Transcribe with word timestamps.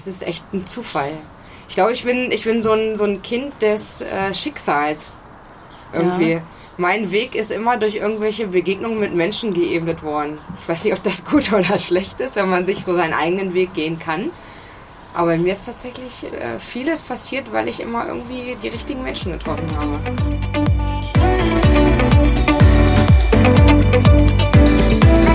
Es 0.00 0.06
ist 0.06 0.26
echt 0.26 0.42
ein 0.54 0.66
Zufall. 0.66 1.12
Ich 1.68 1.74
glaube, 1.74 1.92
ich 1.92 2.04
bin, 2.04 2.32
ich 2.32 2.44
bin 2.44 2.62
so 2.62 2.72
ein, 2.72 2.96
so 2.96 3.04
ein 3.04 3.20
Kind 3.20 3.52
des 3.60 4.00
äh, 4.00 4.32
Schicksals. 4.32 5.18
Irgendwie. 5.92 6.32
Ja. 6.32 6.42
Mein 6.78 7.10
Weg 7.10 7.34
ist 7.34 7.50
immer 7.50 7.76
durch 7.76 7.96
irgendwelche 7.96 8.46
Begegnungen 8.46 8.98
mit 8.98 9.14
Menschen 9.14 9.52
geebnet 9.52 10.02
worden. 10.02 10.38
Ich 10.62 10.68
weiß 10.70 10.84
nicht, 10.84 10.94
ob 10.94 11.02
das 11.02 11.22
gut 11.30 11.52
oder 11.52 11.78
schlecht 11.78 12.18
ist, 12.20 12.36
wenn 12.36 12.48
man 12.48 12.64
sich 12.64 12.82
so 12.82 12.96
seinen 12.96 13.12
eigenen 13.12 13.52
Weg 13.52 13.74
gehen 13.74 13.98
kann. 13.98 14.30
Aber 15.12 15.36
mir 15.36 15.52
ist 15.52 15.66
tatsächlich 15.66 16.24
äh, 16.32 16.58
vieles 16.58 17.02
passiert, 17.02 17.52
weil 17.52 17.68
ich 17.68 17.80
immer 17.80 18.08
irgendwie 18.08 18.56
die 18.62 18.68
richtigen 18.68 19.02
Menschen 19.02 19.32
getroffen 19.32 19.66
habe. 19.76 20.00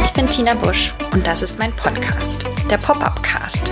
Ich 0.05 0.13
bin 0.13 0.27
Tina 0.27 0.55
Busch 0.55 0.95
und 1.11 1.27
das 1.27 1.43
ist 1.43 1.59
mein 1.59 1.71
Podcast, 1.73 2.43
der 2.67 2.77
Pop-Up 2.79 3.21
Cast. 3.21 3.71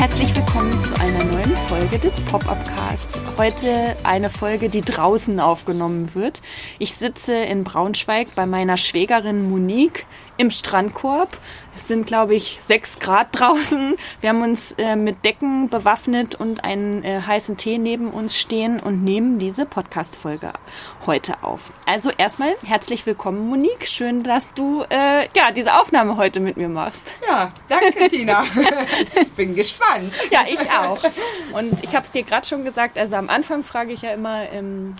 Herzlich 0.00 0.34
willkommen 0.34 0.72
zu 0.82 0.98
einer 0.98 1.22
neuen 1.24 1.54
Folge 1.68 1.98
des 1.98 2.18
Pop-Up 2.20 2.64
Casts. 2.64 3.20
Heute 3.36 3.94
eine 4.02 4.30
Folge, 4.30 4.70
die 4.70 4.80
draußen 4.80 5.38
aufgenommen 5.38 6.14
wird. 6.14 6.40
Ich 6.78 6.94
sitze 6.94 7.34
in 7.34 7.64
Braunschweig 7.64 8.28
bei 8.34 8.46
meiner 8.46 8.78
Schwägerin 8.78 9.50
Monique 9.50 10.06
im 10.40 10.50
Strandkorb. 10.50 11.36
Es 11.76 11.86
sind, 11.86 12.06
glaube 12.06 12.34
ich, 12.34 12.58
sechs 12.60 12.98
Grad 12.98 13.28
draußen. 13.32 13.96
Wir 14.20 14.30
haben 14.30 14.42
uns 14.42 14.72
äh, 14.72 14.96
mit 14.96 15.24
Decken 15.24 15.68
bewaffnet 15.68 16.34
und 16.34 16.64
einen 16.64 17.04
äh, 17.04 17.20
heißen 17.20 17.58
Tee 17.58 17.78
neben 17.78 18.10
uns 18.10 18.38
stehen 18.38 18.80
und 18.80 19.04
nehmen 19.04 19.38
diese 19.38 19.66
Podcast-Folge 19.66 20.52
heute 21.06 21.42
auf. 21.42 21.72
Also 21.86 22.10
erstmal 22.16 22.54
herzlich 22.64 23.04
willkommen, 23.04 23.48
Monique. 23.48 23.86
Schön, 23.86 24.22
dass 24.22 24.54
du 24.54 24.82
äh, 24.88 25.28
ja 25.36 25.52
diese 25.54 25.74
Aufnahme 25.74 26.16
heute 26.16 26.40
mit 26.40 26.56
mir 26.56 26.68
machst. 26.68 27.12
Ja, 27.28 27.52
danke, 27.68 28.08
Tina. 28.08 28.42
ich 29.20 29.32
bin 29.32 29.54
gespannt. 29.54 30.12
Ja, 30.30 30.40
ich 30.48 30.60
auch. 30.70 31.02
Und 31.52 31.84
ich 31.84 31.94
habe 31.94 32.04
es 32.04 32.12
dir 32.12 32.22
gerade 32.22 32.46
schon 32.46 32.64
gesagt. 32.64 32.96
Also 32.98 33.16
am 33.16 33.28
Anfang 33.28 33.62
frage 33.62 33.92
ich 33.92 34.02
ja 34.02 34.12
immer, 34.12 34.50
ähm, 34.50 34.94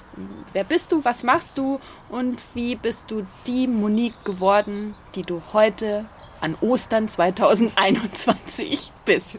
wer 0.52 0.64
bist 0.64 0.92
du, 0.92 1.04
was 1.04 1.22
machst 1.22 1.56
du 1.56 1.80
und 2.10 2.38
wie 2.54 2.76
bist 2.76 3.10
du 3.10 3.26
die 3.46 3.66
Monique 3.66 4.24
geworden, 4.24 4.94
die 5.14 5.22
du 5.22 5.42
heute 5.52 6.08
an 6.40 6.56
Ostern 6.60 7.08
2021 7.08 8.92
bist? 9.04 9.38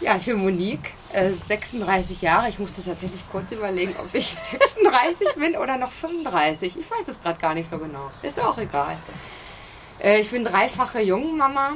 Ja, 0.00 0.16
ich 0.16 0.26
bin 0.26 0.36
Monique, 0.36 0.92
äh, 1.12 1.32
36 1.48 2.20
Jahre. 2.22 2.48
Ich 2.48 2.58
musste 2.58 2.84
tatsächlich 2.84 3.22
kurz 3.30 3.50
überlegen, 3.52 3.94
ob 3.98 4.14
ich 4.14 4.36
36 4.50 5.34
bin 5.36 5.56
oder 5.56 5.78
noch 5.78 5.90
35. 5.90 6.76
Ich 6.76 6.90
weiß 6.90 7.08
es 7.08 7.20
gerade 7.20 7.40
gar 7.40 7.54
nicht 7.54 7.68
so 7.68 7.78
genau. 7.78 8.10
Ist 8.22 8.40
auch 8.40 8.58
egal. 8.58 8.96
Äh, 10.02 10.20
ich 10.20 10.30
bin 10.30 10.44
dreifache 10.44 11.00
Jungmama. 11.00 11.72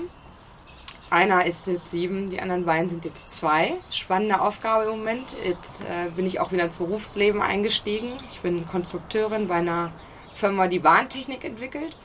Einer 1.10 1.44
ist 1.44 1.66
jetzt 1.66 1.90
sieben, 1.90 2.30
die 2.30 2.40
anderen 2.40 2.64
beiden 2.64 2.88
sind 2.88 3.04
jetzt 3.04 3.32
zwei. 3.32 3.72
Spannende 3.90 4.40
Aufgabe 4.40 4.84
im 4.84 4.98
Moment. 4.98 5.34
Jetzt 5.44 5.80
äh, 5.80 6.10
bin 6.14 6.24
ich 6.24 6.38
auch 6.38 6.52
wieder 6.52 6.64
ins 6.64 6.76
Berufsleben 6.76 7.42
eingestiegen. 7.42 8.12
Ich 8.30 8.40
bin 8.40 8.64
Konstrukteurin 8.68 9.48
bei 9.48 9.56
einer 9.56 9.90
Firma, 10.34 10.68
die 10.68 10.78
Bahntechnik 10.78 11.44
entwickelt. 11.44 11.96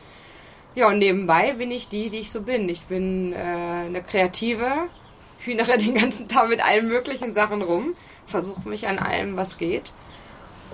Ja, 0.75 0.89
und 0.89 0.99
nebenbei 0.99 1.53
bin 1.53 1.71
ich 1.71 1.87
die, 1.87 2.09
die 2.09 2.19
ich 2.19 2.29
so 2.29 2.41
bin. 2.41 2.67
Ich 2.69 2.83
bin 2.83 3.33
äh, 3.33 3.37
eine 3.37 4.03
Kreative, 4.03 4.89
hühnere 5.39 5.77
den 5.79 5.95
ganzen 5.95 6.27
Tag 6.27 6.49
mit 6.49 6.65
allen 6.65 6.87
möglichen 6.87 7.33
Sachen 7.33 7.61
rum, 7.61 7.95
versuche 8.27 8.67
mich 8.67 8.87
an 8.87 8.99
allem, 8.99 9.37
was 9.37 9.57
geht. 9.57 9.93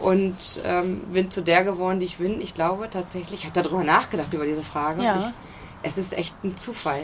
Und 0.02 0.62
ähm, 0.66 1.02
bin 1.14 1.30
zu 1.30 1.42
der 1.42 1.64
geworden, 1.64 2.00
die 2.00 2.08
ich 2.08 2.18
bin. 2.18 2.42
Ich 2.42 2.56
glaube 2.56 2.90
tatsächlich, 2.90 3.42
ich 3.42 3.46
habe 3.46 3.62
darüber 3.62 3.84
nachgedacht, 3.84 4.34
über 4.34 4.46
diese 4.46 4.64
Frage. 4.64 5.04
Ja. 5.04 5.20
Ich, 5.20 5.26
es 5.84 5.98
ist 6.00 6.18
echt 6.18 6.34
ein 6.44 6.58
Zufall. 6.58 7.04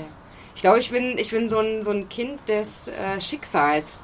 Ich 0.56 0.62
glaube, 0.62 0.80
ich 0.80 0.90
bin, 0.90 1.19
ich 1.19 1.30
bin 1.30 1.50
so, 1.50 1.59
ein, 1.59 1.84
so 1.84 1.91
ein 1.91 2.09
Kind 2.09 2.40
des 2.50 2.88
äh, 2.88 3.22
Schicksals. 3.22 4.03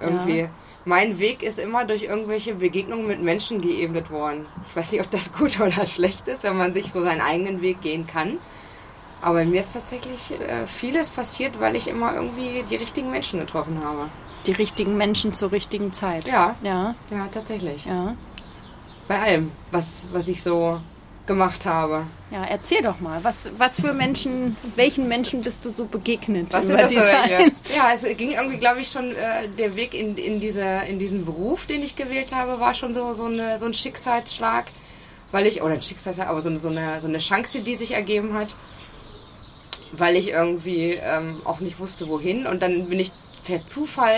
Irgendwie. 0.00 0.40
Ja 0.40 0.50
mein 0.88 1.18
Weg 1.18 1.42
ist 1.42 1.58
immer 1.58 1.84
durch 1.84 2.04
irgendwelche 2.04 2.54
Begegnungen 2.54 3.06
mit 3.06 3.20
Menschen 3.20 3.60
geebnet 3.60 4.10
worden. 4.10 4.46
Ich 4.70 4.74
weiß 4.74 4.90
nicht, 4.90 5.02
ob 5.02 5.10
das 5.10 5.32
gut 5.38 5.60
oder 5.60 5.86
schlecht 5.86 6.26
ist, 6.28 6.44
wenn 6.44 6.56
man 6.56 6.72
sich 6.72 6.90
so 6.90 7.02
seinen 7.02 7.20
eigenen 7.20 7.60
Weg 7.60 7.82
gehen 7.82 8.06
kann. 8.06 8.38
Aber 9.20 9.44
mir 9.44 9.60
ist 9.60 9.74
tatsächlich 9.74 10.30
äh, 10.40 10.66
vieles 10.66 11.08
passiert, 11.08 11.60
weil 11.60 11.76
ich 11.76 11.88
immer 11.88 12.14
irgendwie 12.14 12.64
die 12.70 12.76
richtigen 12.76 13.10
Menschen 13.10 13.38
getroffen 13.40 13.84
habe. 13.84 14.08
Die 14.46 14.52
richtigen 14.52 14.96
Menschen 14.96 15.34
zur 15.34 15.52
richtigen 15.52 15.92
Zeit. 15.92 16.26
Ja. 16.26 16.56
Ja, 16.62 16.94
ja 17.10 17.28
tatsächlich. 17.30 17.84
Ja. 17.84 18.14
Bei 19.08 19.18
allem, 19.18 19.52
was, 19.70 20.00
was 20.12 20.28
ich 20.28 20.42
so 20.42 20.80
gemacht 21.28 21.64
habe. 21.64 22.06
Ja, 22.32 22.44
erzähl 22.44 22.82
doch 22.82 22.98
mal, 22.98 23.22
was, 23.22 23.52
was 23.56 23.80
für 23.80 23.92
Menschen, 23.92 24.56
welchen 24.74 25.06
Menschen 25.06 25.42
bist 25.42 25.64
du 25.64 25.70
so 25.70 25.84
begegnet? 25.84 26.48
Was 26.50 26.64
über 26.64 26.88
sind 26.88 26.98
das 26.98 27.06
Ja, 27.76 27.92
es 27.94 28.02
ging 28.16 28.32
irgendwie, 28.32 28.56
glaube 28.56 28.80
ich, 28.80 28.88
schon 28.90 29.12
äh, 29.12 29.48
der 29.48 29.76
Weg 29.76 29.94
in, 29.94 30.16
in, 30.16 30.40
diese, 30.40 30.64
in 30.88 30.98
diesen 30.98 31.24
Beruf, 31.24 31.66
den 31.66 31.82
ich 31.82 31.94
gewählt 31.94 32.34
habe, 32.34 32.58
war 32.58 32.74
schon 32.74 32.92
so, 32.92 33.14
so, 33.14 33.26
eine, 33.26 33.60
so 33.60 33.66
ein 33.66 33.74
Schicksalsschlag, 33.74 34.64
weil 35.30 35.46
ich, 35.46 35.62
oder 35.62 35.74
ein 35.74 35.82
Schicksalsschlag, 35.82 36.28
aber 36.28 36.42
so 36.42 36.48
eine, 36.48 36.58
so, 36.58 36.68
eine, 36.68 37.00
so 37.00 37.06
eine 37.06 37.18
Chance, 37.18 37.60
die 37.60 37.76
sich 37.76 37.92
ergeben 37.92 38.34
hat, 38.34 38.56
weil 39.92 40.16
ich 40.16 40.30
irgendwie 40.30 40.98
ähm, 41.00 41.40
auch 41.44 41.60
nicht 41.60 41.78
wusste, 41.78 42.08
wohin. 42.08 42.46
Und 42.46 42.62
dann 42.62 42.88
bin 42.88 42.98
ich 42.98 43.12
per 43.48 43.66
Zufall 43.66 44.12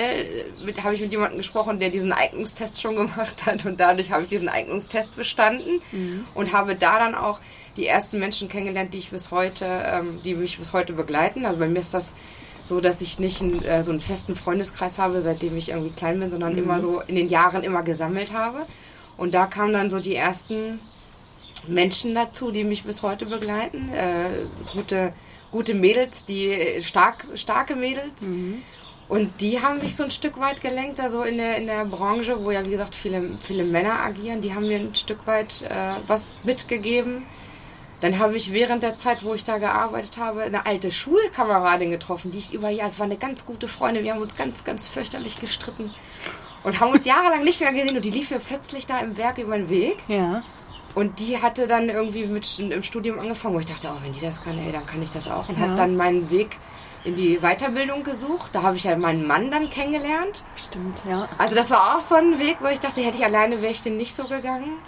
äh, 0.66 0.80
habe 0.82 0.94
ich 0.94 1.00
mit 1.00 1.12
jemandem 1.12 1.38
gesprochen, 1.38 1.78
der 1.78 1.90
diesen 1.90 2.12
Eignungstest 2.12 2.80
schon 2.82 2.96
gemacht 2.96 3.46
hat 3.46 3.64
und 3.64 3.78
dadurch 3.78 4.10
habe 4.10 4.24
ich 4.24 4.28
diesen 4.28 4.48
Eignungstest 4.48 5.14
bestanden 5.14 5.80
mhm. 5.92 6.26
und 6.34 6.52
habe 6.52 6.74
da 6.74 6.98
dann 6.98 7.14
auch 7.14 7.38
die 7.76 7.86
ersten 7.86 8.18
Menschen 8.18 8.48
kennengelernt, 8.48 8.92
die 8.92 8.98
ich 8.98 9.10
bis 9.10 9.30
heute, 9.30 9.64
ähm, 9.64 10.18
die 10.24 10.34
mich 10.34 10.58
bis 10.58 10.72
heute 10.72 10.92
begleiten. 10.92 11.46
Also 11.46 11.60
bei 11.60 11.68
mir 11.68 11.78
ist 11.78 11.94
das 11.94 12.16
so, 12.64 12.80
dass 12.80 13.00
ich 13.00 13.20
nicht 13.20 13.40
einen, 13.40 13.62
äh, 13.62 13.84
so 13.84 13.92
einen 13.92 14.00
festen 14.00 14.34
Freundeskreis 14.34 14.98
habe, 14.98 15.22
seitdem 15.22 15.56
ich 15.56 15.68
irgendwie 15.68 15.92
klein 15.92 16.18
bin, 16.18 16.32
sondern 16.32 16.54
mhm. 16.54 16.58
immer 16.58 16.80
so 16.80 17.00
in 17.00 17.14
den 17.14 17.28
Jahren 17.28 17.62
immer 17.62 17.84
gesammelt 17.84 18.32
habe. 18.32 18.66
Und 19.16 19.32
da 19.32 19.46
kamen 19.46 19.72
dann 19.72 19.90
so 19.90 20.00
die 20.00 20.16
ersten 20.16 20.80
Menschen 21.68 22.16
dazu, 22.16 22.50
die 22.50 22.64
mich 22.64 22.82
bis 22.82 23.02
heute 23.02 23.26
begleiten. 23.26 23.90
Äh, 23.90 24.46
gute, 24.72 25.12
gute 25.52 25.74
Mädels, 25.74 26.24
die 26.24 26.80
stark, 26.82 27.26
starke 27.34 27.76
Mädels. 27.76 28.26
Mhm. 28.26 28.62
Und 29.10 29.40
die 29.40 29.60
haben 29.60 29.80
mich 29.80 29.96
so 29.96 30.04
ein 30.04 30.12
Stück 30.12 30.38
weit 30.38 30.60
gelenkt, 30.60 31.00
also 31.00 31.24
in 31.24 31.36
der, 31.36 31.56
in 31.56 31.66
der 31.66 31.84
Branche, 31.84 32.44
wo 32.44 32.52
ja, 32.52 32.64
wie 32.64 32.70
gesagt, 32.70 32.94
viele, 32.94 33.36
viele 33.42 33.64
Männer 33.64 34.04
agieren. 34.04 34.40
Die 34.40 34.54
haben 34.54 34.68
mir 34.68 34.78
ein 34.78 34.94
Stück 34.94 35.26
weit 35.26 35.62
äh, 35.62 35.94
was 36.06 36.36
mitgegeben. 36.44 37.24
Dann 38.02 38.20
habe 38.20 38.36
ich 38.36 38.52
während 38.52 38.84
der 38.84 38.94
Zeit, 38.94 39.24
wo 39.24 39.34
ich 39.34 39.42
da 39.42 39.58
gearbeitet 39.58 40.16
habe, 40.16 40.42
eine 40.42 40.64
alte 40.64 40.92
Schulkameradin 40.92 41.90
getroffen, 41.90 42.30
die 42.30 42.38
ich 42.38 42.54
über 42.54 42.70
Jahre, 42.70 42.88
es 42.88 43.00
war 43.00 43.06
eine 43.06 43.16
ganz 43.16 43.44
gute 43.44 43.66
Freundin, 43.66 44.04
wir 44.04 44.14
haben 44.14 44.22
uns 44.22 44.36
ganz, 44.36 44.62
ganz 44.62 44.86
fürchterlich 44.86 45.40
gestritten 45.40 45.92
und 46.62 46.80
haben 46.80 46.92
uns 46.92 47.04
jahrelang 47.04 47.42
nicht 47.42 47.60
mehr 47.60 47.72
gesehen 47.72 47.96
und 47.96 48.04
die 48.04 48.10
lief 48.10 48.30
mir 48.30 48.38
plötzlich 48.38 48.86
da 48.86 49.00
im 49.00 49.16
Werk 49.16 49.38
über 49.38 49.56
den 49.56 49.68
Weg. 49.68 49.98
Ja. 50.06 50.44
Und 50.94 51.18
die 51.18 51.42
hatte 51.42 51.66
dann 51.66 51.88
irgendwie 51.88 52.26
mit 52.26 52.58
im 52.60 52.82
Studium 52.84 53.18
angefangen, 53.18 53.56
wo 53.56 53.58
ich 53.58 53.66
dachte, 53.66 53.90
oh, 53.92 53.98
wenn 54.04 54.12
die 54.12 54.20
das 54.20 54.42
kann, 54.42 54.56
ey, 54.58 54.70
dann 54.70 54.86
kann 54.86 55.02
ich 55.02 55.10
das 55.10 55.28
auch. 55.28 55.48
Und 55.48 55.58
ja. 55.58 55.66
habe 55.66 55.76
dann 55.76 55.96
meinen 55.96 56.30
Weg 56.30 56.58
in 57.04 57.16
die 57.16 57.38
Weiterbildung 57.38 58.04
gesucht. 58.04 58.50
Da 58.52 58.62
habe 58.62 58.76
ich 58.76 58.84
ja 58.84 58.96
meinen 58.96 59.26
Mann 59.26 59.50
dann 59.50 59.70
kennengelernt. 59.70 60.44
Stimmt, 60.56 61.02
ja. 61.08 61.28
Also 61.38 61.54
das 61.54 61.70
war 61.70 61.96
auch 61.96 62.00
so 62.00 62.14
ein 62.14 62.38
Weg, 62.38 62.58
wo 62.60 62.68
ich 62.68 62.80
dachte, 62.80 63.00
hätte 63.00 63.18
ich 63.18 63.24
alleine, 63.24 63.62
wäre 63.62 63.72
ich 63.72 63.82
den 63.82 63.96
nicht 63.96 64.14
so 64.14 64.24
gegangen. 64.24 64.78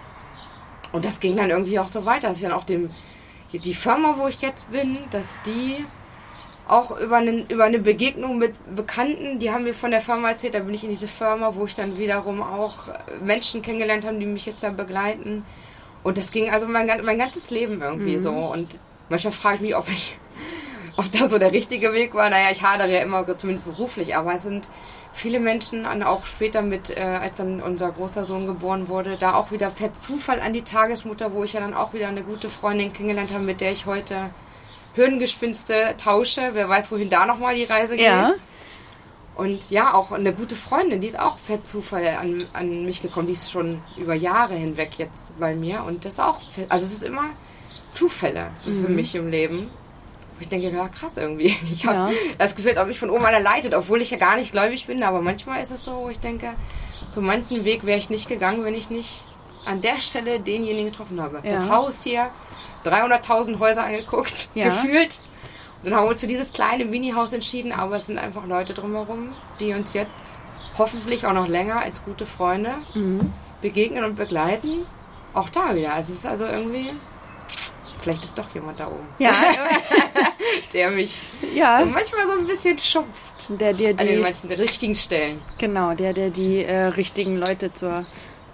Und 0.93 1.05
das 1.05 1.21
ging 1.21 1.37
dann 1.37 1.51
irgendwie 1.51 1.79
auch 1.79 1.89
so 1.89 2.05
weiter, 2.05 2.29
dass 2.29 2.37
ich 2.37 2.43
dann 2.43 2.53
auch 2.53 2.65
dem, 2.65 2.91
die 3.53 3.75
Firma, 3.75 4.17
wo 4.19 4.29
ich 4.29 4.41
jetzt 4.41 4.71
bin, 4.71 4.99
dass 5.11 5.39
die 5.47 5.85
auch 6.69 6.99
über, 7.01 7.17
einen, 7.17 7.47
über 7.49 7.65
eine 7.65 7.79
Begegnung 7.79 8.39
mit 8.39 8.55
Bekannten, 8.75 9.39
die 9.39 9.51
haben 9.51 9.65
mir 9.65 9.75
von 9.75 9.91
der 9.91 10.01
Firma 10.01 10.31
erzählt, 10.31 10.55
da 10.55 10.61
bin 10.61 10.75
ich 10.75 10.85
in 10.85 10.91
diese 10.91 11.09
Firma, 11.09 11.55
wo 11.55 11.65
ich 11.65 11.75
dann 11.75 11.99
wiederum 11.99 12.43
auch 12.43 12.89
Menschen 13.23 13.63
kennengelernt 13.63 14.07
habe, 14.07 14.19
die 14.19 14.27
mich 14.27 14.47
jetzt 14.47 14.63
dann 14.63 14.77
begleiten. 14.77 15.45
Und 16.03 16.19
das 16.19 16.31
ging 16.31 16.51
also 16.51 16.67
mein, 16.67 16.87
mein 17.05 17.19
ganzes 17.19 17.51
Leben 17.51 17.81
irgendwie 17.81 18.15
mhm. 18.15 18.21
so. 18.21 18.33
Und 18.33 18.79
manchmal 19.09 19.33
frage 19.33 19.57
ich 19.57 19.63
mich, 19.63 19.77
ob 19.77 19.89
ich 19.89 20.19
ob 20.97 21.11
das 21.13 21.31
so 21.31 21.39
der 21.39 21.53
richtige 21.53 21.93
Weg 21.93 22.15
war. 22.15 22.31
Naja, 22.31 22.51
ich 22.53 22.63
hadere 22.63 22.93
ja 22.93 23.01
immer, 23.01 23.27
zumindest 23.39 23.67
beruflich, 23.67 24.17
aber 24.17 24.35
es 24.35 24.43
sind 24.43 24.69
viele 25.13 25.41
Menschen, 25.41 25.87
auch 26.03 26.25
später 26.27 26.63
mit, 26.63 26.91
äh, 26.91 27.01
als 27.01 27.37
dann 27.37 27.61
unser 27.61 27.91
großer 27.91 28.25
Sohn 28.25 28.47
geboren 28.47 28.89
wurde, 28.89 29.17
da 29.19 29.35
auch 29.35 29.51
wieder 29.51 29.71
per 29.71 29.95
Zufall 29.95 30.41
an 30.41 30.53
die 30.53 30.63
Tagesmutter, 30.63 31.33
wo 31.35 31.45
ich 31.45 31.53
ja 31.53 31.61
dann 31.61 31.75
auch 31.75 31.93
wieder 31.93 32.09
eine 32.09 32.23
gute 32.23 32.49
Freundin 32.49 32.93
kennengelernt 32.93 33.33
habe, 33.33 33.45
mit 33.45 33.61
der 33.61 33.73
ich 33.73 33.87
heute 33.87 34.31
Hirngespinste 34.95 35.95
tausche. 35.97 36.51
Wer 36.53 36.69
weiß, 36.69 36.91
wohin 36.91 37.11
da 37.11 37.27
nochmal 37.27 37.55
die 37.55 37.65
Reise 37.65 37.97
geht. 37.97 38.07
Ja. 38.07 38.33
Und 39.35 39.71
ja, 39.71 39.95
auch 39.95 40.13
eine 40.13 40.35
gute 40.35 40.55
Freundin, 40.55 41.01
die 41.01 41.07
ist 41.07 41.19
auch 41.19 41.39
per 41.47 41.65
Zufall 41.65 42.07
an, 42.21 42.45
an 42.53 42.85
mich 42.85 43.01
gekommen. 43.01 43.27
Die 43.27 43.33
ist 43.33 43.51
schon 43.51 43.81
über 43.97 44.15
Jahre 44.15 44.55
hinweg 44.55 44.99
jetzt 44.99 45.39
bei 45.39 45.55
mir. 45.55 45.85
Und 45.85 46.05
das 46.05 46.21
auch, 46.21 46.41
also 46.69 46.85
es 46.85 46.93
ist 46.93 47.03
immer 47.03 47.25
Zufälle 47.91 48.51
mhm. 48.67 48.85
für 48.85 48.91
mich 48.91 49.15
im 49.15 49.31
Leben. 49.31 49.71
Ich 50.43 50.49
denke, 50.49 50.71
ja, 50.71 50.89
krass 50.89 51.17
irgendwie. 51.17 51.57
Ich 51.73 51.87
habe 51.87 52.11
ja. 52.11 52.17
das 52.39 52.55
Gefühl, 52.55 52.73
als 52.73 52.81
ob 52.81 52.89
mich 52.89 52.99
von 52.99 53.11
oben 53.11 53.25
einer 53.25 53.41
leitet, 53.41 53.75
obwohl 53.75 54.03
ich 54.03 54.11
ja 54.11 54.19
gar 54.19 54.37
nicht 54.37 54.53
gläubig 54.53 54.87
bin. 54.87 55.03
Aber 55.03 55.23
manchmal 55.23 55.63
ist 55.63 55.71
es 55.71 55.85
so, 55.85 55.93
wo 56.03 56.09
ich 56.09 56.19
denke, 56.19 56.55
so 57.15 57.21
manchen 57.21 57.65
Weg 57.65 57.87
wäre 57.87 57.99
ich 57.99 58.11
nicht 58.11 58.29
gegangen, 58.29 58.65
wenn 58.65 58.75
ich 58.75 58.91
nicht 58.91 59.25
an 59.65 59.81
der 59.81 60.01
Stelle 60.01 60.41
denjenigen 60.41 60.91
getroffen 60.91 61.21
habe. 61.21 61.41
Ja. 61.45 61.53
Das 61.53 61.69
Haus 61.69 62.03
hier, 62.03 62.31
300.000 62.85 63.59
Häuser 63.59 63.85
angeguckt, 63.85 64.49
ja. 64.55 64.67
gefühlt. 64.67 65.23
Und 65.83 65.91
dann 65.91 65.99
haben 65.99 66.07
wir 66.07 66.11
uns 66.11 66.21
für 66.21 66.27
dieses 66.27 66.53
kleine 66.53 66.85
Mini-Haus 66.85 67.33
entschieden, 67.33 67.73
aber 67.73 67.97
es 67.97 68.07
sind 68.07 68.19
einfach 68.19 68.47
Leute 68.47 68.73
drumherum, 68.75 69.31
die 69.59 69.73
uns 69.75 69.95
jetzt 69.95 70.41
hoffentlich 70.79 71.27
auch 71.27 71.33
noch 71.33 71.49
länger 71.49 71.81
als 71.81 72.05
gute 72.05 72.27
Freunde 72.27 72.75
mhm. 72.95 73.33
begegnen 73.61 74.05
und 74.05 74.17
begleiten. 74.17 74.87
Auch 75.35 75.49
da 75.49 75.75
wieder. 75.75 75.95
Also 75.95 76.13
es 76.13 76.19
ist 76.19 76.27
also 76.27 76.45
irgendwie 76.45 76.91
vielleicht 78.03 78.25
ist 78.25 78.37
doch 78.37 78.53
jemand 78.55 78.81
da 78.81 78.89
oben. 78.89 79.07
Ja. 79.19 79.31
der 80.73 80.91
mich 80.91 81.27
ja. 81.55 81.81
So 81.81 81.87
manchmal 81.87 82.27
so 82.27 82.39
ein 82.39 82.47
bisschen 82.47 82.79
schubst. 82.79 83.49
Der 83.49 83.73
dir 83.73 83.95
die, 83.95 84.01
an 84.01 84.07
den 84.07 84.21
manchen 84.21 84.51
richtigen 84.51 84.95
Stellen. 84.95 85.41
Genau, 85.59 85.95
der, 85.95 86.13
der 86.13 86.31
die 86.31 86.65
äh, 86.65 86.87
richtigen 86.87 87.39
Leute 87.39 87.73
zur, 87.73 88.05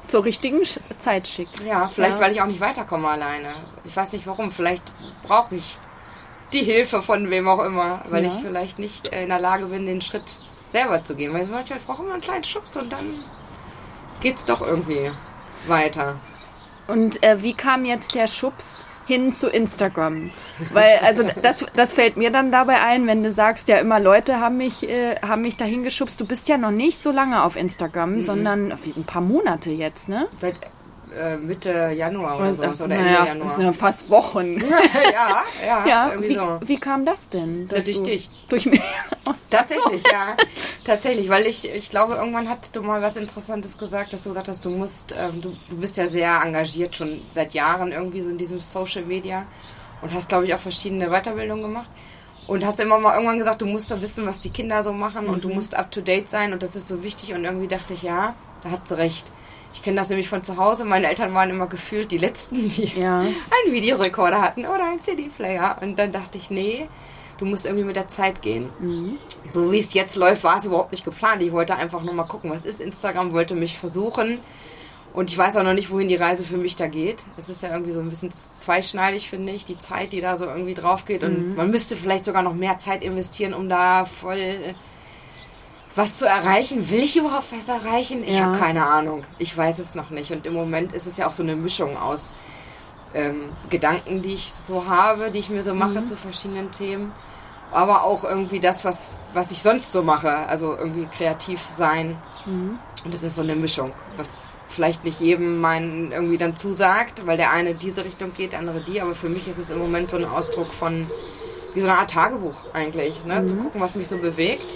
zur 0.07 0.25
richtigen 0.25 0.61
Zeit 0.99 1.29
schickt. 1.29 1.61
Ja, 1.65 1.89
vielleicht 1.89 2.15
ja. 2.15 2.21
weil 2.21 2.33
ich 2.33 2.41
auch 2.41 2.47
nicht 2.47 2.61
weiterkomme 2.61 3.09
alleine. 3.09 3.55
Ich 3.85 3.97
weiß 3.97 4.13
nicht 4.13 4.27
warum. 4.27 4.53
Vielleicht 4.53 4.85
brauche 5.23 5.57
ich 5.57 5.79
die 6.53 6.65
Hilfe 6.65 7.03
von 7.03 7.31
wem 7.31 7.47
auch 7.49 7.65
immer, 7.65 8.03
weil 8.09 8.25
ja. 8.25 8.31
ich 8.31 8.35
vielleicht 8.37 8.79
nicht 8.79 9.09
in 9.09 9.29
der 9.29 9.41
Lage 9.41 9.67
bin, 9.67 9.87
den 9.87 10.01
Schritt 10.01 10.39
selber 10.71 11.05
zu 11.05 11.15
gehen. 11.15 11.33
Weil 11.33 11.47
manchmal 11.47 11.81
brauche 11.81 11.99
ich 11.99 12.05
immer 12.05 12.15
einen 12.15 12.23
kleinen 12.23 12.45
Schubs 12.45 12.77
und 12.77 12.93
dann 12.93 13.21
geht 14.21 14.37
es 14.37 14.45
doch 14.45 14.61
irgendwie 14.61 15.11
weiter. 15.67 16.21
Und 16.87 17.23
äh, 17.23 17.43
wie 17.43 17.55
kam 17.55 17.85
jetzt 17.85 18.15
der 18.15 18.27
Schubs 18.27 18.85
hin 19.09 19.33
zu 19.33 19.49
Instagram. 19.49 20.31
Weil, 20.73 20.99
also 20.99 21.25
das, 21.43 21.67
das 21.75 21.93
fällt 21.95 22.17
mir 22.17 22.31
dann 22.31 22.53
dabei 22.53 22.81
ein, 22.81 23.07
wenn 23.07 23.23
du 23.23 23.33
sagst, 23.33 23.69
ja 23.69 23.79
immer 23.79 23.99
Leute 23.99 24.39
haben 24.39 24.59
mich, 24.59 24.89
äh, 24.89 25.17
haben 25.21 25.43
mich 25.43 25.57
dahin 25.57 25.83
geschubst. 25.83 26.21
Du 26.21 26.27
bist 26.27 26.49
ja 26.49 26.59
noch 26.59 26.71
nicht 26.71 27.03
so 27.03 27.11
lange 27.11 27.43
auf 27.43 27.57
Instagram, 27.57 28.19
mhm. 28.19 28.25
sondern 28.25 28.73
ein 28.73 29.05
paar 29.05 29.23
Monate 29.23 29.71
jetzt, 29.71 30.09
ne? 30.09 30.29
Seit 30.39 30.57
Mitte 31.39 31.91
Januar 31.97 32.39
oder 32.39 32.55
so. 32.55 32.63
Oder 32.63 32.97
Ende 32.97 33.11
ja, 33.11 33.25
Januar. 33.27 33.47
Das 33.47 33.57
sind 33.57 33.65
ja 33.67 33.73
fast 33.73 34.11
Wochen. 34.11 34.57
ja, 35.13 35.43
ja. 35.67 35.87
ja 35.87 36.13
wie, 36.21 36.35
so. 36.35 36.59
wie 36.63 36.79
kam 36.79 37.05
das 37.05 37.29
denn? 37.29 37.69
Ja, 37.71 37.81
durch 37.81 38.03
dich. 38.03 38.31
Durch 38.49 38.67
mich. 38.67 38.83
Tatsächlich, 39.51 40.03
ja. 40.11 40.37
Tatsächlich, 40.85 41.29
weil 41.29 41.47
ich, 41.47 41.73
ich 41.73 41.91
glaube, 41.91 42.15
irgendwann 42.15 42.49
hast 42.49 42.75
du 42.77 42.83
mal 42.83 43.03
was 43.03 43.17
Interessantes 43.17 43.79
gesagt, 43.79 44.13
dass 44.13 44.23
du 44.23 44.31
gesagt 44.31 44.49
hast, 44.49 44.65
du 44.65 44.71
musst, 44.71 45.15
ähm, 45.19 45.41
du, 45.41 45.57
du 45.71 45.77
bist 45.77 45.97
ja 45.97 46.07
sehr 46.07 46.41
engagiert 46.43 46.97
schon 46.97 47.23
seit 47.29 47.55
Jahren 47.55 47.93
irgendwie 47.93 48.23
so 48.23 48.31
in 48.31 48.39
diesem 48.39 48.61
Social 48.61 49.05
Media 49.05 49.47
und 50.03 50.13
hast, 50.13 50.29
glaube 50.29 50.47
ich, 50.47 50.55
auch 50.55 50.61
verschiedene 50.61 51.09
Weiterbildungen 51.09 51.63
gemacht. 51.63 51.89
Und 52.47 52.65
hast 52.65 52.81
immer 52.81 52.99
mal 52.99 53.15
irgendwann 53.15 53.39
gesagt, 53.39 53.61
du 53.61 53.67
musst 53.67 53.91
da 53.91 54.01
wissen, 54.01 54.25
was 54.25 54.41
die 54.41 54.49
Kinder 54.49 54.83
so 54.83 54.93
machen 54.93 55.27
mhm. 55.27 55.33
und 55.33 55.45
du 55.45 55.49
mhm. 55.49 55.57
musst 55.57 55.75
up 55.75 55.91
to 55.91 56.01
date 56.01 56.31
sein 56.31 56.53
und 56.53 56.63
das 56.63 56.75
ist 56.75 56.89
so 56.89 57.03
wichtig. 57.03 57.35
Und 57.35 57.45
irgendwie 57.45 57.69
dachte 57.69 57.93
ich, 57.93 58.03
ja, 58.03 58.35
da 58.63 58.71
hat 58.71 58.89
sie 58.89 58.97
recht. 58.97 59.31
Ich 59.75 59.83
kenne 59.83 59.97
das 59.97 60.09
nämlich 60.09 60.29
von 60.29 60.43
zu 60.43 60.57
Hause. 60.57 60.85
Meine 60.85 61.09
Eltern 61.09 61.35
waren 61.35 61.51
immer 61.51 61.67
gefühlt 61.67 62.11
die 62.11 62.19
Letzten, 62.19 62.69
die 62.69 62.87
ja. 62.99 63.21
einen 63.21 63.73
Videorekorder 63.73 64.41
hatten 64.41 64.67
oder 64.67 64.85
einen 64.85 65.03
CD-Player. 65.03 65.79
Und 65.81 65.99
dann 65.99 66.13
dachte 66.13 66.39
ich, 66.39 66.51
nee, 66.51 66.89
du 67.39 67.45
musst 67.45 67.67
irgendwie 67.67 67.85
mit 67.85 67.97
der 67.97 68.09
Zeit 68.09 68.43
gehen. 68.43 68.71
Mhm. 68.81 69.19
So 69.51 69.71
wie 69.73 69.79
es 69.79 69.95
jetzt 69.95 70.17
läuft, 70.17 70.45
war 70.45 70.59
es 70.59 70.65
überhaupt 70.65 70.93
nicht 70.93 71.05
geplant. 71.05 71.43
Ich 71.43 71.53
wollte 71.53 71.77
einfach 71.77 72.03
nur 72.03 72.15
mal 72.15 72.25
gucken, 72.25 72.51
was 72.51 72.65
ist 72.65 72.81
Instagram, 72.81 73.33
wollte 73.33 73.55
mich 73.55 73.79
versuchen. 73.79 74.41
Und 75.15 75.31
ich 75.31 75.39
weiß 75.39 75.57
auch 75.57 75.63
noch 75.63 75.75
nicht, 75.75 75.91
wohin 75.91 76.09
die 76.09 76.17
Reise 76.17 76.45
für 76.45 76.59
mich 76.59 76.77
da 76.77 76.87
geht. 76.87 77.25
Es 77.37 77.49
ist 77.49 77.63
ja 77.63 77.71
irgendwie 77.73 77.93
so 77.93 78.01
ein 78.01 78.11
bisschen 78.11 78.31
zweischneidig, 78.31 79.29
finde 79.29 79.53
ich, 79.53 79.65
die 79.65 79.79
Zeit, 79.79 80.13
die 80.13 80.21
da 80.21 80.37
so 80.37 80.45
irgendwie 80.45 80.75
drauf 80.75 81.05
geht. 81.07 81.25
Und 81.25 81.51
mhm. 81.51 81.57
man 81.57 81.71
müsste 81.71 81.97
vielleicht 81.97 82.25
sogar 82.25 82.43
noch 82.43 82.55
mehr 82.55 82.79
Zeit 82.79 83.03
investieren, 83.03 83.55
um 83.55 83.69
da 83.69 84.05
voll 84.05 84.75
was 85.95 86.17
zu 86.17 86.27
erreichen. 86.27 86.91
Will 86.91 87.03
ich 87.03 87.17
überhaupt 87.17 87.47
was 87.51 87.69
erreichen? 87.69 88.23
Ich 88.25 88.37
ja. 88.37 88.47
habe 88.47 88.59
keine 88.59 88.87
Ahnung. 88.87 89.25
Ich 89.39 89.57
weiß 89.57 89.79
es 89.79 89.95
noch 89.95 90.11
nicht. 90.11 90.31
Und 90.31 90.47
im 90.47 90.55
Moment 90.55 90.93
ist 90.93 91.07
es 91.07 91.17
ja 91.17 91.27
auch 91.27 91.33
so 91.33 91.43
eine 91.43 91.57
Mischung 91.57 91.97
aus 91.97 92.37
ähm, 93.15 93.51
Gedanken, 93.71 94.23
die 94.23 94.35
ich 94.35 94.53
so 94.53 94.87
habe, 94.87 95.31
die 95.31 95.39
ich 95.39 95.51
mir 95.51 95.63
so 95.63 95.75
mache 95.75 96.01
mhm. 96.01 96.07
zu 96.07 96.17
verschiedenen 96.17 96.71
Themen. 96.71 97.13
Aber 97.73 98.05
auch 98.05 98.25
irgendwie 98.25 98.61
das, 98.61 98.85
was, 98.85 99.11
was 99.33 99.51
ich 99.51 99.63
sonst 99.63 99.93
so 99.93 100.03
mache. 100.03 100.31
Also 100.31 100.77
irgendwie 100.77 101.07
kreativ 101.07 101.61
sein. 101.69 102.17
Mhm. 102.47 102.79
Und 103.05 103.15
das 103.15 103.23
ist 103.23 103.35
so 103.35 103.43
eine 103.43 103.57
Mischung, 103.57 103.93
was 104.17 104.45
vielleicht 104.69 105.05
nicht 105.05 105.21
jedem 105.21 105.61
meinen 105.61 106.13
irgendwie 106.13 106.37
dann 106.37 106.55
zusagt, 106.55 107.27
weil 107.27 107.37
der 107.37 107.51
eine 107.51 107.75
diese 107.75 108.05
Richtung 108.05 108.35
geht, 108.35 108.53
der 108.53 108.61
andere 108.61 108.81
die. 108.81 109.01
Aber 109.01 109.15
für 109.15 109.29
mich 109.29 109.49
ist 109.49 109.59
es 109.59 109.71
im 109.71 109.79
Moment 109.79 110.11
so 110.11 110.17
ein 110.17 110.25
Ausdruck 110.25 110.73
von, 110.73 111.11
wie 111.75 111.81
so 111.81 111.89
eine 111.89 111.99
Art 111.99 112.11
Tagebuch 112.11 112.63
eigentlich. 112.73 113.25
Ne? 113.25 113.41
Mhm. 113.41 113.49
Zu 113.49 113.57
gucken, 113.57 113.81
was 113.81 113.95
mich 113.95 114.09
so 114.09 114.19
bewegt 114.19 114.75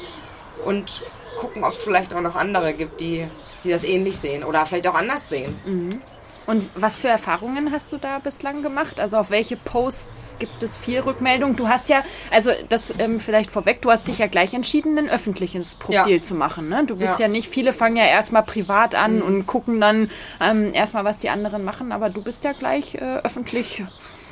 und 0.64 1.02
gucken, 1.38 1.64
ob 1.64 1.72
es 1.72 1.82
vielleicht 1.82 2.14
auch 2.14 2.20
noch 2.20 2.36
andere 2.36 2.74
gibt, 2.74 3.00
die, 3.00 3.26
die 3.64 3.70
das 3.70 3.84
ähnlich 3.84 4.16
sehen 4.16 4.44
oder 4.44 4.66
vielleicht 4.66 4.86
auch 4.86 4.94
anders 4.94 5.28
sehen. 5.28 5.58
Mhm. 5.64 6.02
Und 6.44 6.68
was 6.74 6.98
für 6.98 7.08
Erfahrungen 7.08 7.70
hast 7.70 7.92
du 7.92 7.98
da 7.98 8.18
bislang 8.18 8.62
gemacht? 8.62 8.98
Also 8.98 9.16
auf 9.16 9.30
welche 9.30 9.56
Posts 9.56 10.36
gibt 10.40 10.62
es 10.62 10.76
viel 10.76 11.00
Rückmeldung? 11.00 11.54
Du 11.54 11.68
hast 11.68 11.88
ja, 11.88 12.02
also 12.30 12.50
das 12.68 12.92
ähm, 12.98 13.20
vielleicht 13.20 13.50
vorweg, 13.50 13.80
du 13.80 13.90
hast 13.90 14.08
dich 14.08 14.18
ja 14.18 14.26
gleich 14.26 14.52
entschieden, 14.52 14.98
ein 14.98 15.08
öffentliches 15.08 15.76
Profil 15.76 16.16
ja. 16.16 16.22
zu 16.22 16.34
machen. 16.34 16.68
Ne? 16.68 16.84
Du 16.84 16.96
bist 16.96 17.20
ja. 17.20 17.26
ja. 17.26 17.28
nicht, 17.28 17.48
viele 17.48 17.72
fangen 17.72 17.96
ja 17.96 18.06
erstmal 18.06 18.42
privat 18.42 18.96
an 18.96 19.16
mhm. 19.16 19.22
und 19.22 19.46
gucken 19.46 19.80
dann 19.80 20.10
ähm, 20.40 20.74
erstmal, 20.74 21.04
was 21.04 21.18
die 21.18 21.30
anderen 21.30 21.62
machen, 21.62 21.92
aber 21.92 22.10
du 22.10 22.22
bist 22.22 22.42
ja 22.42 22.52
gleich 22.52 22.96
äh, 22.96 23.18
öffentlich 23.22 23.84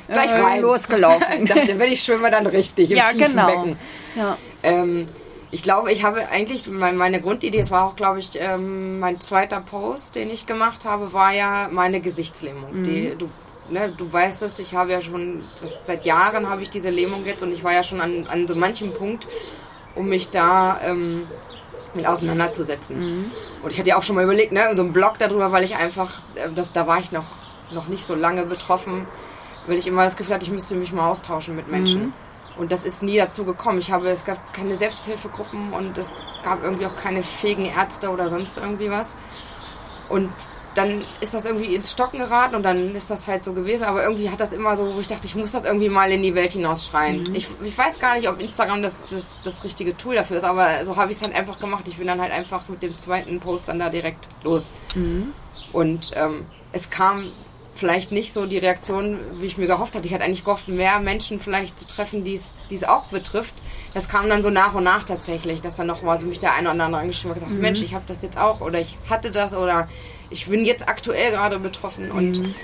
äh, 0.09 0.59
losgelaufen. 0.59 1.25
ich 1.43 1.49
dachte, 1.49 1.79
wenn 1.79 1.91
ich 1.91 2.03
schwimme, 2.03 2.29
dann 2.29 2.45
richtig 2.45 2.91
im 2.91 2.97
ja, 2.97 3.05
tiefen 3.05 3.27
genau. 3.27 3.45
Becken. 3.47 3.77
Ja. 4.15 4.37
Ähm, 4.63 5.07
ich 5.51 5.63
glaube, 5.63 5.91
ich 5.91 6.03
habe 6.03 6.29
eigentlich, 6.29 6.67
meine 6.67 7.21
Grundidee, 7.21 7.59
es 7.59 7.71
war 7.71 7.85
auch, 7.85 7.97
glaube 7.97 8.19
ich, 8.19 8.31
ähm, 8.35 8.99
mein 8.99 9.19
zweiter 9.19 9.59
Post, 9.59 10.15
den 10.15 10.29
ich 10.29 10.45
gemacht 10.45 10.85
habe, 10.85 11.11
war 11.11 11.33
ja 11.33 11.67
meine 11.69 11.99
Gesichtslähmung. 11.99 12.79
Mhm. 12.79 12.83
Die, 12.83 13.15
du, 13.17 13.29
ne, 13.69 13.93
du 13.95 14.11
weißt 14.11 14.43
es, 14.43 14.59
ich 14.59 14.73
habe 14.73 14.93
ja 14.93 15.01
schon, 15.01 15.43
seit 15.83 16.05
Jahren 16.05 16.49
habe 16.49 16.61
ich 16.61 16.69
diese 16.69 16.89
Lähmung 16.89 17.25
jetzt 17.25 17.43
und 17.43 17.51
ich 17.51 17.65
war 17.65 17.73
ja 17.73 17.83
schon 17.83 17.99
an, 17.99 18.27
an 18.27 18.47
so 18.47 18.55
manchem 18.55 18.93
Punkt, 18.93 19.27
um 19.93 20.07
mich 20.07 20.29
da 20.29 20.79
ähm, 20.83 21.27
mit 21.93 22.07
auseinanderzusetzen. 22.07 22.99
Mhm. 22.99 23.31
Und 23.61 23.71
ich 23.71 23.77
hatte 23.77 23.89
ja 23.89 23.97
auch 23.97 24.03
schon 24.03 24.15
mal 24.15 24.23
überlegt, 24.23 24.53
ne, 24.53 24.71
so 24.75 24.83
einen 24.83 24.93
Blog 24.93 25.15
darüber, 25.19 25.51
weil 25.51 25.65
ich 25.65 25.75
einfach, 25.75 26.21
äh, 26.35 26.47
das, 26.55 26.71
da 26.71 26.87
war 26.87 26.99
ich 26.99 27.11
noch, 27.11 27.27
noch 27.73 27.89
nicht 27.89 28.05
so 28.05 28.15
lange 28.15 28.45
betroffen, 28.45 29.05
weil 29.67 29.77
ich 29.77 29.85
immer 29.85 30.05
das 30.05 30.15
Gefühl 30.15 30.35
hatte, 30.35 30.45
ich 30.45 30.51
müsste 30.51 30.75
mich 30.75 30.93
mal 30.93 31.09
austauschen 31.09 31.57
mit 31.57 31.67
Menschen. 31.67 32.05
Mhm. 32.05 32.13
Und 32.57 32.71
das 32.71 32.83
ist 32.83 33.01
nie 33.01 33.17
dazu 33.17 33.45
gekommen. 33.45 33.79
Ich 33.79 33.91
habe, 33.91 34.09
es 34.09 34.25
gab 34.25 34.53
keine 34.53 34.75
Selbsthilfegruppen 34.75 35.73
und 35.73 35.97
es 35.97 36.11
gab 36.43 36.63
irgendwie 36.63 36.85
auch 36.85 36.95
keine 36.95 37.23
fähigen 37.23 37.65
Ärzte 37.65 38.09
oder 38.09 38.29
sonst 38.29 38.57
irgendwie 38.57 38.89
was. 38.89 39.15
Und 40.09 40.31
dann 40.75 41.03
ist 41.19 41.33
das 41.33 41.45
irgendwie 41.45 41.75
ins 41.75 41.91
Stocken 41.91 42.19
geraten 42.19 42.55
und 42.55 42.63
dann 42.63 42.95
ist 42.95 43.11
das 43.11 43.27
halt 43.27 43.43
so 43.43 43.53
gewesen. 43.53 43.83
Aber 43.83 44.03
irgendwie 44.03 44.29
hat 44.29 44.39
das 44.39 44.53
immer 44.53 44.77
so, 44.77 44.95
wo 44.95 44.99
ich 44.99 45.07
dachte, 45.07 45.27
ich 45.27 45.35
muss 45.35 45.51
das 45.51 45.65
irgendwie 45.65 45.89
mal 45.89 46.11
in 46.11 46.21
die 46.21 46.35
Welt 46.35 46.53
hinausschreien. 46.53 47.23
Mhm. 47.23 47.35
Ich, 47.35 47.47
ich 47.63 47.77
weiß 47.77 47.99
gar 47.99 48.15
nicht, 48.15 48.29
ob 48.29 48.39
Instagram 48.39 48.81
das, 48.81 48.95
das, 49.09 49.37
das 49.43 49.63
richtige 49.63 49.95
Tool 49.97 50.15
dafür 50.15 50.37
ist, 50.37 50.43
aber 50.43 50.85
so 50.85 50.95
habe 50.95 51.11
ich 51.11 51.17
es 51.17 51.23
halt 51.23 51.35
einfach 51.35 51.59
gemacht. 51.59 51.87
Ich 51.87 51.97
bin 51.97 52.07
dann 52.07 52.21
halt 52.21 52.31
einfach 52.31 52.67
mit 52.69 52.83
dem 52.83 52.97
zweiten 52.97 53.39
Post 53.39 53.67
dann 53.67 53.79
da 53.79 53.89
direkt 53.89 54.27
los. 54.43 54.71
Mhm. 54.95 55.33
Und 55.73 56.11
ähm, 56.15 56.45
es 56.71 56.89
kam 56.89 57.31
vielleicht 57.81 58.11
nicht 58.11 58.31
so 58.31 58.45
die 58.45 58.59
Reaktion, 58.59 59.17
wie 59.39 59.47
ich 59.47 59.57
mir 59.57 59.65
gehofft 59.65 59.95
hatte. 59.95 60.07
Ich 60.07 60.13
hatte 60.13 60.23
eigentlich 60.23 60.45
gehofft, 60.45 60.67
mehr 60.67 60.99
Menschen 60.99 61.39
vielleicht 61.39 61.79
zu 61.79 61.87
treffen, 61.87 62.23
die 62.23 62.35
es 62.35 62.83
auch 62.83 63.07
betrifft. 63.07 63.55
Das 63.95 64.07
kam 64.07 64.29
dann 64.29 64.43
so 64.43 64.51
nach 64.51 64.75
und 64.75 64.83
nach 64.83 65.03
tatsächlich, 65.03 65.61
dass 65.61 65.77
dann 65.77 65.87
nochmal 65.87 66.19
so 66.19 66.27
mich 66.27 66.37
der 66.37 66.53
eine 66.53 66.71
oder 66.71 66.83
andere 66.83 67.01
angeschrieben 67.01 67.31
hat 67.31 67.37
und 67.37 67.43
gesagt, 67.45 67.55
mhm. 67.55 67.61
Mensch, 67.61 67.81
ich 67.81 67.95
habe 67.95 68.03
das 68.07 68.21
jetzt 68.21 68.37
auch 68.37 68.61
oder 68.61 68.79
ich 68.79 68.99
hatte 69.09 69.31
das 69.31 69.55
oder 69.55 69.89
ich 70.29 70.45
bin 70.45 70.63
jetzt 70.63 70.87
aktuell 70.87 71.31
gerade 71.31 71.57
betroffen 71.57 72.09
mhm. 72.09 72.15
und 72.15 72.55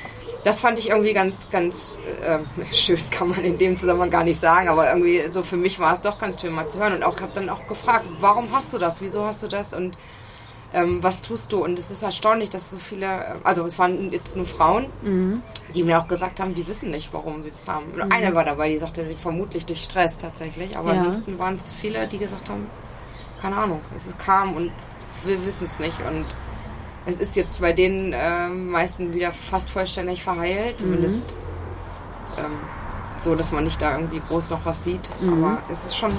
das 0.44 0.62
fand 0.62 0.78
ich 0.78 0.90
irgendwie 0.92 1.14
ganz, 1.14 1.50
ganz 1.50 1.98
äh, 2.22 2.76
schön, 2.76 3.00
kann 3.12 3.30
man 3.30 3.44
in 3.44 3.58
dem 3.58 3.76
Zusammenhang 3.80 4.12
gar 4.12 4.24
nicht 4.24 4.40
sagen, 4.40 4.70
aber 4.70 4.88
irgendwie 4.88 5.24
so 5.32 5.42
für 5.42 5.58
mich 5.58 5.80
war 5.80 5.96
es 5.96 6.02
doch 6.02 6.20
ganz 6.20 6.40
schön 6.40 6.54
mal 6.54 6.70
zu 6.70 6.78
hören 6.78 6.94
und 6.94 7.04
auch 7.04 7.20
habe 7.22 7.32
dann 7.34 7.50
auch 7.50 7.66
gefragt, 7.66 8.06
warum 8.20 8.50
hast 8.52 8.72
du 8.72 8.78
das, 8.78 9.02
wieso 9.02 9.26
hast 9.26 9.42
du 9.42 9.48
das 9.48 9.74
und 9.74 9.98
ähm, 10.74 11.02
was 11.02 11.22
tust 11.22 11.52
du? 11.52 11.64
Und 11.64 11.80
es 11.80 11.92
ist 11.92 12.04
erstaunlich, 12.04 12.50
dass 12.50 12.72
so 12.72 12.78
viele, 12.78 13.06
äh, 13.06 13.36
also 13.44 13.66
es 13.66 13.80
waren 13.80 14.12
jetzt 14.12 14.36
nur 14.36 14.46
Frauen, 14.46 14.88
mhm. 15.02 15.42
die 15.74 15.84
mir 15.84 16.00
auch 16.00 16.08
gesagt 16.08 16.40
haben, 16.40 16.56
die 16.56 16.68
wissen 16.68 16.92
nicht, 16.92 17.14
warum 17.14 17.44
sie 17.44 17.50
es 17.50 17.68
haben. 17.68 17.86
Mhm. 17.96 18.12
Eine 18.12 18.36
war 18.36 18.44
dabei, 18.44 18.70
die 18.70 18.78
sagte, 18.78 19.06
vermutlich 19.22 19.66
durch 19.66 19.84
Stress 19.84 20.18
tatsächlich, 20.18 20.78
aber 20.78 20.94
ja. 20.94 21.00
ansonsten 21.00 21.40
waren 21.40 21.56
es 21.56 21.74
viele, 21.74 22.08
die 22.08 22.18
gesagt 22.18 22.50
haben, 22.50 22.68
keine 23.42 23.56
Ahnung, 23.56 23.82
es 23.96 24.14
kam 24.18 24.56
und 24.56 24.72
wir 25.26 25.46
wissen 25.46 25.66
es 25.66 25.80
nicht 25.80 26.00
und 26.08 26.26
es 27.06 27.20
ist 27.20 27.36
jetzt 27.36 27.62
bei 27.62 27.72
den 27.72 28.12
äh, 28.12 28.50
meisten 28.50 29.14
wieder 29.14 29.32
fast 29.32 29.70
vollständig 29.70 30.24
verheilt, 30.24 30.80
zumindest 30.80 31.22
mhm. 32.36 32.46
ähm, 32.46 32.60
so, 33.24 33.36
dass 33.36 33.52
man 33.52 33.64
nicht 33.64 33.82
da 33.82 33.96
irgendwie 33.96 34.20
groß 34.20 34.50
noch 34.50 34.66
was 34.66 34.84
sieht. 34.84 35.10
Mhm. 35.22 35.46
Aber 35.46 35.64
es 35.72 35.86
ist 35.86 35.98
schon 35.98 36.12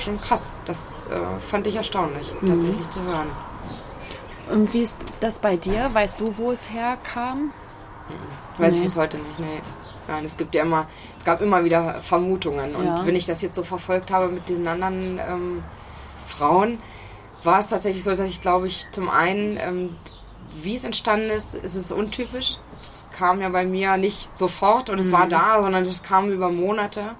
schon 0.00 0.20
krass. 0.20 0.56
Das 0.66 1.06
äh, 1.06 1.40
fand 1.40 1.66
ich 1.66 1.76
erstaunlich, 1.76 2.32
mhm. 2.40 2.48
tatsächlich 2.48 2.90
zu 2.90 3.02
hören. 3.02 3.28
Und 4.50 4.72
wie 4.72 4.82
ist 4.82 4.98
das 5.20 5.38
bei 5.38 5.56
dir? 5.56 5.90
Weißt 5.92 6.20
du, 6.20 6.36
wo 6.36 6.50
es 6.50 6.70
herkam? 6.70 7.52
Weiß 8.58 8.72
nee. 8.72 8.78
ich 8.78 8.84
bis 8.84 8.96
heute 8.96 9.18
nicht, 9.18 9.38
nee. 9.38 9.60
Nein, 10.08 10.24
es 10.24 10.36
gibt 10.36 10.54
ja 10.54 10.62
immer, 10.62 10.86
es 11.18 11.24
gab 11.24 11.40
immer 11.40 11.64
wieder 11.64 12.00
Vermutungen. 12.02 12.76
Und 12.76 12.86
ja. 12.86 13.04
wenn 13.04 13.16
ich 13.16 13.26
das 13.26 13.42
jetzt 13.42 13.56
so 13.56 13.64
verfolgt 13.64 14.10
habe 14.10 14.28
mit 14.28 14.48
diesen 14.48 14.68
anderen 14.68 15.18
ähm, 15.18 15.60
Frauen, 16.26 16.78
war 17.42 17.60
es 17.60 17.68
tatsächlich 17.68 18.04
so, 18.04 18.10
dass 18.10 18.20
ich 18.20 18.40
glaube 18.40 18.68
ich 18.68 18.90
zum 18.92 19.08
einen, 19.10 19.58
ähm, 19.60 19.96
wie 20.56 20.76
es 20.76 20.84
entstanden 20.84 21.30
ist, 21.30 21.54
ist 21.54 21.74
es 21.74 21.90
untypisch. 21.90 22.58
Es 22.72 23.04
kam 23.16 23.40
ja 23.40 23.48
bei 23.48 23.64
mir 23.64 23.96
nicht 23.96 24.34
sofort 24.36 24.90
und 24.90 24.98
es 24.98 25.10
war 25.10 25.26
mhm. 25.26 25.30
da, 25.30 25.62
sondern 25.62 25.82
es 25.84 26.02
kam 26.02 26.30
über 26.30 26.50
Monate. 26.50 27.16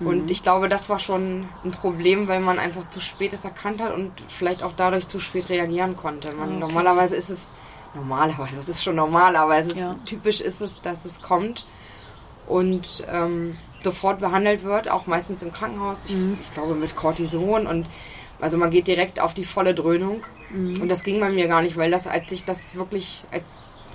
Und 0.00 0.24
mhm. 0.24 0.28
ich 0.28 0.42
glaube, 0.42 0.68
das 0.68 0.88
war 0.88 0.98
schon 0.98 1.48
ein 1.64 1.70
Problem, 1.70 2.28
weil 2.28 2.40
man 2.40 2.58
einfach 2.58 2.88
zu 2.90 3.00
spät 3.00 3.32
es 3.32 3.44
erkannt 3.44 3.80
hat 3.80 3.94
und 3.94 4.12
vielleicht 4.28 4.62
auch 4.62 4.72
dadurch 4.76 5.08
zu 5.08 5.18
spät 5.18 5.48
reagieren 5.48 5.96
konnte. 5.96 6.32
Man, 6.32 6.50
okay. 6.50 6.58
Normalerweise 6.58 7.16
ist 7.16 7.30
es, 7.30 7.52
normalerweise, 7.94 8.56
das 8.56 8.68
ist 8.68 8.84
schon 8.84 8.96
normal, 8.96 9.36
aber 9.36 9.56
es 9.56 9.68
ist, 9.68 9.78
ja. 9.78 9.96
typisch 10.04 10.40
ist 10.42 10.60
es, 10.60 10.82
dass 10.82 11.06
es 11.06 11.22
kommt 11.22 11.66
und 12.46 13.04
ähm, 13.10 13.56
sofort 13.82 14.18
behandelt 14.18 14.64
wird, 14.64 14.90
auch 14.90 15.06
meistens 15.06 15.42
im 15.42 15.52
Krankenhaus. 15.52 16.04
Ich, 16.06 16.14
mhm. 16.14 16.38
ich, 16.42 16.50
glaube 16.50 16.74
mit 16.74 16.94
Cortison 16.94 17.66
und 17.66 17.86
also 18.38 18.58
man 18.58 18.70
geht 18.70 18.86
direkt 18.86 19.18
auf 19.18 19.32
die 19.32 19.44
volle 19.44 19.74
Dröhnung. 19.74 20.22
Mhm. 20.50 20.82
Und 20.82 20.88
das 20.90 21.04
ging 21.04 21.20
bei 21.20 21.30
mir 21.30 21.48
gar 21.48 21.62
nicht, 21.62 21.76
weil 21.76 21.90
das, 21.90 22.06
als 22.06 22.30
ich 22.32 22.44
das 22.44 22.74
wirklich, 22.74 23.24
als 23.32 23.48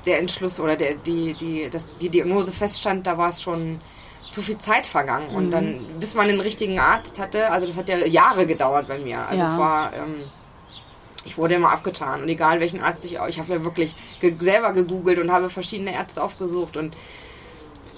der 0.08 0.20
Entschluss 0.20 0.60
oder 0.60 0.76
der, 0.76 0.96
die, 0.96 1.36
die, 1.36 1.70
das, 1.70 1.96
die 1.98 2.10
Diagnose 2.10 2.52
feststand, 2.52 3.06
da 3.06 3.20
war 3.20 3.30
es 3.30 3.42
schon 3.42 3.80
zu 4.32 4.42
viel 4.42 4.58
Zeit 4.58 4.88
vergangen. 4.88 5.30
Mhm. 5.30 5.36
Und 5.36 5.52
dann, 5.52 5.86
bis 6.00 6.16
man 6.16 6.28
den 6.28 6.40
richtigen 6.40 6.80
Arzt 6.80 7.20
hatte, 7.20 7.52
also 7.52 7.68
das 7.68 7.76
hat 7.76 7.90
ja 7.90 7.98
Jahre 7.98 8.48
gedauert 8.48 8.88
bei 8.88 8.98
mir. 8.98 9.20
Also 9.28 9.44
ja. 9.44 9.52
es 9.52 9.58
war, 9.58 9.94
ähm, 9.94 10.24
ich 11.26 11.38
wurde 11.38 11.56
immer 11.56 11.72
abgetan. 11.72 12.24
Und 12.24 12.30
egal 12.30 12.60
welchen 12.60 12.82
Arzt 12.82 13.06
ich, 13.06 13.20
ich 13.28 13.40
habe 13.40 13.54
ja 13.54 13.64
wirklich 13.64 13.96
ge 14.20 14.36
selber 14.40 14.74
gegoogelt 14.74 15.20
und 15.20 15.32
habe 15.32 15.50
verschiedene 15.50 15.94
Ärzte 15.94 16.24
aufgesucht 16.24 16.78
und 16.78 16.96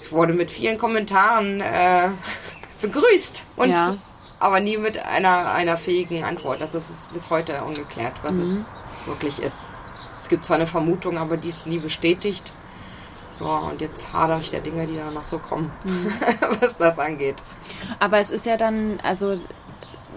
ich 0.02 0.12
wurde 0.12 0.34
mit 0.34 0.50
vielen 0.50 0.78
Kommentaren 0.78 1.60
äh, 1.60 2.08
begrüßt. 2.82 3.44
Und 3.56 3.70
ja. 3.70 3.96
aber 4.38 4.60
nie 4.60 4.76
mit 4.76 4.98
einer, 4.98 5.52
einer 5.52 5.76
fähigen 5.76 6.24
Antwort. 6.24 6.60
Also 6.60 6.78
es 6.78 6.90
ist 6.90 7.12
bis 7.12 7.30
heute 7.30 7.62
ungeklärt, 7.64 8.14
was 8.22 8.36
mhm. 8.36 8.42
es 8.42 8.66
wirklich 9.06 9.40
ist. 9.40 9.66
Es 10.20 10.28
gibt 10.28 10.46
zwar 10.46 10.56
eine 10.56 10.66
Vermutung, 10.66 11.18
aber 11.18 11.36
die 11.36 11.48
ist 11.48 11.66
nie 11.66 11.78
bestätigt. 11.78 12.52
So, 13.38 13.48
und 13.48 13.80
jetzt 13.80 14.12
hadere 14.12 14.40
ich 14.40 14.50
der 14.50 14.60
Dinge, 14.60 14.86
die 14.86 14.96
da 14.96 15.10
noch 15.10 15.24
so 15.24 15.38
kommen, 15.38 15.72
mhm. 15.84 16.12
was 16.60 16.78
das 16.78 16.98
angeht. 16.98 17.36
Aber 17.98 18.18
es 18.18 18.30
ist 18.30 18.46
ja 18.46 18.56
dann, 18.56 19.00
also 19.02 19.38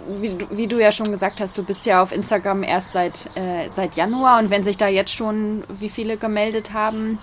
wie 0.08 0.30
du, 0.30 0.46
wie 0.52 0.68
du 0.68 0.80
ja 0.80 0.92
schon 0.92 1.12
gesagt 1.12 1.42
hast, 1.42 1.58
du 1.58 1.64
bist 1.64 1.86
ja 1.86 2.02
auf 2.02 2.12
Instagram 2.12 2.64
erst 2.64 2.94
seit, 2.94 3.30
äh, 3.36 3.70
seit 3.70 3.96
Januar 3.96 4.40
und 4.40 4.50
wenn 4.50 4.64
sich 4.64 4.78
da 4.78 4.88
jetzt 4.88 5.14
schon 5.14 5.64
wie 5.68 5.90
viele 5.90 6.18
gemeldet 6.18 6.74
haben, 6.74 7.20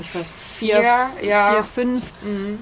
ich 0.00 0.14
weiß, 0.14 0.28
vier, 0.28 0.76
vier, 0.76 1.28
ja. 1.28 1.52
vier 1.52 1.64
fünf, 1.64 2.12
mhm 2.22 2.58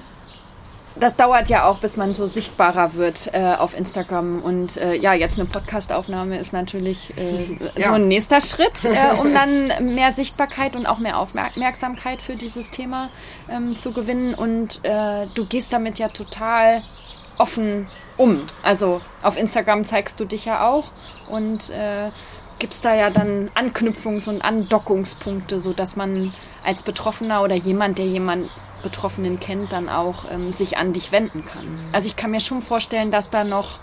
das 0.95 1.15
dauert 1.15 1.49
ja 1.49 1.65
auch, 1.65 1.79
bis 1.79 1.97
man 1.97 2.13
so 2.13 2.25
sichtbarer 2.25 2.93
wird 2.95 3.29
äh, 3.33 3.55
auf 3.55 3.75
Instagram. 3.75 4.41
Und 4.41 4.77
äh, 4.77 4.95
ja, 4.95 5.13
jetzt 5.13 5.39
eine 5.39 5.47
Podcastaufnahme 5.47 6.37
ist 6.37 6.53
natürlich 6.53 7.13
äh, 7.17 7.57
ja. 7.77 7.87
so 7.87 7.93
ein 7.93 8.07
nächster 8.07 8.41
Schritt, 8.41 8.83
äh, 8.85 9.19
um 9.19 9.33
dann 9.33 9.93
mehr 9.93 10.13
Sichtbarkeit 10.13 10.75
und 10.75 10.85
auch 10.85 10.99
mehr 10.99 11.17
Aufmerksamkeit 11.17 12.21
für 12.21 12.35
dieses 12.35 12.69
Thema 12.71 13.09
ähm, 13.49 13.77
zu 13.77 13.93
gewinnen. 13.93 14.33
Und 14.33 14.83
äh, 14.83 15.27
du 15.33 15.45
gehst 15.45 15.73
damit 15.73 15.99
ja 15.99 16.09
total 16.09 16.81
offen 17.37 17.87
um. 18.17 18.47
Also 18.63 19.01
auf 19.21 19.37
Instagram 19.37 19.85
zeigst 19.85 20.19
du 20.19 20.25
dich 20.25 20.45
ja 20.45 20.67
auch 20.67 20.91
und 21.29 21.69
äh, 21.69 22.11
gibst 22.59 22.83
da 22.83 22.93
ja 22.93 23.09
dann 23.09 23.49
Anknüpfungs- 23.55 24.27
und 24.29 24.41
Andockungspunkte, 24.41 25.59
sodass 25.59 25.95
man 25.95 26.33
als 26.65 26.83
Betroffener 26.83 27.41
oder 27.41 27.55
jemand, 27.55 27.97
der 27.97 28.05
jemand 28.05 28.49
Betroffenen 28.81 29.39
kennt, 29.39 29.71
dann 29.71 29.89
auch 29.89 30.29
ähm, 30.31 30.51
sich 30.51 30.77
an 30.77 30.93
dich 30.93 31.11
wenden 31.11 31.45
kann. 31.45 31.79
Also 31.91 32.07
ich 32.07 32.15
kann 32.15 32.31
mir 32.31 32.39
schon 32.39 32.61
vorstellen, 32.61 33.11
dass 33.11 33.29
da 33.29 33.43
noch, 33.43 33.79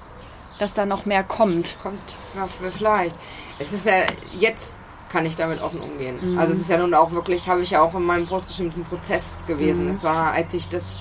dass 0.59 0.75
da 0.75 0.87
noch 0.87 1.07
mehr 1.07 1.25
kommt. 1.25 1.79
Kommt, 1.83 2.01
ja, 2.35 2.49
vielleicht. 2.77 3.17
Es 3.59 3.73
ist 3.73 3.87
ja 3.87 4.05
jetzt 4.39 4.77
kann 5.09 5.25
ich 5.25 5.37
damit 5.37 5.63
offen 5.63 5.81
umgehen. 5.81 6.19
Mhm. 6.33 6.39
Also 6.39 6.53
es 6.53 6.61
ist 6.61 6.71
ja 6.71 6.79
nun 6.79 6.93
auch 6.95 7.13
wirklich, 7.13 7.49
habe 7.49 7.63
ich 7.63 7.71
ja 7.71 7.81
auch 7.81 7.95
in 7.95 8.03
meinem 8.03 8.27
postbestimmten 8.27 8.85
Prozess 8.85 9.39
gewesen. 9.47 9.85
Mhm. 9.85 9.91
Es 9.91 10.03
war, 10.03 10.33
als 10.33 10.53
ich 10.55 10.69
das 10.69 10.97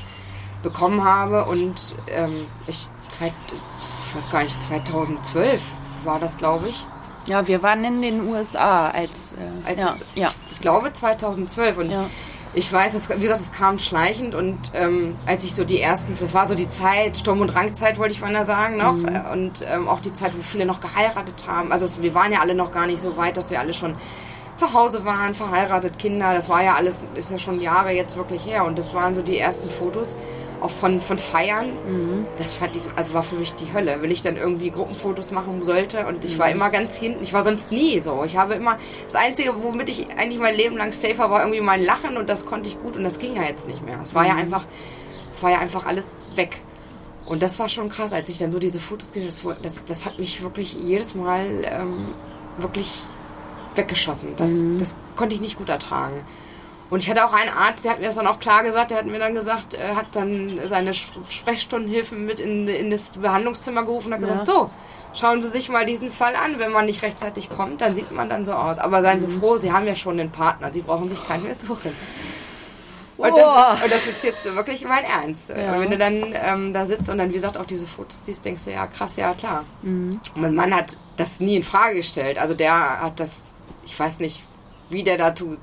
bekommen 0.64 1.04
habe 1.04 1.46
und 1.46 1.96
ähm, 2.08 2.48
ich, 2.68 2.88
zwei, 3.10 3.34
ich 4.08 4.16
weiß 4.16 4.30
gar 4.30 4.44
nicht, 4.44 4.62
2012 4.62 5.62
war 6.04 6.20
das, 6.20 6.38
glaube 6.38 6.70
ich. 6.70 6.88
Ja, 7.28 7.48
wir 7.48 7.64
waren 7.64 7.84
in 7.84 8.02
den 8.02 8.28
USA 8.28 8.90
als, 8.90 9.34
äh, 9.34 9.68
als 9.68 9.80
ja, 9.80 9.96
ja. 10.14 10.32
Ich 10.52 10.60
glaube 10.60 10.94
2012 10.94 11.78
und 11.78 11.92
ja 11.92 12.06
ich 12.56 12.72
weiß, 12.72 12.96
es, 12.96 13.10
wie 13.10 13.22
gesagt, 13.22 13.42
es 13.42 13.52
kam 13.52 13.78
schleichend 13.80 14.34
und 14.34 14.72
ähm, 14.74 15.18
als 15.26 15.44
ich 15.44 15.54
so 15.54 15.66
die 15.66 15.82
ersten, 15.82 16.18
das 16.18 16.34
war 16.34 16.48
so 16.48 16.56
die 16.56 16.70
Zeit, 16.70 17.18
Sturm- 17.18 17.42
und 17.42 17.54
Drangzeit, 17.54 18.00
wollte 18.00 18.14
ich 18.14 18.22
mal 18.22 18.46
sagen 18.46 18.78
noch, 18.78 18.94
mhm. 18.94 19.08
Äh, 19.08 19.34
und 19.34 19.66
ähm, 19.70 19.90
auch 19.90 20.00
die 20.00 20.14
Zeit, 20.14 20.36
wo 20.38 20.42
viele 20.42 20.66
noch 20.66 20.80
geheiratet 20.80 21.46
haben. 21.48 21.74
Also 21.74 22.02
wir 22.02 22.16
waren 22.16 22.32
ja 22.32 22.40
alle 22.40 22.56
noch 22.56 22.72
gar 22.72 22.88
nicht 22.88 23.00
so 23.00 23.18
weit, 23.18 23.36
dass 23.36 23.52
wir 23.52 23.60
alle 23.60 23.74
schon 23.74 23.96
zu 24.56 24.74
Hause 24.74 25.04
waren, 25.04 25.34
verheiratet, 25.34 26.00
Kinder. 26.00 26.34
Das 26.34 26.48
war 26.48 26.64
ja 26.64 26.76
alles, 26.76 27.04
ist 27.16 27.30
ja 27.30 27.40
schon 27.40 27.60
Jahre 27.60 27.92
jetzt 27.92 28.16
wirklich 28.16 28.46
her 28.46 28.66
und 28.66 28.80
das 28.80 28.94
waren 28.94 29.16
so 29.16 29.22
die 29.22 29.38
ersten 29.38 29.70
Fotos 29.70 30.18
auch 30.66 30.70
von, 30.70 31.00
von 31.00 31.18
Feiern. 31.18 31.70
Mhm. 31.88 32.26
Das 32.38 32.56
fand 32.56 32.76
ich, 32.76 32.82
also 32.96 33.14
war 33.14 33.24
für 33.24 33.36
mich 33.36 33.54
die 33.54 33.72
Hölle, 33.74 34.02
wenn 34.02 34.12
ich 34.12 34.22
dann 34.22 34.36
irgendwie 34.36 34.72
Gruppenfotos 34.72 35.32
machen 35.32 35.64
sollte. 35.64 36.06
Und 36.08 36.26
ich 36.26 36.36
mhm. 36.36 36.40
war 36.40 36.50
immer 36.50 36.70
ganz 36.70 36.96
hinten. 36.96 37.24
Ich 37.24 37.34
war 37.34 37.44
sonst 37.44 37.72
nie 37.72 38.00
so. 38.00 38.24
Ich 38.26 38.36
habe 38.36 38.56
immer, 38.56 38.78
das 39.06 39.16
Einzige, 39.16 39.64
womit 39.64 39.90
ich 39.90 40.08
eigentlich 40.18 40.40
mein 40.40 40.56
Leben 40.56 40.78
lang 40.78 40.92
safer 40.92 41.30
war, 41.30 41.42
irgendwie 41.42 41.62
mein 41.62 41.84
Lachen 41.84 42.18
und 42.18 42.28
das 42.28 42.46
konnte 42.46 42.68
ich 42.68 42.80
gut 42.80 42.98
und 42.98 43.04
das 43.04 43.20
ging 43.20 43.36
ja 43.36 43.44
jetzt 43.44 43.68
nicht 43.68 43.86
mehr. 43.86 44.00
Es 44.04 44.14
war 44.16 44.24
mhm. 44.24 44.30
ja 44.30 44.36
einfach, 44.36 44.66
es 45.32 45.42
war 45.44 45.52
ja 45.52 45.60
einfach 45.60 45.86
alles 45.86 46.06
weg. 46.36 46.60
Und 47.26 47.42
das 47.42 47.58
war 47.58 47.70
schon 47.70 47.90
krass, 47.90 48.14
als 48.14 48.30
ich 48.30 48.38
dann 48.38 48.52
so 48.52 48.60
diese 48.60 48.80
Fotos 48.80 49.12
gesehen 49.12 49.32
habe. 49.44 49.58
Das, 49.62 49.84
das 49.86 50.06
hat 50.06 50.20
mich 50.20 50.44
wirklich 50.44 50.74
jedes 50.74 51.16
Mal 51.16 51.64
ähm, 51.64 52.10
wirklich 52.58 53.02
weggeschossen. 53.76 54.34
Das, 54.38 54.52
mhm. 54.52 54.80
das 54.80 54.96
konnte 55.16 55.36
ich 55.36 55.42
nicht 55.42 55.58
gut 55.58 55.70
ertragen. 55.70 56.24
Und 56.90 57.02
ich 57.02 57.10
hatte 57.10 57.26
auch 57.26 57.34
einen 57.34 57.50
Arzt, 57.50 57.84
der 57.84 57.94
hat 57.94 58.00
mir 58.00 58.08
das 58.08 58.16
dann 58.16 58.28
auch 58.28 58.40
klar 58.40 58.64
gesagt, 58.64 58.92
der 58.92 59.00
hat 59.00 59.06
mir 59.06 59.18
dann 59.18 59.34
gesagt, 59.34 59.74
er 59.74 59.96
hat 59.96 60.08
dann 60.14 60.60
seine 60.68 60.94
Sprechstundenhilfen 60.94 62.26
mit 62.26 62.40
in, 62.40 62.68
in 62.68 62.92
das 62.92 63.14
Behandlungszimmer 63.14 63.84
gerufen 63.84 64.08
und 64.08 64.14
hat 64.14 64.22
gesagt, 64.22 64.48
so, 64.48 64.70
schauen 65.16 65.42
Sie 65.42 65.48
sich 65.48 65.70
mal 65.70 65.86
diesen 65.86 66.12
Fall 66.12 66.36
an. 66.36 66.60
Wenn 66.60 66.72
man 66.72 66.86
nicht 66.86 67.02
rechtzeitig 67.02 67.50
kommt, 67.50 67.82
dann 67.82 67.96
sieht 67.96 68.12
man 68.12 68.30
dann 68.30 68.46
so 68.46 68.54
aus. 68.54 68.78
Aber 68.78 69.02
seien 69.02 69.22
Sie 69.22 69.28
mhm. 69.28 69.40
froh, 69.40 69.58
Sie 69.58 69.72
haben 69.72 69.88
ja 69.88 69.96
schon 69.96 70.20
einen 70.20 70.32
Partner, 70.32 70.72
Sie 70.72 70.82
brauchen 70.82 71.10
sich 71.10 71.26
keinen 71.28 71.44
mehr 71.44 71.56
suchen. 71.56 71.92
Und, 73.18 73.32
oh. 73.32 73.38
das, 73.38 73.82
und 73.82 73.92
das, 73.92 74.08
ist 74.08 74.24
jetzt 74.24 74.56
wirklich 74.56 74.84
mein 74.84 75.06
Ernst. 75.06 75.50
Ja. 75.50 75.74
Und 75.74 75.82
wenn 75.82 75.92
du 75.92 75.98
dann 75.98 76.34
ähm, 76.34 76.74
da 76.74 76.86
sitzt 76.86 77.10
und 77.10 77.18
dann, 77.18 77.30
wie 77.30 77.36
gesagt, 77.36 77.58
auch 77.58 77.66
diese 77.66 77.88
Fotos 77.88 78.26
siehst, 78.26 78.44
denkst 78.44 78.66
du, 78.66 78.72
ja, 78.72 78.88
krass, 78.88 79.16
ja, 79.16 79.34
klar. 79.34 79.64
Mhm. 79.84 80.20
Und 80.36 80.42
mein 80.42 80.54
Mann 80.54 80.76
hat 80.76 80.98
das 81.16 81.40
nie 81.40 81.56
in 81.56 81.64
Frage 81.64 81.96
gestellt. 81.96 82.38
Also 82.38 82.54
der 82.56 83.02
hat 83.02 83.20
das, 83.20 83.32
ich 83.86 83.98
weiß 83.98 84.20
nicht, 84.20 84.42
wie 84.90 85.04
der 85.04 85.18
dazu 85.18 85.58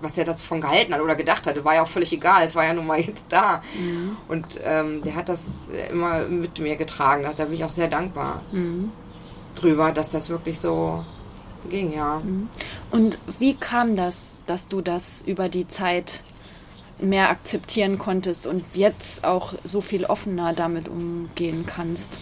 was 0.00 0.16
er 0.16 0.24
davon 0.24 0.60
gehalten 0.60 0.94
hat 0.94 1.00
oder 1.00 1.16
gedacht 1.16 1.46
hatte, 1.46 1.64
war 1.64 1.74
ja 1.74 1.82
auch 1.82 1.88
völlig 1.88 2.12
egal. 2.12 2.44
Es 2.44 2.54
war 2.54 2.64
ja 2.64 2.72
nun 2.72 2.86
mal 2.86 3.00
jetzt 3.00 3.26
da. 3.28 3.62
Mhm. 3.78 4.16
Und 4.28 4.60
ähm, 4.62 5.02
der 5.02 5.14
hat 5.14 5.28
das 5.28 5.66
immer 5.90 6.26
mit 6.26 6.58
mir 6.58 6.76
getragen. 6.76 7.26
Da 7.36 7.44
bin 7.44 7.54
ich 7.54 7.64
auch 7.64 7.72
sehr 7.72 7.88
dankbar 7.88 8.42
mhm. 8.52 8.92
drüber, 9.54 9.92
dass 9.92 10.10
das 10.10 10.28
wirklich 10.28 10.60
so 10.60 11.04
ging, 11.68 11.92
ja. 11.92 12.20
Mhm. 12.20 12.48
Und 12.90 13.18
wie 13.38 13.54
kam 13.54 13.96
das, 13.96 14.40
dass 14.46 14.68
du 14.68 14.80
das 14.80 15.22
über 15.26 15.48
die 15.48 15.66
Zeit 15.66 16.22
mehr 17.00 17.30
akzeptieren 17.30 17.98
konntest 17.98 18.46
und 18.46 18.64
jetzt 18.74 19.24
auch 19.24 19.54
so 19.64 19.80
viel 19.80 20.04
offener 20.04 20.52
damit 20.52 20.88
umgehen 20.88 21.64
kannst? 21.66 22.18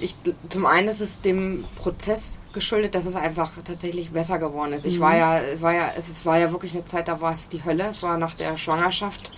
Ich, 0.00 0.16
zum 0.48 0.66
einen 0.66 0.88
ist 0.88 1.00
es 1.00 1.20
dem 1.20 1.64
Prozess 1.76 2.38
geschuldet, 2.52 2.94
dass 2.94 3.06
es 3.06 3.16
einfach 3.16 3.50
tatsächlich 3.64 4.10
besser 4.10 4.38
geworden 4.38 4.72
ist. 4.72 4.86
Ich 4.86 5.00
war 5.00 5.12
mhm. 5.12 5.18
ja, 5.18 5.40
war 5.60 5.74
ja, 5.74 5.92
es 5.96 6.24
war 6.24 6.38
ja 6.38 6.50
wirklich 6.52 6.72
eine 6.72 6.84
Zeit, 6.84 7.08
da 7.08 7.20
war 7.20 7.32
es 7.32 7.48
die 7.48 7.64
Hölle. 7.64 7.84
Es 7.90 8.02
war 8.02 8.18
nach 8.18 8.34
der 8.34 8.56
Schwangerschaft 8.56 9.30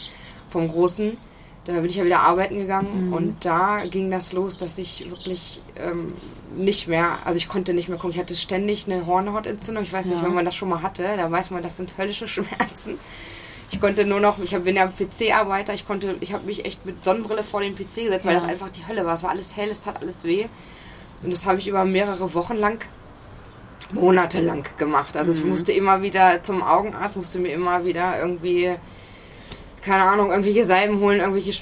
vom 0.49 0.69
Großen. 0.69 1.17
Da 1.65 1.73
bin 1.73 1.87
ich 1.87 1.97
ja 1.97 2.05
wieder 2.05 2.21
arbeiten 2.21 2.59
gegangen 2.59 3.07
mhm. 3.07 3.13
und 3.15 3.45
da 3.45 3.85
ging 3.87 4.11
das 4.11 4.35
los, 4.35 4.59
dass 4.59 4.77
ich 4.79 5.09
wirklich 5.09 5.63
ähm, 5.77 6.13
nicht 6.55 6.89
mehr, 6.89 7.19
also 7.25 7.39
ich 7.39 7.49
konnte 7.49 7.73
nicht 7.73 7.89
mehr 7.89 7.97
gucken. 7.97 8.13
Ich 8.13 8.21
hatte 8.21 8.35
ständig 8.35 8.87
eine 8.87 9.07
Hornhautentzündung. 9.07 9.83
Ich 9.83 9.93
weiß 9.93 10.07
ja. 10.07 10.13
nicht, 10.13 10.25
wenn 10.25 10.35
man 10.35 10.45
das 10.45 10.55
schon 10.55 10.69
mal 10.69 10.83
hatte, 10.83 11.17
da 11.17 11.31
weiß 11.31 11.51
man, 11.51 11.63
das 11.63 11.79
sind 11.79 11.97
höllische 11.97 12.29
Schmerzen. 12.29 12.99
Ich 13.71 13.81
konnte 13.81 14.05
nur 14.05 14.21
noch, 14.21 14.39
ich 14.41 14.51
bin 14.59 14.77
ja 14.77 14.87
PC-Arbeiter, 14.87 15.73
ich 15.73 15.87
konnte, 15.87 16.17
ich 16.21 16.33
habe 16.33 16.45
mich 16.45 16.65
echt 16.65 16.85
mit 16.85 17.03
Sonnenbrille 17.03 17.43
vor 17.43 17.63
den 17.63 17.75
PC 17.75 17.95
gesetzt, 17.97 18.27
weil 18.27 18.35
ja. 18.35 18.41
das 18.41 18.49
einfach 18.49 18.69
die 18.69 18.87
Hölle 18.87 19.07
war. 19.07 19.15
Es 19.15 19.23
war 19.23 19.31
alles 19.31 19.57
hell, 19.57 19.71
es 19.71 19.81
tat 19.81 20.01
alles 20.01 20.23
weh. 20.23 20.47
Und 21.23 21.33
das 21.33 21.47
habe 21.47 21.59
ich 21.59 21.67
über 21.67 21.85
mehrere 21.85 22.35
Wochen 22.35 22.57
lang, 22.57 22.85
monatelang 23.93 24.65
gemacht. 24.79 25.17
Also 25.17 25.33
mhm. 25.33 25.39
ich 25.39 25.45
musste 25.45 25.73
immer 25.73 26.03
wieder 26.03 26.43
zum 26.43 26.63
Augenarzt, 26.63 27.17
musste 27.17 27.39
mir 27.39 27.53
immer 27.53 27.85
wieder 27.85 28.19
irgendwie, 28.21 28.75
keine 29.83 30.05
Ahnung, 30.05 30.31
irgendwelche 30.31 30.65
Salben 30.65 31.01
holen, 31.01 31.21
irgendwelche 31.21 31.53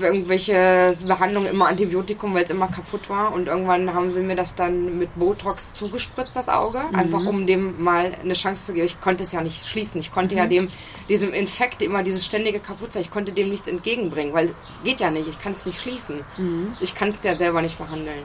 irgendwelche 0.00 0.96
Behandlungen, 1.06 1.48
immer 1.48 1.66
Antibiotikum, 1.66 2.34
weil 2.34 2.44
es 2.44 2.50
immer 2.50 2.68
kaputt 2.68 3.08
war. 3.08 3.32
Und 3.32 3.46
irgendwann 3.46 3.92
haben 3.94 4.10
sie 4.10 4.20
mir 4.20 4.36
das 4.36 4.54
dann 4.54 4.98
mit 4.98 5.14
Botox 5.16 5.72
zugespritzt, 5.72 6.36
das 6.36 6.48
Auge. 6.48 6.82
Mhm. 6.90 6.94
Einfach 6.94 7.26
um 7.26 7.46
dem 7.46 7.82
mal 7.82 8.12
eine 8.22 8.34
Chance 8.34 8.66
zu 8.66 8.72
geben. 8.72 8.86
Ich 8.86 9.00
konnte 9.00 9.24
es 9.24 9.32
ja 9.32 9.40
nicht 9.40 9.66
schließen. 9.66 10.00
Ich 10.00 10.10
konnte 10.10 10.34
mhm. 10.34 10.38
ja 10.38 10.46
dem, 10.46 10.70
diesem 11.08 11.32
Infekt 11.32 11.82
immer 11.82 12.02
dieses 12.02 12.24
ständige 12.24 12.60
Kaputtsein, 12.60 13.02
ich 13.02 13.10
konnte 13.10 13.32
dem 13.32 13.50
nichts 13.50 13.68
entgegenbringen, 13.68 14.34
weil 14.34 14.54
geht 14.84 15.00
ja 15.00 15.10
nicht. 15.10 15.28
Ich 15.28 15.38
kann 15.38 15.52
es 15.52 15.66
nicht 15.66 15.80
schließen. 15.80 16.24
Mhm. 16.38 16.72
Ich 16.80 16.94
kann 16.94 17.10
es 17.10 17.22
ja 17.22 17.36
selber 17.36 17.62
nicht 17.62 17.78
behandeln. 17.78 18.24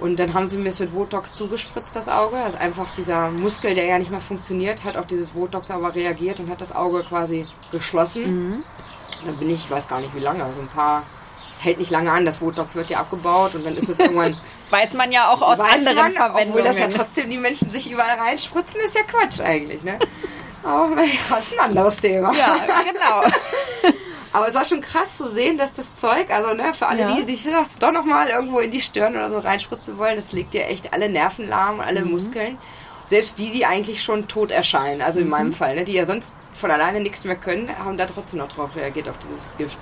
Und 0.00 0.18
dann 0.18 0.32
haben 0.32 0.48
sie 0.48 0.56
mir 0.56 0.70
es 0.70 0.78
mit 0.78 0.94
Botox 0.94 1.34
zugespritzt, 1.34 1.94
das 1.94 2.08
Auge. 2.08 2.36
Also 2.36 2.56
einfach 2.56 2.94
dieser 2.94 3.30
Muskel, 3.30 3.74
der 3.74 3.84
ja 3.84 3.98
nicht 3.98 4.10
mehr 4.10 4.20
funktioniert, 4.20 4.84
hat 4.84 4.96
auf 4.96 5.06
dieses 5.06 5.30
Botox 5.30 5.70
aber 5.70 5.94
reagiert 5.94 6.40
und 6.40 6.50
hat 6.50 6.60
das 6.60 6.74
Auge 6.74 7.02
quasi 7.04 7.46
geschlossen. 7.70 8.50
Mhm. 8.50 8.62
Dann 9.26 9.36
bin 9.36 9.50
ich, 9.50 9.64
ich 9.64 9.70
weiß 9.70 9.86
gar 9.86 10.00
nicht 10.00 10.14
wie 10.14 10.20
lange, 10.20 10.42
also 10.42 10.60
ein 10.60 10.68
paar, 10.68 11.02
es 11.52 11.64
hält 11.64 11.78
nicht 11.78 11.90
lange 11.90 12.10
an, 12.10 12.24
das 12.24 12.38
Botox 12.38 12.74
wird 12.74 12.88
ja 12.88 13.00
abgebaut 13.00 13.54
und 13.54 13.66
dann 13.66 13.76
ist 13.76 13.88
es 13.88 13.98
irgendwann... 13.98 14.36
weiß 14.70 14.94
man 14.94 15.12
ja 15.12 15.28
auch 15.28 15.42
aus 15.42 15.60
anderen 15.60 15.96
man, 15.96 16.12
Verwendungen. 16.12 16.48
Obwohl 16.48 16.62
das 16.62 16.78
ja 16.78 16.88
trotzdem 16.88 17.28
die 17.28 17.36
Menschen 17.36 17.70
sich 17.70 17.90
überall 17.90 18.18
reinspritzen, 18.18 18.80
ist 18.80 18.94
ja 18.94 19.02
Quatsch 19.02 19.40
eigentlich, 19.40 19.82
ne? 19.82 19.98
Aber 20.62 20.96
das 21.30 21.40
ist 21.40 21.58
ein 21.58 21.70
anderes 21.70 21.96
Thema. 21.96 22.32
Ja, 22.34 22.56
genau. 22.84 23.22
Aber 24.32 24.46
es 24.46 24.54
war 24.54 24.64
schon 24.64 24.80
krass 24.80 25.16
zu 25.16 25.30
sehen, 25.30 25.58
dass 25.58 25.74
das 25.74 25.96
Zeug, 25.96 26.30
also 26.30 26.54
ne, 26.54 26.72
für 26.72 26.86
alle, 26.86 27.00
ja. 27.00 27.20
die 27.20 27.34
sich 27.34 27.52
das 27.52 27.78
doch 27.78 27.92
nochmal 27.92 28.28
irgendwo 28.28 28.60
in 28.60 28.70
die 28.70 28.80
Stirn 28.80 29.14
oder 29.14 29.30
so 29.30 29.38
reinspritzen 29.38 29.98
wollen, 29.98 30.16
das 30.16 30.32
legt 30.32 30.54
ja 30.54 30.62
echt 30.62 30.92
alle 30.92 31.08
Nerven 31.08 31.48
lahm, 31.48 31.80
alle 31.80 32.04
mhm. 32.04 32.12
Muskeln. 32.12 32.58
Selbst 33.06 33.40
die, 33.40 33.50
die 33.50 33.66
eigentlich 33.66 34.04
schon 34.04 34.28
tot 34.28 34.52
erscheinen, 34.52 35.02
also 35.02 35.18
in 35.18 35.24
mhm. 35.24 35.30
meinem 35.32 35.52
Fall, 35.52 35.74
ne, 35.74 35.84
die 35.84 35.94
ja 35.94 36.04
sonst 36.04 36.36
von 36.52 36.70
alleine 36.70 37.00
nichts 37.00 37.24
mehr 37.24 37.34
können, 37.34 37.68
haben 37.84 37.96
da 37.96 38.06
trotzdem 38.06 38.38
noch 38.38 38.48
drauf 38.48 38.76
reagiert, 38.76 39.08
auf 39.08 39.18
dieses 39.18 39.52
Gift. 39.58 39.78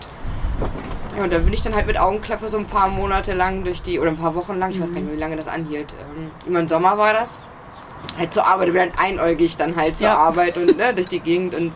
Ja, 1.17 1.25
und 1.25 1.33
da 1.33 1.39
bin 1.39 1.53
ich 1.53 1.61
dann 1.61 1.75
halt 1.75 1.87
mit 1.87 1.99
Augenklappe 1.99 2.49
so 2.49 2.57
ein 2.57 2.67
paar 2.67 2.89
Monate 2.89 3.35
lang 3.35 3.65
durch 3.65 3.83
die, 3.83 3.99
oder 3.99 4.11
ein 4.11 4.17
paar 4.17 4.35
Wochen 4.35 4.59
lang, 4.59 4.71
ich 4.71 4.81
weiß 4.81 4.93
gar 4.93 5.01
nicht 5.01 5.07
mehr, 5.07 5.17
wie 5.17 5.21
lange 5.21 5.37
das 5.37 5.49
anhielt. 5.49 5.95
Ähm, 6.17 6.31
immer 6.47 6.61
im 6.61 6.69
Sommer 6.69 6.97
war 6.97 7.13
das. 7.13 7.43
Halt 8.17 8.33
zur 8.33 8.47
Arbeit, 8.47 8.73
wieder 8.73 8.87
einäugig 8.97 9.57
dann 9.59 9.77
halt 9.77 9.99
zur 9.99 10.07
ja. 10.07 10.17
Arbeit 10.17 10.57
und 10.57 10.77
ne, 10.79 10.95
durch 10.95 11.09
die 11.09 11.21
Gegend 11.21 11.55
und 11.55 11.73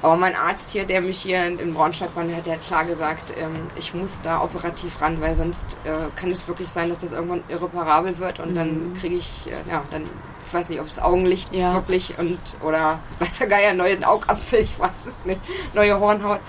aber 0.00 0.16
mein 0.16 0.36
Arzt 0.36 0.70
hier, 0.70 0.84
der 0.84 1.00
mich 1.00 1.20
hier 1.20 1.44
in 1.44 1.74
Braunschweig 1.74 2.14
behandelt 2.14 2.38
hat, 2.38 2.46
der 2.46 2.54
hat 2.54 2.62
klar 2.62 2.84
gesagt, 2.84 3.34
ähm, 3.36 3.68
ich 3.76 3.94
muss 3.94 4.20
da 4.22 4.42
operativ 4.42 5.00
ran, 5.00 5.20
weil 5.20 5.34
sonst 5.34 5.76
äh, 5.84 6.08
kann 6.18 6.30
es 6.30 6.46
wirklich 6.46 6.68
sein, 6.68 6.88
dass 6.88 7.00
das 7.00 7.12
irgendwann 7.12 7.42
irreparabel 7.48 8.18
wird 8.18 8.38
und 8.38 8.52
mhm. 8.52 8.54
dann 8.54 8.94
kriege 9.00 9.16
ich, 9.16 9.46
äh, 9.46 9.70
ja, 9.70 9.82
dann, 9.90 10.04
ich 10.46 10.54
weiß 10.54 10.68
nicht, 10.68 10.80
ob 10.80 10.86
es 10.86 11.00
Augenlicht 11.00 11.52
ja. 11.54 11.74
wirklich 11.74 12.16
und, 12.18 12.38
oder, 12.62 13.00
weiß 13.18 13.38
der 13.38 13.48
Geier, 13.48 13.74
neuen 13.74 14.04
Augapfel, 14.04 14.60
ich 14.60 14.78
weiß 14.78 15.06
es 15.06 15.24
nicht, 15.24 15.40
neue 15.74 15.98
Hornhaut. 15.98 16.40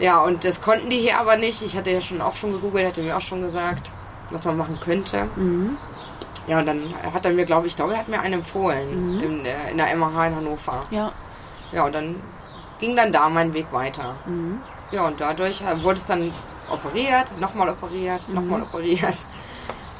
Ja, 0.00 0.22
und 0.22 0.44
das 0.44 0.60
konnten 0.60 0.90
die 0.90 0.98
hier 0.98 1.20
aber 1.20 1.36
nicht. 1.36 1.62
Ich 1.62 1.76
hatte 1.76 1.90
ja 1.90 2.00
schon 2.00 2.20
auch 2.20 2.34
schon 2.34 2.50
gegoogelt, 2.50 2.84
hatte 2.84 3.02
mir 3.02 3.16
auch 3.16 3.20
schon 3.20 3.42
gesagt, 3.42 3.92
was 4.30 4.42
man 4.42 4.56
machen 4.56 4.80
könnte. 4.80 5.28
Mhm. 5.36 5.76
Ja, 6.48 6.58
und 6.58 6.66
dann 6.66 6.82
hat 7.12 7.24
er 7.24 7.32
mir, 7.32 7.46
glaube 7.46 7.68
ich, 7.68 7.76
glaube, 7.76 7.92
er 7.92 8.00
hat 8.00 8.08
mir 8.08 8.20
einen 8.20 8.40
empfohlen 8.40 9.16
mhm. 9.16 9.22
in, 9.22 9.46
äh, 9.46 9.70
in 9.70 9.78
der 9.78 9.94
MH 9.96 10.26
in 10.26 10.36
Hannover. 10.36 10.82
Ja. 10.90 11.12
Ja, 11.72 11.84
und 11.84 11.94
dann 11.94 12.16
ging 12.84 12.96
dann 12.96 13.12
da 13.12 13.28
mein 13.28 13.54
Weg 13.54 13.72
weiter. 13.72 14.16
Mhm. 14.26 14.60
Ja, 14.90 15.06
und 15.06 15.20
dadurch 15.20 15.62
äh, 15.62 15.82
wurde 15.82 15.98
es 15.98 16.06
dann 16.06 16.32
operiert, 16.70 17.38
nochmal 17.40 17.70
operiert, 17.70 18.28
mhm. 18.28 18.34
nochmal 18.34 18.62
operiert. 18.62 19.16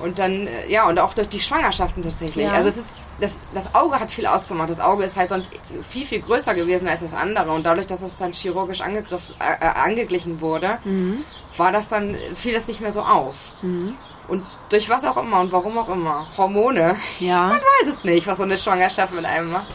Und 0.00 0.18
dann, 0.18 0.46
äh, 0.46 0.68
ja, 0.68 0.86
und 0.88 0.98
auch 0.98 1.14
durch 1.14 1.28
die 1.28 1.40
Schwangerschaften 1.40 2.02
tatsächlich. 2.02 2.44
Ja. 2.44 2.52
Also 2.52 2.68
es 2.68 2.76
ist, 2.76 2.96
das, 3.20 3.38
das 3.54 3.74
Auge 3.74 3.98
hat 3.98 4.10
viel 4.10 4.26
ausgemacht. 4.26 4.68
Das 4.68 4.80
Auge 4.80 5.04
ist 5.04 5.16
halt 5.16 5.30
sonst 5.30 5.50
viel, 5.88 6.04
viel 6.04 6.20
größer 6.20 6.52
gewesen 6.54 6.88
als 6.88 7.00
das 7.00 7.14
andere. 7.14 7.52
Und 7.52 7.64
dadurch, 7.64 7.86
dass 7.86 8.02
es 8.02 8.16
dann 8.16 8.32
chirurgisch 8.32 8.80
äh, 8.80 9.02
äh, 9.38 9.66
angeglichen 9.66 10.40
wurde, 10.40 10.78
mhm. 10.84 11.24
war 11.56 11.72
das 11.72 11.88
dann, 11.88 12.16
fiel 12.34 12.52
das 12.52 12.66
nicht 12.66 12.80
mehr 12.80 12.92
so 12.92 13.00
auf. 13.00 13.36
Mhm. 13.62 13.94
Und 14.28 14.44
durch 14.68 14.90
was 14.90 15.04
auch 15.04 15.16
immer 15.16 15.40
und 15.40 15.52
warum 15.52 15.78
auch 15.78 15.88
immer. 15.88 16.26
Hormone. 16.36 16.96
Ja. 17.20 17.46
Man 17.46 17.60
weiß 17.60 17.94
es 17.94 18.04
nicht, 18.04 18.26
was 18.26 18.38
so 18.38 18.42
eine 18.42 18.58
Schwangerschaft 18.58 19.14
mit 19.14 19.24
einem 19.24 19.52
macht 19.52 19.68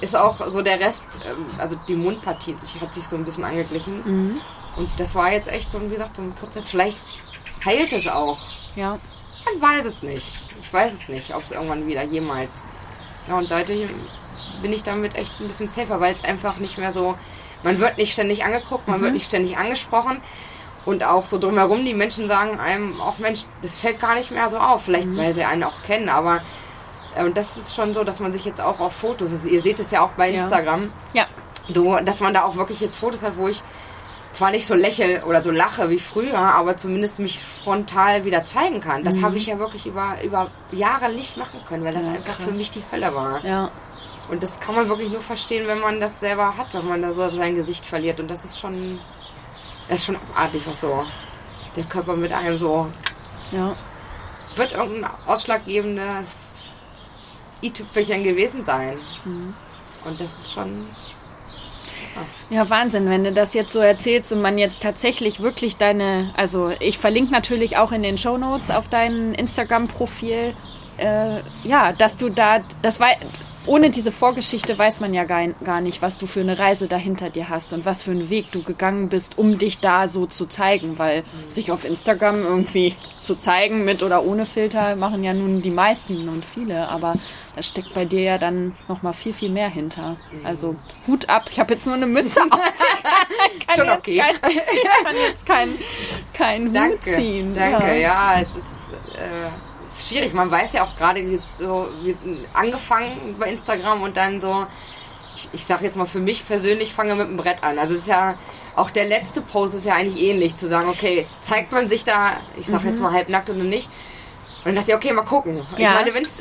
ist 0.00 0.16
auch 0.16 0.34
so 0.48 0.62
der 0.62 0.80
Rest, 0.80 1.04
ähm, 1.26 1.46
also 1.58 1.76
die 1.88 1.94
Mundpartie 1.94 2.54
hat 2.80 2.94
sich 2.94 3.06
so 3.06 3.16
ein 3.16 3.24
bisschen 3.24 3.44
angeglichen. 3.44 4.02
Mhm. 4.04 4.40
Und 4.76 4.88
das 4.96 5.14
war 5.14 5.32
jetzt 5.32 5.48
echt 5.48 5.72
so, 5.72 5.80
wie 5.80 5.88
gesagt, 5.88 6.16
so 6.16 6.22
ein 6.22 6.32
Prozess. 6.34 6.70
Vielleicht 6.70 6.98
heilt 7.64 7.92
es 7.92 8.06
auch. 8.08 8.38
Ja. 8.76 8.98
Man 9.44 9.60
weiß 9.60 9.86
es 9.86 10.02
nicht. 10.02 10.38
Ich 10.60 10.72
weiß 10.72 10.92
es 10.92 11.08
nicht, 11.08 11.34
ob 11.34 11.44
es 11.44 11.50
irgendwann 11.50 11.86
wieder 11.86 12.02
jemals. 12.02 12.50
Ja, 13.26 13.36
und 13.38 13.48
seitdem 13.48 13.88
bin 14.62 14.72
ich 14.72 14.82
damit 14.82 15.16
echt 15.16 15.32
ein 15.40 15.46
bisschen 15.46 15.68
safer, 15.68 16.00
weil 16.00 16.12
es 16.12 16.24
einfach 16.24 16.58
nicht 16.58 16.78
mehr 16.78 16.92
so. 16.92 17.16
Man 17.64 17.80
wird 17.80 17.98
nicht 17.98 18.12
ständig 18.12 18.44
angeguckt, 18.44 18.86
man 18.86 19.00
mhm. 19.00 19.04
wird 19.04 19.12
nicht 19.14 19.26
ständig 19.26 19.56
angesprochen. 19.56 20.20
Und 20.84 21.04
auch 21.04 21.26
so 21.26 21.38
drumherum, 21.38 21.84
die 21.84 21.92
Menschen 21.92 22.28
sagen 22.28 22.58
einem 22.60 23.00
auch, 23.00 23.18
Mensch, 23.18 23.44
das 23.62 23.78
fällt 23.78 24.00
gar 24.00 24.14
nicht 24.14 24.30
mehr 24.30 24.48
so 24.48 24.58
auf. 24.58 24.84
Vielleicht, 24.84 25.08
mhm. 25.08 25.18
weil 25.18 25.32
sie 25.32 25.44
einen 25.44 25.64
auch 25.64 25.82
kennen, 25.82 26.08
aber 26.08 26.42
und 27.24 27.36
das 27.36 27.56
ist 27.56 27.74
schon 27.74 27.94
so, 27.94 28.04
dass 28.04 28.20
man 28.20 28.32
sich 28.32 28.44
jetzt 28.44 28.60
auch 28.60 28.80
auf 28.80 28.92
Fotos, 28.92 29.32
also 29.32 29.48
ihr 29.48 29.62
seht 29.62 29.80
es 29.80 29.90
ja 29.90 30.02
auch 30.02 30.12
bei 30.12 30.30
Instagram, 30.30 30.92
ja. 31.12 31.26
Du, 31.68 31.96
dass 31.98 32.20
man 32.20 32.32
da 32.32 32.44
auch 32.44 32.56
wirklich 32.56 32.80
jetzt 32.80 32.96
Fotos 32.96 33.22
hat, 33.22 33.36
wo 33.36 33.48
ich 33.48 33.62
zwar 34.32 34.50
nicht 34.50 34.66
so 34.66 34.74
lächle 34.74 35.24
oder 35.24 35.42
so 35.42 35.50
lache 35.50 35.90
wie 35.90 35.98
früher, 35.98 36.38
aber 36.38 36.76
zumindest 36.76 37.18
mich 37.18 37.40
frontal 37.40 38.24
wieder 38.24 38.44
zeigen 38.44 38.80
kann. 38.80 39.04
Das 39.04 39.16
mhm. 39.16 39.24
habe 39.24 39.36
ich 39.36 39.46
ja 39.46 39.58
wirklich 39.58 39.86
über, 39.86 40.16
über 40.22 40.50
Jahre 40.72 41.12
nicht 41.12 41.36
machen 41.36 41.60
können, 41.66 41.84
weil 41.84 41.94
das 41.94 42.04
ja, 42.04 42.12
einfach 42.12 42.36
krass. 42.36 42.46
für 42.46 42.54
mich 42.54 42.70
die 42.70 42.82
Hölle 42.90 43.14
war. 43.14 43.44
Ja. 43.44 43.70
Und 44.30 44.42
das 44.42 44.60
kann 44.60 44.74
man 44.74 44.88
wirklich 44.88 45.10
nur 45.10 45.22
verstehen, 45.22 45.66
wenn 45.66 45.80
man 45.80 46.00
das 46.00 46.20
selber 46.20 46.56
hat, 46.56 46.72
wenn 46.72 46.86
man 46.86 47.02
da 47.02 47.12
so 47.12 47.28
sein 47.30 47.54
Gesicht 47.54 47.84
verliert. 47.84 48.20
Und 48.20 48.30
das 48.30 48.44
ist 48.44 48.58
schon, 48.58 49.00
das 49.88 49.98
ist 49.98 50.06
schon 50.06 50.16
abartig, 50.16 50.62
was 50.66 50.80
so 50.82 51.04
der 51.76 51.84
Körper 51.84 52.14
mit 52.14 52.32
einem 52.32 52.58
so. 52.58 52.88
Ja. 53.52 53.74
Wird 54.54 54.72
irgendein 54.72 55.10
ausschlaggebendes 55.26 56.70
i-Tüpfelchen 57.62 58.24
gewesen 58.24 58.64
sein. 58.64 58.98
Mhm. 59.24 59.54
Und 60.04 60.20
das 60.20 60.38
ist 60.38 60.52
schon. 60.52 60.86
Ja, 62.50 62.68
Wahnsinn, 62.68 63.08
wenn 63.08 63.22
du 63.22 63.32
das 63.32 63.54
jetzt 63.54 63.72
so 63.72 63.78
erzählst 63.78 64.32
und 64.32 64.42
man 64.42 64.58
jetzt 64.58 64.82
tatsächlich 64.82 65.40
wirklich 65.40 65.76
deine, 65.76 66.32
also 66.36 66.72
ich 66.80 66.98
verlinke 66.98 67.30
natürlich 67.30 67.76
auch 67.76 67.92
in 67.92 68.02
den 68.02 68.18
Show 68.18 68.38
Notes 68.38 68.70
auf 68.70 68.88
dein 68.88 69.34
Instagram-Profil, 69.34 70.54
äh, 70.96 71.40
ja, 71.62 71.92
dass 71.92 72.16
du 72.16 72.28
da, 72.28 72.60
das 72.82 72.98
war, 72.98 73.10
ohne 73.68 73.90
diese 73.90 74.10
Vorgeschichte 74.10 74.76
weiß 74.78 75.00
man 75.00 75.14
ja 75.14 75.24
gar, 75.24 75.46
gar 75.62 75.80
nicht, 75.80 76.02
was 76.02 76.18
du 76.18 76.26
für 76.26 76.40
eine 76.40 76.58
Reise 76.58 76.88
dahinter 76.88 77.30
dir 77.30 77.48
hast 77.48 77.72
und 77.72 77.84
was 77.84 78.02
für 78.02 78.10
einen 78.10 78.30
Weg 78.30 78.50
du 78.50 78.62
gegangen 78.62 79.08
bist, 79.08 79.38
um 79.38 79.58
dich 79.58 79.78
da 79.78 80.08
so 80.08 80.26
zu 80.26 80.46
zeigen, 80.46 80.98
weil 80.98 81.22
sich 81.48 81.70
auf 81.70 81.84
Instagram 81.84 82.42
irgendwie 82.42 82.94
zu 83.20 83.36
zeigen 83.36 83.84
mit 83.84 84.02
oder 84.02 84.24
ohne 84.24 84.46
Filter 84.46 84.96
machen 84.96 85.22
ja 85.22 85.34
nun 85.34 85.62
die 85.62 85.70
meisten 85.70 86.28
und 86.28 86.44
viele, 86.44 86.88
aber 86.88 87.14
da 87.54 87.62
steckt 87.62 87.92
bei 87.94 88.04
dir 88.04 88.22
ja 88.22 88.38
dann 88.38 88.74
noch 88.88 89.02
mal 89.02 89.12
viel 89.12 89.32
viel 89.32 89.50
mehr 89.50 89.68
hinter. 89.68 90.16
Also 90.44 90.76
Hut 91.06 91.28
ab. 91.28 91.48
Ich 91.50 91.60
habe 91.60 91.74
jetzt 91.74 91.86
nur 91.86 91.96
eine 91.96 92.06
Mütze 92.06 92.40
auf. 92.50 92.60
Schon 93.76 93.90
okay. 93.90 94.18
Kein, 94.18 94.50
ich 94.50 95.04
kann 95.04 95.14
jetzt 95.28 95.46
kein 95.46 95.68
kein 96.32 96.72
danke, 96.72 97.10
Hut 97.10 97.16
ziehen. 97.16 97.54
Danke. 97.54 97.86
Ja, 97.86 97.94
ja 97.94 98.40
es 98.40 98.48
ist 98.50 99.20
äh 99.20 99.67
ist 99.96 100.08
schwierig. 100.08 100.32
Man 100.34 100.50
weiß 100.50 100.72
ja 100.74 100.84
auch 100.84 100.96
gerade 100.96 101.20
jetzt 101.20 101.58
so, 101.58 101.88
wir 102.02 102.16
angefangen 102.52 103.36
bei 103.38 103.50
Instagram 103.50 104.02
und 104.02 104.16
dann 104.16 104.40
so, 104.40 104.66
ich, 105.34 105.48
ich 105.52 105.64
sag 105.64 105.82
jetzt 105.82 105.96
mal 105.96 106.06
für 106.06 106.20
mich 106.20 106.46
persönlich, 106.46 106.92
fange 106.92 107.14
mit 107.14 107.28
dem 107.28 107.36
Brett 107.36 107.62
an. 107.62 107.78
Also 107.78 107.94
es 107.94 108.00
ist 108.00 108.08
ja, 108.08 108.34
auch 108.76 108.90
der 108.90 109.06
letzte 109.06 109.40
Post 109.40 109.74
ist 109.74 109.86
ja 109.86 109.94
eigentlich 109.94 110.22
ähnlich, 110.22 110.56
zu 110.56 110.68
sagen, 110.68 110.88
okay, 110.88 111.26
zeigt 111.40 111.72
man 111.72 111.88
sich 111.88 112.04
da, 112.04 112.32
ich 112.56 112.66
sag 112.66 112.82
mhm. 112.82 112.88
jetzt 112.88 113.00
mal 113.00 113.12
halbnackt 113.12 113.50
oder 113.50 113.64
nicht. 113.64 113.88
Und 114.58 114.66
dann 114.66 114.76
dachte 114.76 114.90
ich, 114.90 114.96
okay, 114.96 115.12
mal 115.12 115.22
gucken. 115.22 115.66
Ja. 115.76 115.90
Ich 115.90 116.00
meine, 116.00 116.14
wenn 116.14 116.24
es 116.24 116.34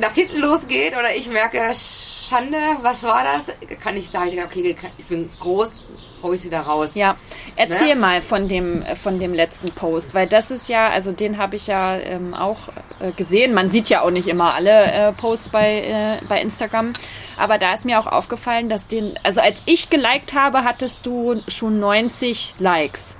nach 0.00 0.12
hinten 0.12 0.38
losgeht 0.38 0.92
oder 0.92 1.14
ich 1.14 1.28
merke, 1.28 1.72
Schande, 1.74 2.58
was 2.82 3.02
war 3.02 3.24
das? 3.24 3.78
Kann 3.80 3.96
ich 3.96 4.08
sagen, 4.08 4.42
okay, 4.44 4.76
ich 4.98 5.06
bin 5.06 5.30
groß, 5.38 5.82
hau 6.22 6.32
ich 6.32 6.44
wieder 6.44 6.60
raus. 6.60 6.94
Ja, 6.94 7.16
erzähl 7.56 7.94
ne? 7.94 8.00
mal 8.00 8.22
von 8.22 8.48
dem, 8.48 8.84
von 9.02 9.18
dem 9.18 9.34
letzten 9.34 9.70
Post, 9.70 10.14
weil 10.14 10.26
das 10.26 10.50
ist 10.50 10.68
ja, 10.68 10.88
also 10.88 11.12
den 11.12 11.38
habe 11.38 11.56
ich 11.56 11.66
ja 11.66 11.96
ähm, 11.96 12.34
auch 12.34 12.68
äh, 13.00 13.12
gesehen. 13.12 13.54
Man 13.54 13.70
sieht 13.70 13.88
ja 13.88 14.02
auch 14.02 14.10
nicht 14.10 14.28
immer 14.28 14.54
alle 14.54 14.92
äh, 14.92 15.12
Posts 15.12 15.50
bei, 15.50 16.20
äh, 16.20 16.26
bei 16.26 16.40
Instagram, 16.40 16.92
aber 17.36 17.58
da 17.58 17.72
ist 17.72 17.84
mir 17.84 17.98
auch 17.98 18.06
aufgefallen, 18.06 18.68
dass 18.68 18.86
den, 18.86 19.18
also 19.22 19.40
als 19.40 19.62
ich 19.66 19.90
geliked 19.90 20.34
habe, 20.34 20.64
hattest 20.64 21.06
du 21.06 21.42
schon 21.48 21.78
90 21.78 22.54
Likes. 22.58 23.16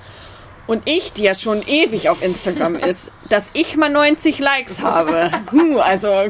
Und 0.67 0.83
ich, 0.85 1.13
die 1.13 1.23
ja 1.23 1.35
schon 1.35 1.63
ewig 1.67 2.09
auf 2.11 2.23
Instagram 2.23 2.75
ist, 2.77 3.11
dass 3.29 3.51
ich 3.55 3.77
mal 3.77 3.91
90 3.91 4.39
Likes 4.39 4.83
habe. 4.83 5.31
Huh, 5.51 5.79
also 5.81 6.27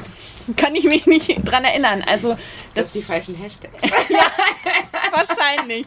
kann 0.57 0.75
ich 0.75 0.85
mich 0.85 1.07
nicht 1.07 1.37
dran 1.45 1.65
erinnern. 1.65 2.03
Also 2.07 2.31
das, 2.75 2.87
das 2.87 2.93
die 2.93 3.03
falschen 3.03 3.35
Hashtags. 3.35 3.83
ja, 4.09 4.25
wahrscheinlich. 5.11 5.87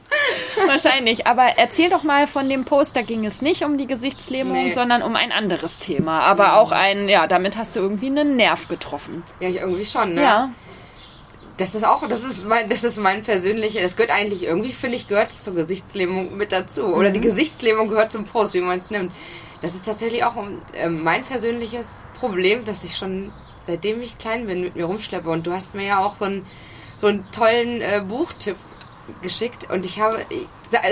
wahrscheinlich. 0.67 1.27
Aber 1.27 1.43
erzähl 1.57 1.89
doch 1.89 2.03
mal 2.03 2.27
von 2.27 2.49
dem 2.49 2.65
Post, 2.65 2.95
da 2.95 3.01
ging 3.01 3.25
es 3.25 3.41
nicht 3.41 3.63
um 3.63 3.77
die 3.77 3.87
Gesichtslähmung, 3.87 4.65
nee. 4.65 4.69
sondern 4.69 5.01
um 5.01 5.15
ein 5.15 5.31
anderes 5.31 5.79
Thema. 5.79 6.21
Aber 6.21 6.45
ja. 6.45 6.59
auch 6.59 6.71
ein, 6.71 7.09
ja, 7.09 7.27
damit 7.27 7.57
hast 7.57 7.75
du 7.75 7.79
irgendwie 7.79 8.07
einen 8.07 8.35
Nerv 8.35 8.67
getroffen. 8.67 9.23
Ja, 9.39 9.49
irgendwie 9.49 9.85
schon, 9.85 10.15
ne? 10.15 10.21
Ja. 10.21 10.49
das 11.57 11.75
ist 11.75 11.85
auch, 11.85 12.07
das 12.07 12.23
ist 12.23 12.45
mein, 12.45 12.69
das 12.69 12.83
ist 12.83 12.97
mein 12.97 13.23
persönlicher, 13.23 13.81
das 13.81 13.95
gehört 13.95 14.11
eigentlich 14.11 14.43
irgendwie, 14.43 14.71
finde 14.71 14.97
ich, 14.97 15.07
gehört 15.07 15.33
zur 15.33 15.55
Gesichtslähmung 15.55 16.37
mit 16.37 16.51
dazu. 16.51 16.85
Oder 16.85 17.11
die 17.11 17.21
Gesichtslähmung 17.21 17.87
gehört 17.87 18.11
zum 18.11 18.23
Post, 18.23 18.53
wie 18.53 18.61
man 18.61 18.79
es 18.79 18.89
nimmt. 18.89 19.11
Das 19.63 19.75
ist 19.75 19.85
tatsächlich 19.85 20.25
auch 20.25 20.35
äh, 20.73 20.89
mein 20.89 21.23
persönliches 21.23 22.05
Problem, 22.19 22.65
dass 22.65 22.83
ich 22.83 22.97
schon 22.97 23.31
seitdem 23.63 24.01
ich 24.01 24.17
klein 24.17 24.47
bin 24.47 24.61
mit 24.61 24.75
mir 24.75 24.85
rumschleppe. 24.85 25.29
Und 25.29 25.47
du 25.47 25.53
hast 25.53 25.75
mir 25.75 25.85
ja 25.85 25.99
auch 25.99 26.15
so 26.15 26.25
einen, 26.25 26.45
so 26.99 27.07
einen 27.07 27.29
tollen 27.31 27.81
äh, 27.81 28.03
Buchtipp 28.07 28.57
geschickt. 29.21 29.69
Und 29.69 29.85
ich 29.85 29.99
habe, 29.99 30.25
ich, 30.29 30.47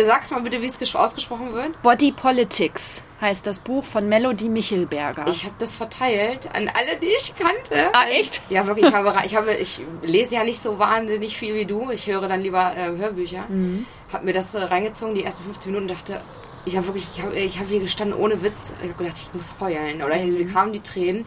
sag's 0.06 0.32
mal 0.32 0.42
bitte, 0.42 0.62
wie 0.62 0.66
es 0.66 0.96
ausgesprochen 0.96 1.54
wird. 1.54 1.82
Body 1.82 2.12
Politics 2.12 3.04
heißt 3.22 3.46
das 3.46 3.60
Buch 3.60 3.84
von 3.84 4.10
Melody 4.10 4.50
Michelberger. 4.50 5.26
Ich 5.28 5.44
habe 5.44 5.54
das 5.60 5.76
verteilt 5.76 6.50
an 6.56 6.70
alle, 6.74 6.98
die 7.00 7.08
ich 7.08 7.34
kannte. 7.36 7.94
Ah, 7.94 8.08
echt? 8.10 8.42
Ja, 8.50 8.66
wirklich. 8.66 8.88
Ich, 8.88 8.94
habe, 8.94 9.14
ich, 9.26 9.36
habe, 9.36 9.54
ich 9.54 9.80
lese 10.02 10.36
ja 10.36 10.44
nicht 10.44 10.62
so 10.62 10.80
wahnsinnig 10.80 11.38
viel 11.38 11.54
wie 11.54 11.66
du. 11.66 11.92
Ich 11.92 12.08
höre 12.08 12.28
dann 12.28 12.42
lieber 12.42 12.76
äh, 12.76 12.98
Hörbücher. 12.98 13.46
Mhm. 13.48 13.86
Habe 14.12 14.26
mir 14.26 14.34
das 14.34 14.56
äh, 14.56 14.64
reingezogen, 14.64 15.14
die 15.14 15.24
ersten 15.24 15.44
15 15.44 15.72
Minuten, 15.72 15.88
dachte, 15.88 16.20
ich 16.66 16.76
habe 16.76 16.88
wirklich, 16.88 17.06
ich 17.16 17.24
habe 17.24 17.38
ich 17.38 17.60
hab 17.60 17.68
hier 17.68 17.80
gestanden 17.80 18.18
ohne 18.18 18.42
Witz. 18.44 18.54
Ich 18.82 18.90
habe 18.90 19.04
gedacht, 19.04 19.22
ich 19.22 19.34
muss 19.34 19.56
heulen. 19.60 20.02
Oder 20.02 20.18
mhm. 20.18 20.34
mir 20.34 20.48
kamen 20.48 20.74
die 20.74 20.82
Tränen. 20.82 21.26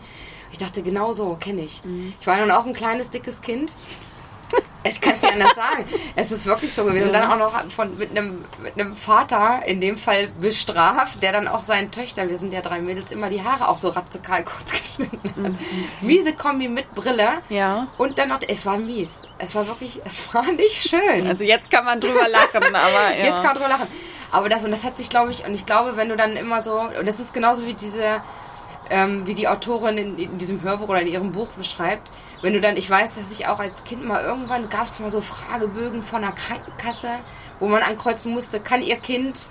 Ich 0.55 0.59
dachte, 0.59 0.85
genau 0.85 1.15
so 1.15 1.35
kenne 1.35 1.63
ich. 1.63 1.85
Mhm. 1.85 2.15
Ich 2.21 2.29
war 2.29 2.37
dann 2.37 2.53
auch 2.53 2.65
ein 2.65 2.75
kleines, 2.75 3.11
dickes 3.11 3.43
Kind. 3.43 3.75
Ich 4.87 5.01
kann 5.01 5.15
es 5.15 5.23
nicht 5.23 5.33
anders 5.33 5.55
sagen. 5.55 5.87
Es 6.15 6.31
ist 6.31 6.45
wirklich 6.45 6.75
so 6.75 6.85
gewesen. 6.85 7.11
Ja. 7.11 7.25
Und 7.25 7.31
dann 7.31 7.43
auch 7.43 7.53
noch 7.53 7.71
von, 7.73 7.97
mit, 7.97 8.11
einem, 8.11 8.43
mit 8.63 8.75
einem 8.79 8.95
Vater, 8.95 9.63
in 9.65 9.81
dem 9.81 9.97
Fall 9.97 10.29
bestraft, 10.39 11.23
der 11.23 11.33
dann 11.33 11.49
auch 11.49 11.65
seinen 11.65 11.91
Töchtern, 11.91 12.29
wir 12.29 12.37
sind 12.37 12.53
ja 12.53 12.61
drei 12.61 12.83
Mädels, 12.83 13.11
immer 13.11 13.31
die 13.31 13.43
Haare 13.43 13.69
auch 13.69 13.79
so 13.79 13.89
radikal 13.89 14.45
kurz 14.45 14.73
geschnitten 14.73 15.21
hat. 15.25 15.37
Mhm. 15.39 15.59
Miese 16.03 16.35
Kombi 16.35 16.69
mit 16.69 16.95
Brille. 16.95 17.29
Ja. 17.49 17.87
Und 17.97 18.19
dann 18.19 18.29
noch, 18.29 18.41
es 18.47 18.67
war 18.67 18.77
mies. 18.77 19.23
Es 19.39 19.55
war 19.55 19.67
wirklich, 19.67 20.03
es 20.05 20.33
war 20.35 20.53
nicht 20.53 20.87
schön. 20.87 21.27
Also 21.27 21.45
jetzt 21.45 21.71
kann 21.71 21.87
man 21.87 21.99
drüber 21.99 22.29
lachen, 22.29 22.63
aber 22.75 23.17
ja. 23.17 23.25
Jetzt 23.25 23.37
kann 23.37 23.47
man 23.47 23.55
drüber 23.55 23.69
lachen. 23.71 23.89
Aber 24.31 24.51
das, 24.51 24.65
und 24.65 24.71
das 24.71 24.85
hat 24.85 24.99
sich, 24.99 25.09
glaube 25.09 25.31
ich, 25.31 25.47
und 25.47 25.55
ich 25.55 25.65
glaube, 25.65 25.97
wenn 25.97 26.11
du 26.11 26.17
dann 26.17 26.37
immer 26.37 26.63
so, 26.63 26.75
und 26.79 27.07
das 27.07 27.21
ist 27.21 27.33
genauso 27.33 27.67
wie 27.67 27.75
diese, 27.75 28.21
ähm, 28.91 29.27
wie 29.27 29.35
die 29.35 29.49
Autorin 29.49 29.99
in, 29.99 30.19
in, 30.19 30.39
diesem 30.39 30.63
Hörbuch 30.63 30.89
oder 30.89 31.03
in 31.03 31.09
ihrem 31.09 31.33
Buch 31.33 31.49
beschreibt, 31.49 32.11
wenn 32.43 32.53
du 32.53 32.61
dann, 32.61 32.77
ich 32.77 32.89
weiß, 32.89 33.15
dass 33.17 33.33
ich 33.33 33.47
auch 33.47 33.59
als 33.59 33.85
Kind 33.85 34.05
mal 34.05 34.23
irgendwann, 34.23 34.69
gab 34.69 34.87
es 34.87 34.99
mal 34.99 35.11
so 35.11 35.21
Fragebögen 35.21 36.03
von 36.03 36.23
einer 36.23 36.33
Krankenkasse, 36.33 37.11
wo 37.61 37.69
man 37.69 37.83
ankreuzen 37.83 38.33
musste, 38.33 38.61
kann 38.61 38.83
ihr 38.83 38.97
Kind 38.97 39.47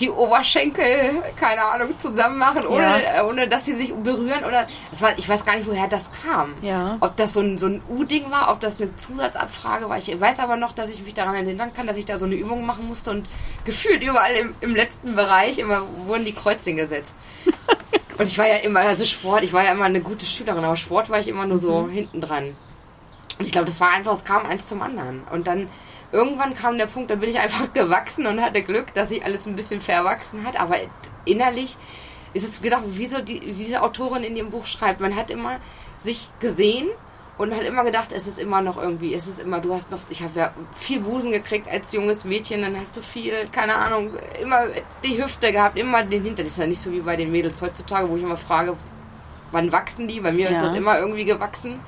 die 0.00 0.10
Oberschenkel, 0.10 1.22
keine 1.34 1.62
Ahnung, 1.62 1.98
zusammen 1.98 2.38
machen, 2.38 2.66
ohne, 2.66 3.02
ja. 3.02 3.20
Äh, 3.20 3.24
ohne 3.24 3.48
dass 3.48 3.64
sie 3.64 3.74
sich 3.74 3.92
berühren 3.94 4.44
oder 4.44 4.66
das 4.90 5.02
war, 5.02 5.18
ich 5.18 5.28
weiß 5.28 5.44
gar 5.44 5.56
nicht, 5.56 5.66
woher 5.66 5.88
das 5.88 6.10
kam. 6.22 6.54
Ja. 6.62 6.96
Ob 7.00 7.16
das 7.16 7.32
so 7.32 7.40
ein, 7.40 7.58
so 7.58 7.66
ein 7.66 7.82
U-Ding 7.88 8.30
war, 8.30 8.52
ob 8.52 8.60
das 8.60 8.80
eine 8.80 8.96
Zusatzabfrage 8.96 9.88
war. 9.88 9.98
Ich 9.98 10.20
weiß 10.20 10.38
aber 10.38 10.56
noch, 10.56 10.72
dass 10.72 10.92
ich 10.92 11.02
mich 11.02 11.14
daran 11.14 11.34
erinnern 11.34 11.72
kann, 11.72 11.86
dass 11.86 11.96
ich 11.96 12.04
da 12.04 12.18
so 12.18 12.26
eine 12.26 12.36
Übung 12.36 12.64
machen 12.64 12.86
musste 12.86 13.10
und 13.10 13.28
gefühlt 13.64 14.02
überall 14.02 14.34
im, 14.34 14.54
im 14.60 14.74
letzten 14.74 15.16
Bereich 15.16 15.58
immer 15.58 15.82
wurden 16.06 16.24
die 16.24 16.34
Kreuzchen 16.34 16.76
gesetzt. 16.76 17.16
Und 18.18 18.26
ich 18.26 18.36
war 18.36 18.48
ja 18.48 18.56
immer, 18.56 18.80
also 18.80 19.04
Sport, 19.04 19.44
ich 19.44 19.52
war 19.52 19.64
ja 19.64 19.72
immer 19.72 19.84
eine 19.84 20.00
gute 20.00 20.26
Schülerin, 20.26 20.64
aber 20.64 20.76
Sport 20.76 21.08
war 21.08 21.20
ich 21.20 21.28
immer 21.28 21.46
nur 21.46 21.58
so 21.58 21.82
mhm. 21.82 21.90
hinten 21.90 22.20
dran. 22.20 22.56
Und 23.38 23.46
ich 23.46 23.52
glaube, 23.52 23.66
das 23.66 23.80
war 23.80 23.92
einfach, 23.92 24.12
es 24.14 24.24
kam 24.24 24.44
eins 24.44 24.68
zum 24.68 24.82
anderen. 24.82 25.22
Und 25.30 25.46
dann 25.46 25.68
irgendwann 26.10 26.54
kam 26.54 26.78
der 26.78 26.86
Punkt, 26.86 27.10
da 27.10 27.14
bin 27.14 27.30
ich 27.30 27.38
einfach 27.38 27.72
gewachsen 27.74 28.26
und 28.26 28.40
hatte 28.40 28.62
Glück, 28.62 28.92
dass 28.94 29.10
sich 29.10 29.24
alles 29.24 29.46
ein 29.46 29.54
bisschen 29.54 29.80
verwachsen 29.80 30.44
hat. 30.44 30.60
Aber 30.60 30.76
innerlich 31.24 31.76
ist 32.34 32.48
es 32.48 32.60
gedacht, 32.60 32.82
wieso 32.88 33.20
die, 33.20 33.40
diese 33.40 33.82
Autorin 33.82 34.24
in 34.24 34.36
ihrem 34.36 34.50
Buch 34.50 34.66
schreibt. 34.66 35.00
Man 35.00 35.14
hat 35.14 35.30
immer 35.30 35.60
sich 35.98 36.28
gesehen 36.40 36.88
und 37.38 37.54
hat 37.54 37.62
immer 37.62 37.84
gedacht, 37.84 38.12
es 38.12 38.26
ist 38.26 38.40
immer 38.40 38.60
noch 38.60 38.76
irgendwie, 38.76 39.14
es 39.14 39.28
ist 39.28 39.40
immer, 39.40 39.60
du 39.60 39.72
hast 39.72 39.90
noch, 39.90 40.00
ich 40.10 40.22
habe 40.22 40.38
ja 40.38 40.52
viel 40.76 41.00
Busen 41.00 41.30
gekriegt 41.30 41.68
als 41.68 41.92
junges 41.92 42.24
Mädchen, 42.24 42.62
dann 42.62 42.76
hast 42.76 42.96
du 42.96 43.00
viel, 43.00 43.48
keine 43.52 43.76
Ahnung, 43.76 44.10
immer 44.42 44.66
die 45.04 45.22
Hüfte 45.22 45.52
gehabt, 45.52 45.78
immer 45.78 46.02
den 46.02 46.24
Hintern. 46.24 46.44
Das 46.44 46.54
ist 46.54 46.58
ja 46.58 46.66
nicht 46.66 46.80
so 46.80 46.90
wie 46.90 47.00
bei 47.00 47.16
den 47.16 47.30
Mädels 47.30 47.62
heutzutage, 47.62 48.10
wo 48.10 48.16
ich 48.16 48.22
immer 48.24 48.36
frage, 48.36 48.76
wann 49.52 49.70
wachsen 49.70 50.08
die? 50.08 50.20
Bei 50.20 50.32
mir 50.32 50.50
ja. 50.50 50.56
ist 50.56 50.62
das 50.62 50.76
immer 50.76 50.98
irgendwie 50.98 51.24
gewachsen. 51.24 51.80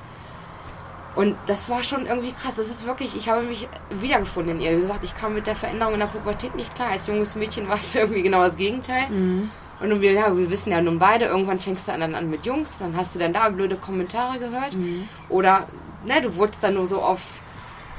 Und 1.15 1.35
das 1.45 1.69
war 1.69 1.83
schon 1.83 2.05
irgendwie 2.05 2.31
krass. 2.31 2.55
Das 2.55 2.67
ist 2.67 2.85
wirklich, 2.85 3.15
ich 3.17 3.27
habe 3.27 3.43
mich 3.43 3.67
wiedergefunden 3.99 4.57
in 4.57 4.61
ihr. 4.61 4.71
Wie 4.71 4.81
gesagt, 4.81 5.03
ich 5.03 5.15
kam 5.17 5.33
mit 5.33 5.45
der 5.45 5.57
Veränderung 5.57 5.95
in 5.95 5.99
der 5.99 6.07
Pubertät 6.07 6.55
nicht 6.55 6.73
klar. 6.73 6.91
Als 6.91 7.05
junges 7.07 7.35
Mädchen 7.35 7.67
war 7.67 7.75
es 7.75 7.93
irgendwie 7.95 8.21
genau 8.21 8.41
das 8.41 8.55
Gegenteil. 8.55 9.09
Mhm. 9.09 9.49
Und 9.81 10.01
wir, 10.01 10.11
ja, 10.11 10.37
wir 10.37 10.49
wissen 10.49 10.71
ja 10.71 10.81
nun 10.81 10.99
beide, 10.99 11.25
irgendwann 11.25 11.59
fängst 11.59 11.87
du 11.87 11.91
dann 11.91 12.13
an 12.13 12.29
mit 12.29 12.45
Jungs, 12.45 12.77
dann 12.77 12.95
hast 12.95 13.15
du 13.15 13.19
dann 13.19 13.33
da 13.33 13.49
blöde 13.49 13.77
Kommentare 13.77 14.37
gehört. 14.37 14.73
Mhm. 14.73 15.09
Oder 15.29 15.67
ne, 16.05 16.21
du 16.21 16.35
wurdest 16.35 16.63
dann 16.63 16.75
nur 16.75 16.85
so 16.85 17.01
auf 17.01 17.19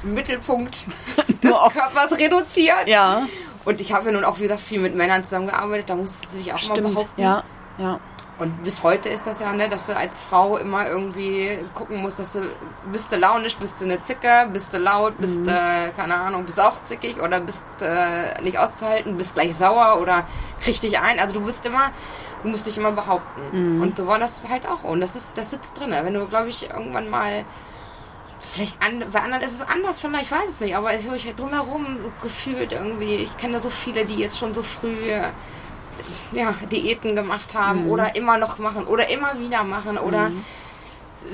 Mittelpunkt 0.03 0.85
des 1.43 1.51
Körpers 1.51 2.17
reduziert. 2.17 2.87
Ja. 2.87 3.27
Und 3.65 3.81
ich 3.81 3.93
habe 3.93 4.07
ja 4.07 4.11
nun 4.11 4.25
auch, 4.25 4.39
wie 4.39 4.43
gesagt, 4.43 4.61
viel 4.61 4.79
mit 4.79 4.95
Männern 4.95 5.23
zusammengearbeitet, 5.23 5.89
da 5.89 5.95
musstest 5.95 6.33
du 6.33 6.37
dich 6.37 6.53
auch 6.53 6.57
Stimmt. 6.57 6.83
mal 6.83 6.93
behaupten. 6.93 7.21
Ja, 7.21 7.43
ja. 7.77 7.99
Und 8.39 8.63
bis 8.63 8.81
heute 8.81 9.09
ist 9.09 9.27
das 9.27 9.39
ja, 9.39 9.53
ne, 9.53 9.69
dass 9.69 9.85
du 9.85 9.95
als 9.95 10.21
Frau 10.21 10.57
immer 10.57 10.89
irgendwie 10.89 11.49
gucken 11.75 12.01
musst, 12.01 12.19
dass 12.19 12.31
du, 12.31 12.41
bist 12.91 13.11
du 13.11 13.17
launisch, 13.17 13.55
bist 13.57 13.79
du 13.79 13.85
eine 13.85 14.01
Zicke, 14.01 14.49
bist 14.51 14.73
du 14.73 14.79
laut, 14.79 15.17
bist 15.19 15.45
du, 15.45 15.51
mhm. 15.51 15.95
keine 15.95 16.15
Ahnung, 16.15 16.43
bist 16.43 16.59
auch 16.59 16.83
zickig 16.83 17.21
oder 17.21 17.39
bist 17.39 17.63
äh, 17.81 18.41
nicht 18.41 18.57
auszuhalten, 18.57 19.17
bist 19.17 19.35
gleich 19.35 19.55
sauer 19.55 20.01
oder 20.01 20.25
dich 20.65 20.99
ein. 20.99 21.19
Also 21.19 21.35
du 21.35 21.41
bist 21.41 21.65
immer, 21.65 21.91
du 22.43 22.49
musst 22.49 22.67
dich 22.67 22.77
immer 22.77 22.91
behaupten. 22.91 23.41
Mhm. 23.51 23.81
Und 23.81 23.97
so 23.97 24.07
war 24.07 24.19
das 24.19 24.41
halt 24.49 24.67
auch. 24.67 24.83
Und 24.83 25.01
das 25.01 25.15
ist, 25.15 25.31
das 25.35 25.51
sitzt 25.51 25.79
drin. 25.79 25.91
Wenn 25.91 26.13
du, 26.13 26.27
glaube 26.27 26.49
ich, 26.49 26.69
irgendwann 26.69 27.09
mal 27.09 27.45
vielleicht 28.39 28.85
an, 28.85 29.03
bei 29.11 29.21
anderen 29.21 29.43
ist 29.43 29.53
es 29.53 29.61
anders, 29.61 29.99
vielleicht, 29.99 30.25
ich 30.25 30.31
weiß 30.31 30.49
es 30.49 30.59
nicht, 30.59 30.75
aber 30.75 30.93
ich 30.95 31.07
habe 31.07 31.35
drumherum 31.35 31.97
gefühlt 32.21 32.73
irgendwie, 32.73 33.15
ich 33.15 33.37
kenne 33.37 33.59
so 33.59 33.69
viele, 33.69 34.05
die 34.05 34.15
jetzt 34.15 34.37
schon 34.37 34.53
so 34.53 34.61
früh 34.61 34.95
ja, 36.31 36.53
Diäten 36.71 37.15
gemacht 37.15 37.53
haben 37.53 37.85
mhm. 37.85 37.91
oder 37.91 38.15
immer 38.15 38.37
noch 38.37 38.57
machen 38.57 38.85
oder 38.85 39.09
immer 39.09 39.39
wieder 39.39 39.63
machen 39.63 39.97
oder 39.97 40.29
mhm. 40.29 40.45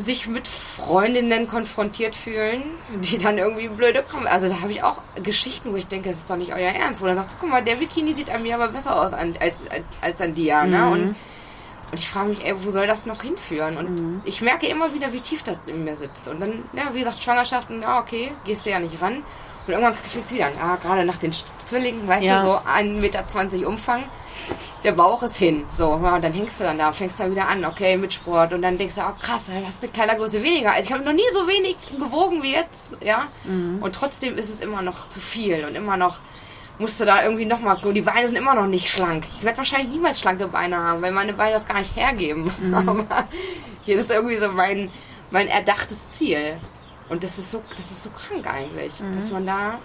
Sich 0.03 0.27
mit 0.27 0.47
Freundinnen 0.47 1.47
konfrontiert 1.47 2.15
fühlen, 2.15 2.63
die 3.01 3.17
dann 3.17 3.37
irgendwie 3.37 3.67
blöde 3.67 4.03
kommen. 4.03 4.27
Also 4.27 4.47
da 4.47 4.61
habe 4.61 4.71
ich 4.71 4.83
auch 4.83 5.01
Geschichten, 5.23 5.71
wo 5.71 5.75
ich 5.75 5.87
denke, 5.87 6.09
das 6.09 6.19
ist 6.19 6.29
doch 6.29 6.37
nicht 6.37 6.53
euer 6.53 6.71
Ernst. 6.71 7.01
Wo 7.01 7.05
dann 7.05 7.17
sagst, 7.17 7.37
guck 7.39 7.49
mal, 7.49 7.63
der 7.63 7.75
Bikini 7.75 8.13
sieht 8.13 8.29
an 8.29 8.43
mir 8.43 8.55
aber 8.55 8.69
besser 8.69 8.99
aus 8.99 9.13
als, 9.13 9.39
als, 9.39 9.61
als 10.01 10.21
an 10.21 10.35
dir. 10.35 10.63
Ne? 10.63 10.79
Mhm. 10.79 10.91
Und, 10.91 11.01
und 11.91 11.99
ich 11.99 12.09
frage 12.09 12.29
mich, 12.29 12.45
ey, 12.45 12.53
wo 12.63 12.71
soll 12.71 12.87
das 12.87 13.05
noch 13.05 13.21
hinführen? 13.21 13.77
Und 13.77 14.01
mhm. 14.01 14.21
ich 14.25 14.41
merke 14.41 14.67
immer 14.67 14.93
wieder, 14.93 15.11
wie 15.13 15.21
tief 15.21 15.43
das 15.43 15.61
in 15.65 15.83
mir 15.83 15.95
sitzt. 15.95 16.27
Und 16.27 16.39
dann, 16.39 16.63
ja, 16.73 16.93
wie 16.93 16.99
gesagt, 16.99 17.21
Schwangerschaften, 17.21 17.81
ja, 17.81 17.99
okay, 17.99 18.31
gehst 18.45 18.65
du 18.65 18.69
ja 18.69 18.79
nicht 18.79 19.01
ran. 19.01 19.23
Und 19.67 19.73
irgendwann 19.73 19.95
kriegst 20.11 20.31
du 20.31 20.35
wieder, 20.35 20.47
ah, 20.61 20.77
gerade 20.77 21.05
nach 21.05 21.17
den 21.17 21.33
Zwillingen, 21.65 22.07
weißt 22.07 22.25
ja. 22.25 22.41
du, 22.41 22.47
so 22.47 22.53
1,20 22.57 22.99
Meter 22.99 23.67
Umfang 23.67 24.03
der 24.83 24.91
Bauch 24.93 25.21
ist 25.23 25.37
hin. 25.37 25.65
So, 25.73 25.91
und 25.91 26.03
dann 26.03 26.33
hängst 26.33 26.59
du 26.59 26.63
dann 26.63 26.77
da, 26.77 26.91
fängst 26.91 27.19
dann 27.19 27.31
wieder 27.31 27.47
an, 27.47 27.65
okay, 27.65 27.97
mit 27.97 28.13
Sport. 28.13 28.53
Und 28.53 28.61
dann 28.61 28.77
denkst 28.77 28.95
du, 28.95 29.01
oh 29.01 29.13
krass, 29.21 29.47
da 29.47 29.53
hast 29.65 29.81
du 29.81 29.87
eine 29.87 29.93
Kleidergröße 29.93 30.41
weniger. 30.41 30.71
Also 30.71 30.87
ich 30.87 30.93
habe 30.93 31.03
noch 31.03 31.13
nie 31.13 31.21
so 31.33 31.47
wenig 31.47 31.77
gewogen 31.97 32.41
wie 32.43 32.53
jetzt, 32.53 32.97
ja. 33.03 33.27
Mhm. 33.43 33.79
Und 33.81 33.93
trotzdem 33.93 34.37
ist 34.37 34.49
es 34.49 34.59
immer 34.59 34.81
noch 34.81 35.09
zu 35.09 35.19
viel 35.19 35.65
und 35.65 35.75
immer 35.75 35.97
noch 35.97 36.19
musst 36.77 36.99
du 37.01 37.05
da 37.05 37.23
irgendwie 37.23 37.45
nochmal, 37.45 37.77
die 37.93 38.01
Beine 38.01 38.27
sind 38.27 38.37
immer 38.37 38.55
noch 38.55 38.65
nicht 38.65 38.89
schlank. 38.89 39.25
Ich 39.37 39.43
werde 39.43 39.57
wahrscheinlich 39.57 39.89
niemals 39.89 40.19
schlanke 40.21 40.47
Beine 40.47 40.77
haben, 40.77 41.01
weil 41.01 41.11
meine 41.11 41.33
Beine 41.33 41.53
das 41.53 41.67
gar 41.67 41.79
nicht 41.79 41.95
hergeben. 41.95 42.49
Mhm. 42.61 42.73
Aber 42.89 43.05
hier 43.83 43.97
ist 43.97 44.09
irgendwie 44.09 44.37
so 44.37 44.49
mein, 44.49 44.89
mein 45.29 45.47
erdachtes 45.49 46.09
Ziel. 46.09 46.57
Und 47.09 47.23
das 47.23 47.37
ist 47.37 47.51
so, 47.51 47.61
das 47.75 47.91
ist 47.91 48.03
so 48.03 48.09
krank 48.11 48.47
eigentlich, 48.47 49.01
mhm. 49.01 49.15
dass 49.15 49.29
man 49.29 49.45
da 49.45 49.79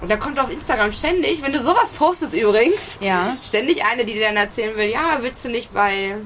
und 0.00 0.10
da 0.10 0.16
kommt 0.16 0.38
auf 0.38 0.50
Instagram 0.50 0.92
ständig, 0.92 1.42
wenn 1.42 1.52
du 1.52 1.58
sowas 1.58 1.90
postest 1.90 2.34
übrigens, 2.34 2.98
ja. 3.00 3.36
ständig 3.42 3.84
eine, 3.84 4.04
die 4.04 4.14
dir 4.14 4.26
dann 4.26 4.36
erzählen 4.36 4.76
will, 4.76 4.88
ja, 4.88 5.18
willst 5.20 5.44
du 5.44 5.48
nicht 5.48 5.72
bei 5.72 6.16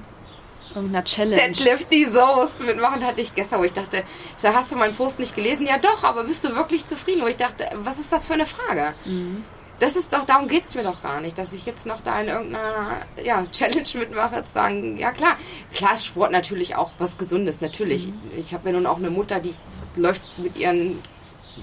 irgendeiner 0.75 1.05
Challenge. 1.05 1.37
Deadlift 1.37 1.93
die 1.93 2.05
Soße 2.05 2.63
mitmachen, 2.65 3.05
hatte 3.05 3.21
ich 3.21 3.35
gestern, 3.35 3.61
wo 3.61 3.65
ich 3.65 3.73
dachte, 3.73 3.99
ich 3.99 4.43
sag, 4.43 4.55
hast 4.55 4.73
du 4.73 4.77
meinen 4.77 4.95
Post 4.95 5.19
nicht 5.19 5.35
gelesen? 5.35 5.67
Ja 5.67 5.79
doch, 5.79 6.05
aber 6.05 6.25
bist 6.25 6.45
du 6.45 6.55
wirklich 6.55 6.87
zufrieden? 6.87 7.23
Wo 7.23 7.27
ich 7.27 7.37
dachte, 7.37 7.69
was 7.75 7.99
ist 7.99 8.13
das 8.13 8.25
für 8.25 8.35
eine 8.35 8.47
Frage? 8.47 8.95
Mhm. 9.05 9.45
Das 9.79 9.97
ist 9.97 10.13
doch, 10.13 10.25
darum 10.25 10.47
geht 10.47 10.65
es 10.65 10.75
mir 10.75 10.83
doch 10.83 11.01
gar 11.01 11.21
nicht, 11.23 11.39
dass 11.39 11.55
ich 11.55 11.65
jetzt 11.65 11.87
noch 11.87 12.03
da 12.03 12.21
in 12.21 12.29
irgendeiner 12.29 13.01
ja, 13.25 13.47
Challenge 13.51 13.89
mitmache, 13.95 14.45
zu 14.45 14.53
sagen, 14.53 14.99
ja 14.99 15.11
klar, 15.11 15.37
klar 15.75 15.97
Sport 15.97 16.33
natürlich 16.33 16.77
auch 16.77 16.91
was 16.99 17.17
Gesundes, 17.17 17.63
natürlich. 17.63 18.09
Mhm. 18.09 18.21
Ich 18.37 18.53
habe 18.53 18.69
ja 18.69 18.77
nun 18.77 18.87
auch 18.87 18.99
eine 18.99 19.11
Mutter, 19.11 19.41
die 19.41 19.55
läuft 19.97 20.23
mit 20.39 20.57
ihren 20.59 20.99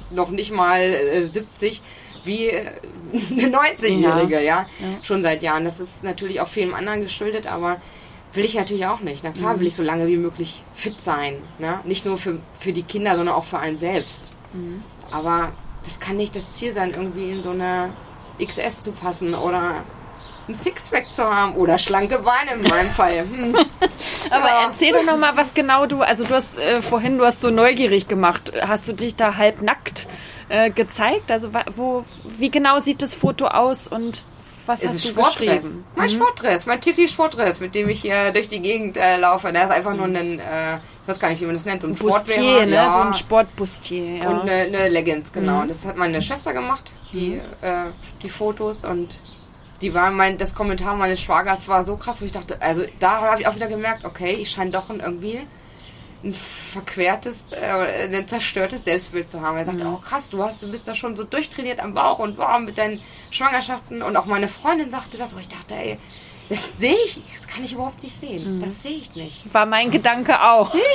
noch 0.09 0.29
nicht 0.29 0.51
mal 0.51 0.81
äh, 0.81 1.23
70 1.23 1.81
wie 2.23 2.47
äh, 2.47 2.71
eine 3.31 3.57
90-Jährige, 3.57 4.35
ja. 4.35 4.41
Ja. 4.41 4.67
ja. 4.79 5.03
Schon 5.03 5.23
seit 5.23 5.43
Jahren. 5.43 5.65
Das 5.65 5.79
ist 5.79 6.03
natürlich 6.03 6.41
auch 6.41 6.47
vielem 6.47 6.73
anderen 6.73 7.01
geschuldet, 7.01 7.47
aber 7.47 7.81
will 8.33 8.45
ich 8.45 8.55
natürlich 8.55 8.85
auch 8.85 8.99
nicht. 8.99 9.23
Na 9.23 9.31
klar 9.31 9.55
mhm. 9.55 9.59
will 9.59 9.67
ich 9.67 9.75
so 9.75 9.83
lange 9.83 10.07
wie 10.07 10.17
möglich 10.17 10.63
fit 10.73 11.01
sein. 11.01 11.37
Ne? 11.59 11.79
Nicht 11.85 12.05
nur 12.05 12.17
für, 12.17 12.39
für 12.57 12.73
die 12.73 12.83
Kinder, 12.83 13.15
sondern 13.15 13.35
auch 13.35 13.45
für 13.45 13.59
einen 13.59 13.77
selbst. 13.77 14.33
Mhm. 14.53 14.83
Aber 15.11 15.53
das 15.83 15.99
kann 15.99 16.17
nicht 16.17 16.35
das 16.35 16.53
Ziel 16.53 16.73
sein, 16.73 16.91
irgendwie 16.91 17.31
in 17.31 17.41
so 17.41 17.51
eine 17.51 17.91
XS 18.39 18.81
zu 18.81 18.91
passen 18.91 19.33
oder 19.33 19.83
ein 20.47 20.55
Sixpack 20.57 21.13
zu 21.13 21.23
haben 21.23 21.55
oder 21.55 21.77
schlanke 21.77 22.19
Beine 22.19 22.61
in 22.61 22.69
meinem 22.69 22.89
Fall. 22.89 23.19
Hm. 23.19 23.55
Aber 24.29 24.47
ja. 24.47 24.63
erzähl 24.67 24.93
doch 24.93 25.03
noch 25.05 25.17
mal, 25.17 25.35
was 25.35 25.53
genau 25.53 25.85
du, 25.85 26.01
also 26.01 26.25
du 26.25 26.33
hast 26.35 26.57
äh, 26.57 26.81
vorhin, 26.81 27.17
du 27.17 27.25
hast 27.25 27.41
so 27.41 27.49
neugierig 27.49 28.07
gemacht. 28.07 28.51
Hast 28.65 28.87
du 28.87 28.93
dich 28.93 29.15
da 29.15 29.35
halb 29.37 29.61
nackt 29.61 30.07
äh, 30.49 30.69
gezeigt? 30.69 31.31
Also 31.31 31.49
wo, 31.75 32.05
wie 32.23 32.49
genau 32.49 32.79
sieht 32.79 33.01
das 33.01 33.13
Foto 33.13 33.47
aus 33.47 33.87
und 33.87 34.23
was 34.65 34.83
es 34.83 34.89
hast 34.89 34.95
ist 34.95 35.05
du 35.05 35.09
Sportdress. 35.11 35.37
geschrieben? 35.63 35.85
Mein 35.95 36.05
Mhm. 36.07 36.11
Sportdress, 36.11 36.65
mein 36.65 36.81
Titi 36.81 37.07
Sportdress, 37.07 37.59
mit 37.61 37.73
dem 37.73 37.87
ich 37.89 38.01
hier 38.01 38.31
durch 38.31 38.49
die 38.49 38.61
Gegend 38.61 38.97
äh, 38.97 39.17
laufe. 39.17 39.51
Der 39.53 39.63
ist 39.63 39.71
einfach 39.71 39.93
nur 39.93 40.05
ein, 40.07 40.39
äh, 40.39 40.75
ich 40.75 41.07
weiß 41.07 41.19
gar 41.19 41.29
nicht, 41.29 41.41
wie 41.41 41.45
man 41.45 41.55
das 41.55 41.63
nennt, 41.63 41.81
so 41.83 41.87
ein 41.87 41.95
Bustier, 41.95 42.33
Sportwear. 42.35 42.65
ne? 42.65 42.75
Ja. 42.75 42.89
So 42.91 42.97
ein 43.07 43.13
Sportbustier, 43.13 44.05
ja. 44.17 44.29
Und 44.29 44.41
eine, 44.41 44.51
eine 44.63 44.89
Leggings, 44.89 45.31
genau. 45.31 45.63
Mhm. 45.63 45.69
Das 45.69 45.85
hat 45.85 45.95
meine 45.95 46.21
Schwester 46.21 46.51
gemacht, 46.51 46.91
die, 47.13 47.35
äh, 47.61 47.85
die 48.21 48.27
Fotos 48.29 48.83
und 48.83 49.19
die 49.81 49.93
war 49.93 50.11
mein, 50.11 50.37
das 50.37 50.55
Kommentar 50.55 50.95
meines 50.95 51.21
Schwagers 51.21 51.67
war 51.67 51.83
so 51.85 51.97
krass, 51.97 52.21
wo 52.21 52.25
ich 52.25 52.31
dachte, 52.31 52.61
also 52.61 52.83
da 52.99 53.21
habe 53.21 53.41
ich 53.41 53.47
auch 53.47 53.55
wieder 53.55 53.67
gemerkt, 53.67 54.05
okay, 54.05 54.33
ich 54.33 54.49
scheine 54.49 54.71
doch 54.71 54.89
ein 54.89 54.99
irgendwie 54.99 55.39
ein 56.23 56.33
verquertes, 56.33 57.51
äh, 57.51 58.09
ein 58.11 58.27
zerstörtes 58.27 58.83
Selbstbild 58.83 59.29
zu 59.29 59.41
haben. 59.41 59.55
Er 59.57 59.65
sagte, 59.65 59.83
Mhm. 59.83 59.93
oh 59.93 59.97
krass, 59.97 60.29
du 60.29 60.43
hast, 60.43 60.63
du 60.63 60.71
bist 60.71 60.87
da 60.87 60.95
schon 60.95 61.15
so 61.15 61.23
durchtrainiert 61.23 61.79
am 61.79 61.93
Bauch 61.93 62.17
und 62.19 62.37
wow, 62.39 62.59
mit 62.59 62.77
deinen 62.79 63.01
Schwangerschaften 63.29 64.01
und 64.01 64.17
auch 64.17 64.25
meine 64.25 64.47
Freundin 64.47 64.89
sagte 64.89 65.17
das, 65.17 65.35
wo 65.35 65.39
ich 65.39 65.47
dachte, 65.47 65.75
ey, 65.75 65.99
das 66.49 66.77
sehe 66.77 66.95
ich, 67.05 67.21
das 67.37 67.47
kann 67.47 67.63
ich 67.63 67.73
überhaupt 67.73 68.01
nicht 68.01 68.15
sehen. 68.17 68.57
Mhm. 68.57 68.61
Das 68.61 68.81
sehe 68.81 68.97
ich 68.97 69.13
nicht. 69.15 69.53
War 69.53 69.65
mein 69.67 69.91
Gedanke 69.91 70.41
auch. 70.41 70.73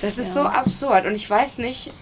Das 0.00 0.16
ist 0.16 0.34
so 0.34 0.42
absurd 0.42 1.06
und 1.06 1.14
ich 1.14 1.28
weiß 1.28 1.58
nicht, 1.58 1.92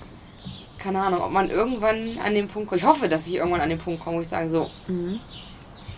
keine 0.86 1.00
Ahnung, 1.02 1.20
ob 1.22 1.32
man 1.32 1.50
irgendwann 1.50 2.16
an 2.24 2.32
den 2.34 2.46
Punkt 2.46 2.68
kommt. 2.68 2.80
Ich 2.80 2.86
hoffe, 2.86 3.08
dass 3.08 3.26
ich 3.26 3.34
irgendwann 3.34 3.60
an 3.60 3.68
den 3.70 3.78
Punkt 3.80 4.00
komme, 4.04 4.18
wo 4.18 4.20
ich 4.22 4.28
sage, 4.28 4.48
so, 4.50 4.70
Mhm. 4.86 5.18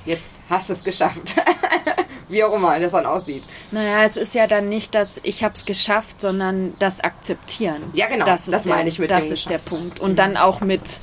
jetzt 0.06 0.40
hast 0.48 0.70
du 0.70 0.72
es 0.72 0.82
geschafft. 0.82 1.36
Wie 2.30 2.42
auch 2.44 2.54
immer 2.54 2.78
das 2.80 2.92
dann 2.92 3.04
aussieht. 3.06 3.42
Naja, 3.70 4.04
es 4.04 4.16
ist 4.16 4.34
ja 4.34 4.46
dann 4.46 4.68
nicht 4.70 4.94
das 4.94 5.18
Ich 5.24 5.44
hab's 5.44 5.64
geschafft, 5.66 6.20
sondern 6.22 6.72
das 6.78 7.00
Akzeptieren. 7.00 7.82
Ja, 7.92 8.06
genau, 8.06 8.24
Das, 8.26 8.42
ist 8.48 8.52
das 8.54 8.62
der, 8.64 8.74
meine 8.74 8.88
ich 8.88 8.98
mit 8.98 9.10
Das 9.10 9.24
dem 9.26 9.32
ist 9.34 9.44
geschafft. 9.44 9.50
der 9.70 9.70
Punkt. 9.76 10.00
Und 10.00 10.18
dann 10.18 10.36
auch 10.38 10.60
mit 10.60 11.00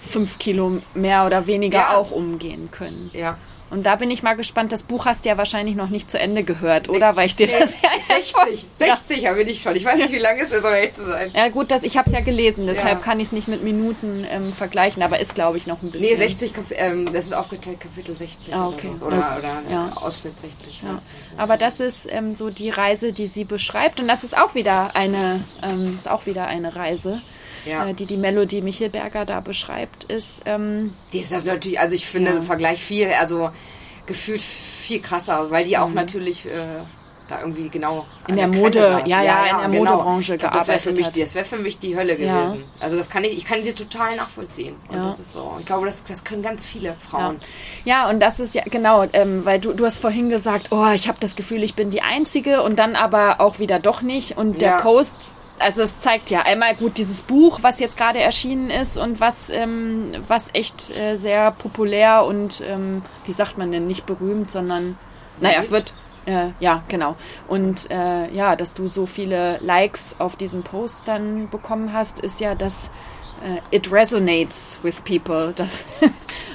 fünf 0.00 0.38
Kilo 0.38 0.80
mehr 0.94 1.24
oder 1.26 1.46
weniger 1.46 1.78
Ja. 1.78 1.96
auch 1.96 2.10
umgehen 2.10 2.70
können. 2.70 3.10
Ja. 3.14 3.36
Und 3.70 3.84
da 3.84 3.96
bin 3.96 4.10
ich 4.10 4.22
mal 4.22 4.34
gespannt. 4.34 4.72
Das 4.72 4.82
Buch 4.82 5.04
hast 5.04 5.24
du 5.24 5.28
ja 5.28 5.36
wahrscheinlich 5.36 5.76
noch 5.76 5.88
nicht 5.90 6.10
zu 6.10 6.18
Ende 6.18 6.42
gehört, 6.42 6.88
oder? 6.88 7.16
Weil 7.16 7.26
ich 7.26 7.36
dir 7.36 7.46
das 7.46 7.74
ja 7.82 7.90
erst 8.08 8.28
60, 8.28 8.32
vor- 8.32 8.46
60 8.86 9.26
habe 9.26 9.42
ich 9.42 9.60
schon. 9.62 9.76
Ich 9.76 9.84
weiß 9.84 9.96
nicht, 9.96 10.12
wie 10.12 10.18
lange 10.18 10.42
es 10.42 10.50
ist, 10.50 10.64
um 10.64 10.72
ehrlich 10.72 10.94
zu 10.94 11.04
sein. 11.06 11.30
Ja 11.34 11.48
gut, 11.48 11.70
das, 11.70 11.82
ich 11.82 11.96
habe 11.98 12.08
es 12.08 12.14
ja 12.14 12.20
gelesen, 12.20 12.66
deshalb 12.66 12.88
Ja. 12.88 13.04
kann 13.04 13.20
ich 13.20 13.26
es 13.28 13.32
nicht 13.32 13.46
mit 13.48 13.62
Minuten 13.62 14.26
ähm, 14.30 14.52
vergleichen, 14.52 15.02
aber 15.02 15.18
ist, 15.20 15.34
glaube 15.34 15.58
ich, 15.58 15.66
noch 15.66 15.82
ein 15.82 15.90
bisschen. 15.90 16.16
Nee, 16.18 16.22
60, 16.22 16.54
Kap- 16.54 16.64
ähm, 16.70 17.12
das 17.12 17.26
ist 17.26 17.34
aufgeteilt, 17.34 17.80
Kapitel 17.80 18.16
60 18.16 18.54
Ah, 18.54 18.68
okay. 18.68 18.88
oder, 19.00 19.06
oder, 19.06 19.36
oder 19.38 19.62
Ja. 19.70 19.92
Ausschnitt 19.96 20.40
60. 20.40 20.82
Ja. 20.82 20.94
weiß 20.94 21.02
nicht. 21.04 21.38
Aber 21.38 21.56
das 21.58 21.80
ist 21.80 22.08
ähm, 22.10 22.32
so 22.34 22.50
die 22.50 22.70
Reise, 22.70 23.12
die 23.12 23.26
sie 23.26 23.44
beschreibt. 23.44 24.00
Und 24.00 24.08
das 24.08 24.24
ist 24.24 24.36
auch 24.36 24.54
wieder 24.54 24.96
eine, 24.96 25.44
ähm, 25.62 25.94
ist 25.98 26.08
auch 26.10 26.24
wieder 26.26 26.46
eine 26.46 26.74
Reise, 26.74 27.20
Ja. 27.66 27.86
äh, 27.86 27.94
die 27.94 28.06
die 28.06 28.16
Melodie 28.16 28.60
Michelberger 28.62 29.24
da 29.24 29.40
beschreibt, 29.40 30.04
ist 30.04 30.42
ähm, 30.46 30.92
Die 31.12 31.20
ist 31.20 31.32
das 31.32 31.44
natürlich, 31.44 31.78
also 31.80 31.94
ich 31.94 32.06
finde 32.06 32.30
Ja. 32.32 32.36
im 32.38 32.42
Vergleich 32.42 32.82
viel, 32.82 33.08
also 33.20 33.50
gefühlt 34.06 34.40
viel 34.42 35.00
krasser, 35.00 35.50
weil 35.50 35.64
die 35.64 35.76
auch 35.78 35.90
natürlich 35.90 36.46
äh, 36.46 36.50
da 37.28 37.40
irgendwie 37.40 37.68
genau 37.68 38.06
Mhm. 38.26 38.34
In 38.38 38.40
an 38.44 38.52
der 38.52 38.60
Quelle 38.60 38.62
Mode- 38.62 39.00
saß. 39.00 39.08
ja, 39.08 39.22
ja, 39.22 39.64
in 39.64 39.70
der 39.72 39.80
Modebranche 39.80 40.34
Ich 40.34 40.40
glaub, 40.40 40.52
das 40.54 40.68
wäre 40.68 40.78
für 40.78 40.84
gearbeitet 40.92 40.96
mich, 40.98 41.06
hat. 41.08 41.16
die- 41.16 41.20
das 41.20 41.34
wäre 41.34 41.44
für 41.44 41.56
mich 41.58 41.78
die 41.78 41.94
Hölle 41.96 42.18
Ja. 42.18 42.44
gewesen. 42.46 42.64
Also 42.80 42.96
das 42.96 43.10
kann 43.10 43.24
ich, 43.24 43.36
ich 43.36 43.44
kann 43.44 43.62
sie 43.64 43.72
total 43.74 44.16
nachvollziehen. 44.16 44.76
Und 44.88 44.96
Ja. 44.96 45.04
das 45.04 45.18
ist 45.18 45.32
so. 45.34 45.56
Ich 45.58 45.66
glaube, 45.66 45.86
das, 45.86 46.02
das 46.04 46.24
können 46.24 46.40
ganz 46.42 46.66
viele 46.66 46.96
Frauen. 47.10 47.38
Ja, 47.84 48.08
und 48.08 48.20
das 48.20 48.40
ist 48.40 48.54
ja 48.54 48.62
genau, 48.64 49.04
ähm, 49.12 49.44
weil 49.44 49.58
du, 49.60 49.74
du 49.74 49.84
hast 49.84 49.98
vorhin 49.98 50.30
gesagt, 50.30 50.68
oh, 50.72 50.86
ich 50.94 51.06
habe 51.08 51.18
das 51.20 51.36
Gefühl, 51.36 51.62
ich 51.62 51.74
bin 51.74 51.90
die 51.90 52.00
Einzige 52.00 52.62
und 52.62 52.78
dann 52.78 52.96
aber 52.96 53.40
auch 53.42 53.58
wieder 53.58 53.78
doch 53.78 54.00
nicht. 54.00 54.38
Und 54.38 54.62
der 54.62 54.70
Ja. 54.70 54.80
Post, 54.80 55.34
also 55.60 55.82
es 55.82 55.98
zeigt 56.00 56.30
ja 56.30 56.42
einmal 56.42 56.74
gut 56.74 56.98
dieses 56.98 57.22
Buch, 57.22 57.58
was 57.62 57.80
jetzt 57.80 57.96
gerade 57.96 58.20
erschienen 58.20 58.70
ist 58.70 58.96
und 58.98 59.20
was, 59.20 59.50
ähm, 59.50 60.12
was 60.26 60.50
echt 60.54 60.90
äh, 60.90 61.16
sehr 61.16 61.50
populär 61.52 62.24
und, 62.24 62.62
ähm, 62.66 63.02
wie 63.26 63.32
sagt 63.32 63.58
man 63.58 63.70
denn, 63.72 63.86
nicht 63.86 64.06
berühmt, 64.06 64.50
sondern, 64.50 64.98
naja, 65.40 65.70
wird. 65.70 65.92
Äh, 66.26 66.48
ja, 66.60 66.82
genau. 66.88 67.16
Und 67.46 67.90
äh, 67.90 68.30
ja, 68.32 68.54
dass 68.54 68.74
du 68.74 68.86
so 68.88 69.06
viele 69.06 69.58
Likes 69.62 70.16
auf 70.18 70.36
diesen 70.36 70.62
Post 70.62 71.08
dann 71.08 71.48
bekommen 71.48 71.92
hast, 71.92 72.20
ist 72.20 72.40
ja, 72.40 72.54
dass 72.54 72.90
äh, 73.42 73.74
it 73.74 73.90
resonates 73.90 74.78
with 74.82 75.00
people, 75.02 75.52
das 75.56 75.82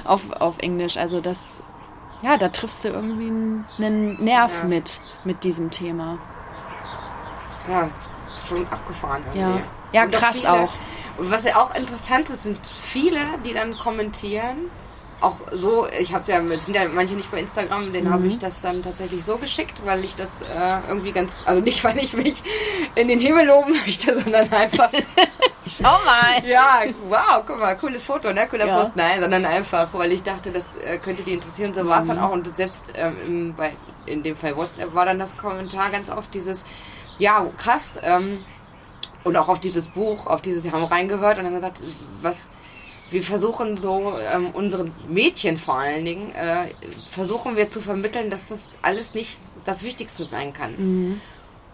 auf, 0.04 0.30
auf 0.32 0.58
Englisch. 0.58 0.96
Also 0.96 1.20
das, 1.20 1.60
ja, 2.22 2.36
da 2.36 2.48
triffst 2.50 2.84
du 2.84 2.88
irgendwie 2.90 3.26
einen, 3.26 3.64
einen 3.78 4.22
Nerv 4.22 4.52
Ja. 4.62 4.68
mit, 4.68 5.00
mit 5.24 5.42
diesem 5.42 5.70
Thema. 5.72 6.18
Ja, 7.68 7.88
schon 8.46 8.66
abgefahren 8.68 9.22
irgendwie. 9.32 9.40
Ja. 9.40 9.62
Ja, 9.92 10.06
krass 10.06 10.34
viele, 10.36 10.52
auch. 10.52 10.72
Und 11.16 11.30
was 11.30 11.44
ja 11.44 11.56
auch 11.56 11.74
interessant 11.76 12.28
ist, 12.28 12.42
sind 12.42 12.58
viele, 12.66 13.18
die 13.44 13.54
dann 13.54 13.78
kommentieren. 13.78 14.70
Auch 15.20 15.36
so, 15.52 15.86
ich 15.98 16.12
habe 16.12 16.30
ja, 16.30 16.40
sind 16.58 16.74
ja 16.74 16.86
manche 16.88 17.14
nicht 17.14 17.30
bei 17.30 17.38
Instagram, 17.38 17.92
denen 17.92 18.08
Mhm. 18.08 18.12
habe 18.12 18.26
ich 18.26 18.38
das 18.38 18.60
dann 18.60 18.82
tatsächlich 18.82 19.24
so 19.24 19.36
geschickt, 19.36 19.74
weil 19.84 20.04
ich 20.04 20.16
das 20.16 20.42
äh, 20.42 20.80
irgendwie 20.88 21.12
ganz, 21.12 21.32
also 21.44 21.62
nicht, 21.62 21.82
weil 21.84 21.96
ich 21.98 22.12
mich 22.12 22.42
in 22.96 23.06
den 23.06 23.20
Himmel 23.20 23.46
loben 23.46 23.70
möchte, 23.86 24.20
sondern 24.20 24.52
einfach, 24.52 24.90
Schau 25.66 25.98
mal! 26.04 26.44
ja, 26.46 26.80
wow, 27.08 27.42
guck 27.46 27.58
mal, 27.58 27.74
cooles 27.78 28.04
Foto, 28.04 28.32
ne, 28.32 28.46
cooler 28.50 28.66
Ja. 28.66 28.80
Post, 28.80 28.96
nein, 28.96 29.20
sondern 29.22 29.44
einfach, 29.46 29.88
weil 29.94 30.12
ich 30.12 30.22
dachte, 30.22 30.50
das 30.50 30.64
äh, 30.84 30.98
könnte 30.98 31.22
die 31.22 31.34
interessieren. 31.34 31.68
Und 31.68 31.74
so 31.76 31.86
war 31.86 31.98
es 32.00 32.04
Mhm. 32.04 32.08
dann 32.08 32.18
auch. 32.18 32.32
Und 32.32 32.54
selbst 32.56 32.92
ähm, 32.96 33.54
bei, 33.56 33.72
in 34.06 34.22
dem 34.24 34.34
Fall 34.36 34.56
WhatsApp 34.56 34.92
war 34.94 35.06
dann 35.06 35.18
das 35.20 35.34
Kommentar 35.38 35.90
ganz 35.90 36.10
oft 36.10 36.34
dieses, 36.34 36.66
ja, 37.18 37.46
krass, 37.56 37.98
ähm, 38.02 38.44
und 39.24 39.36
auch 39.36 39.48
auf 39.48 39.60
dieses 39.60 39.86
Buch, 39.86 40.26
auf 40.26 40.42
dieses, 40.42 40.62
sie 40.62 40.72
haben 40.72 40.84
reingehört 40.84 41.38
und 41.38 41.46
haben 41.46 41.54
gesagt, 41.54 41.82
was, 42.20 42.50
wir 43.08 43.22
versuchen 43.22 43.78
so, 43.78 44.14
ähm, 44.32 44.50
unseren 44.50 44.92
Mädchen 45.08 45.56
vor 45.56 45.76
allen 45.78 46.04
Dingen, 46.04 46.32
äh, 46.32 46.68
versuchen 47.10 47.56
wir 47.56 47.70
zu 47.70 47.80
vermitteln, 47.80 48.30
dass 48.30 48.46
das 48.46 48.70
alles 48.82 49.14
nicht 49.14 49.38
das 49.64 49.82
Wichtigste 49.82 50.24
sein 50.24 50.52
kann. 50.52 50.74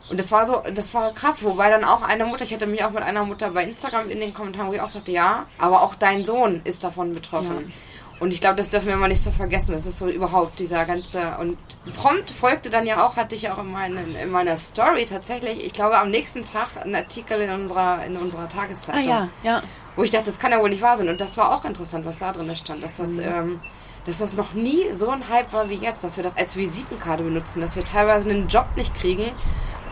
Und 0.09 0.19
das 0.19 0.33
war 0.33 0.47
so, 0.47 0.63
das 0.75 0.95
war 0.95 1.13
krass, 1.13 1.43
wobei 1.43 1.71
dann 1.71 1.85
auch 1.85 2.03
eine 2.03 2.25
Mutter, 2.25 2.45
ich 2.45 2.53
hatte 2.53 2.67
mich 2.67 2.83
auch 2.85 2.91
mit 2.91 3.03
einer 3.03 3.25
Mutter 3.25 3.51
bei 3.51 3.65
Instagram 3.65 4.11
in 4.11 4.21
den 4.21 4.33
Kommentaren, 4.35 4.69
wo 4.69 4.73
ich 4.73 4.81
auch 4.81 4.89
sagte, 4.89 5.13
ja, 5.13 5.47
aber 5.59 5.83
auch 5.83 5.95
dein 5.95 6.25
Sohn 6.25 6.61
ist 6.65 6.83
davon 6.83 7.15
betroffen. 7.15 7.73
Und 8.21 8.35
ich 8.35 8.43
glaube, 8.43 8.57
das 8.57 8.69
dürfen 8.69 8.89
wir 8.89 8.97
mal 8.97 9.09
nicht 9.09 9.23
so 9.23 9.31
vergessen. 9.31 9.73
Das 9.73 9.87
ist 9.87 9.97
so 9.97 10.07
überhaupt 10.07 10.59
dieser 10.59 10.85
ganze. 10.85 11.23
Und 11.41 11.57
prompt 11.97 12.31
folgte 12.31 12.69
dann 12.69 12.87
ja 12.87 13.07
auch, 13.07 13.17
hatte 13.17 13.35
ich 13.35 13.49
auch 13.49 13.59
in, 13.59 13.73
meinen, 13.73 14.15
in 14.15 14.31
meiner 14.31 14.59
Story 14.59 15.07
tatsächlich, 15.07 15.65
ich 15.65 15.73
glaube, 15.73 15.99
am 15.99 16.11
nächsten 16.11 16.45
Tag 16.45 16.69
einen 16.85 16.95
Artikel 16.95 17.41
in 17.41 17.51
unserer, 17.51 18.05
in 18.05 18.19
unserer 18.19 18.43
Ah 18.43 18.47
Tageszeitung 18.47 19.09
ja, 19.09 19.29
ja. 19.43 19.63
wo 19.97 20.03
ich 20.03 20.11
dachte, 20.11 20.31
das 20.31 20.39
kann 20.39 20.53
ja 20.53 20.61
wohl 20.61 20.69
nicht 20.69 20.83
wahr 20.83 20.99
sein. 20.99 21.09
Und 21.09 21.21
das 21.21 21.39
war 21.39 21.51
auch 21.57 21.65
interessant, 21.65 22.05
was 22.05 22.19
da 22.19 22.33
drin 22.33 22.55
stand, 22.55 22.83
dass 22.83 22.97
das, 22.97 23.17
ähm, 23.17 23.59
dass 24.05 24.19
das 24.19 24.35
noch 24.35 24.53
nie 24.53 24.93
so 24.93 25.09
ein 25.09 25.27
Hype 25.31 25.55
war 25.55 25.71
wie 25.71 25.77
jetzt, 25.77 26.05
dass 26.05 26.19
wir 26.19 26.25
das 26.25 26.37
als 26.37 26.57
Visitenkarte 26.57 27.23
benutzen, 27.23 27.63
dass 27.63 27.75
wir 27.75 27.85
teilweise 27.85 28.29
einen 28.29 28.49
Job 28.49 28.67
nicht 28.77 28.95
kriegen, 28.95 29.33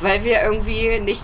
weil 0.01 0.23
wir 0.23 0.43
irgendwie 0.43 1.01
nicht 1.01 1.23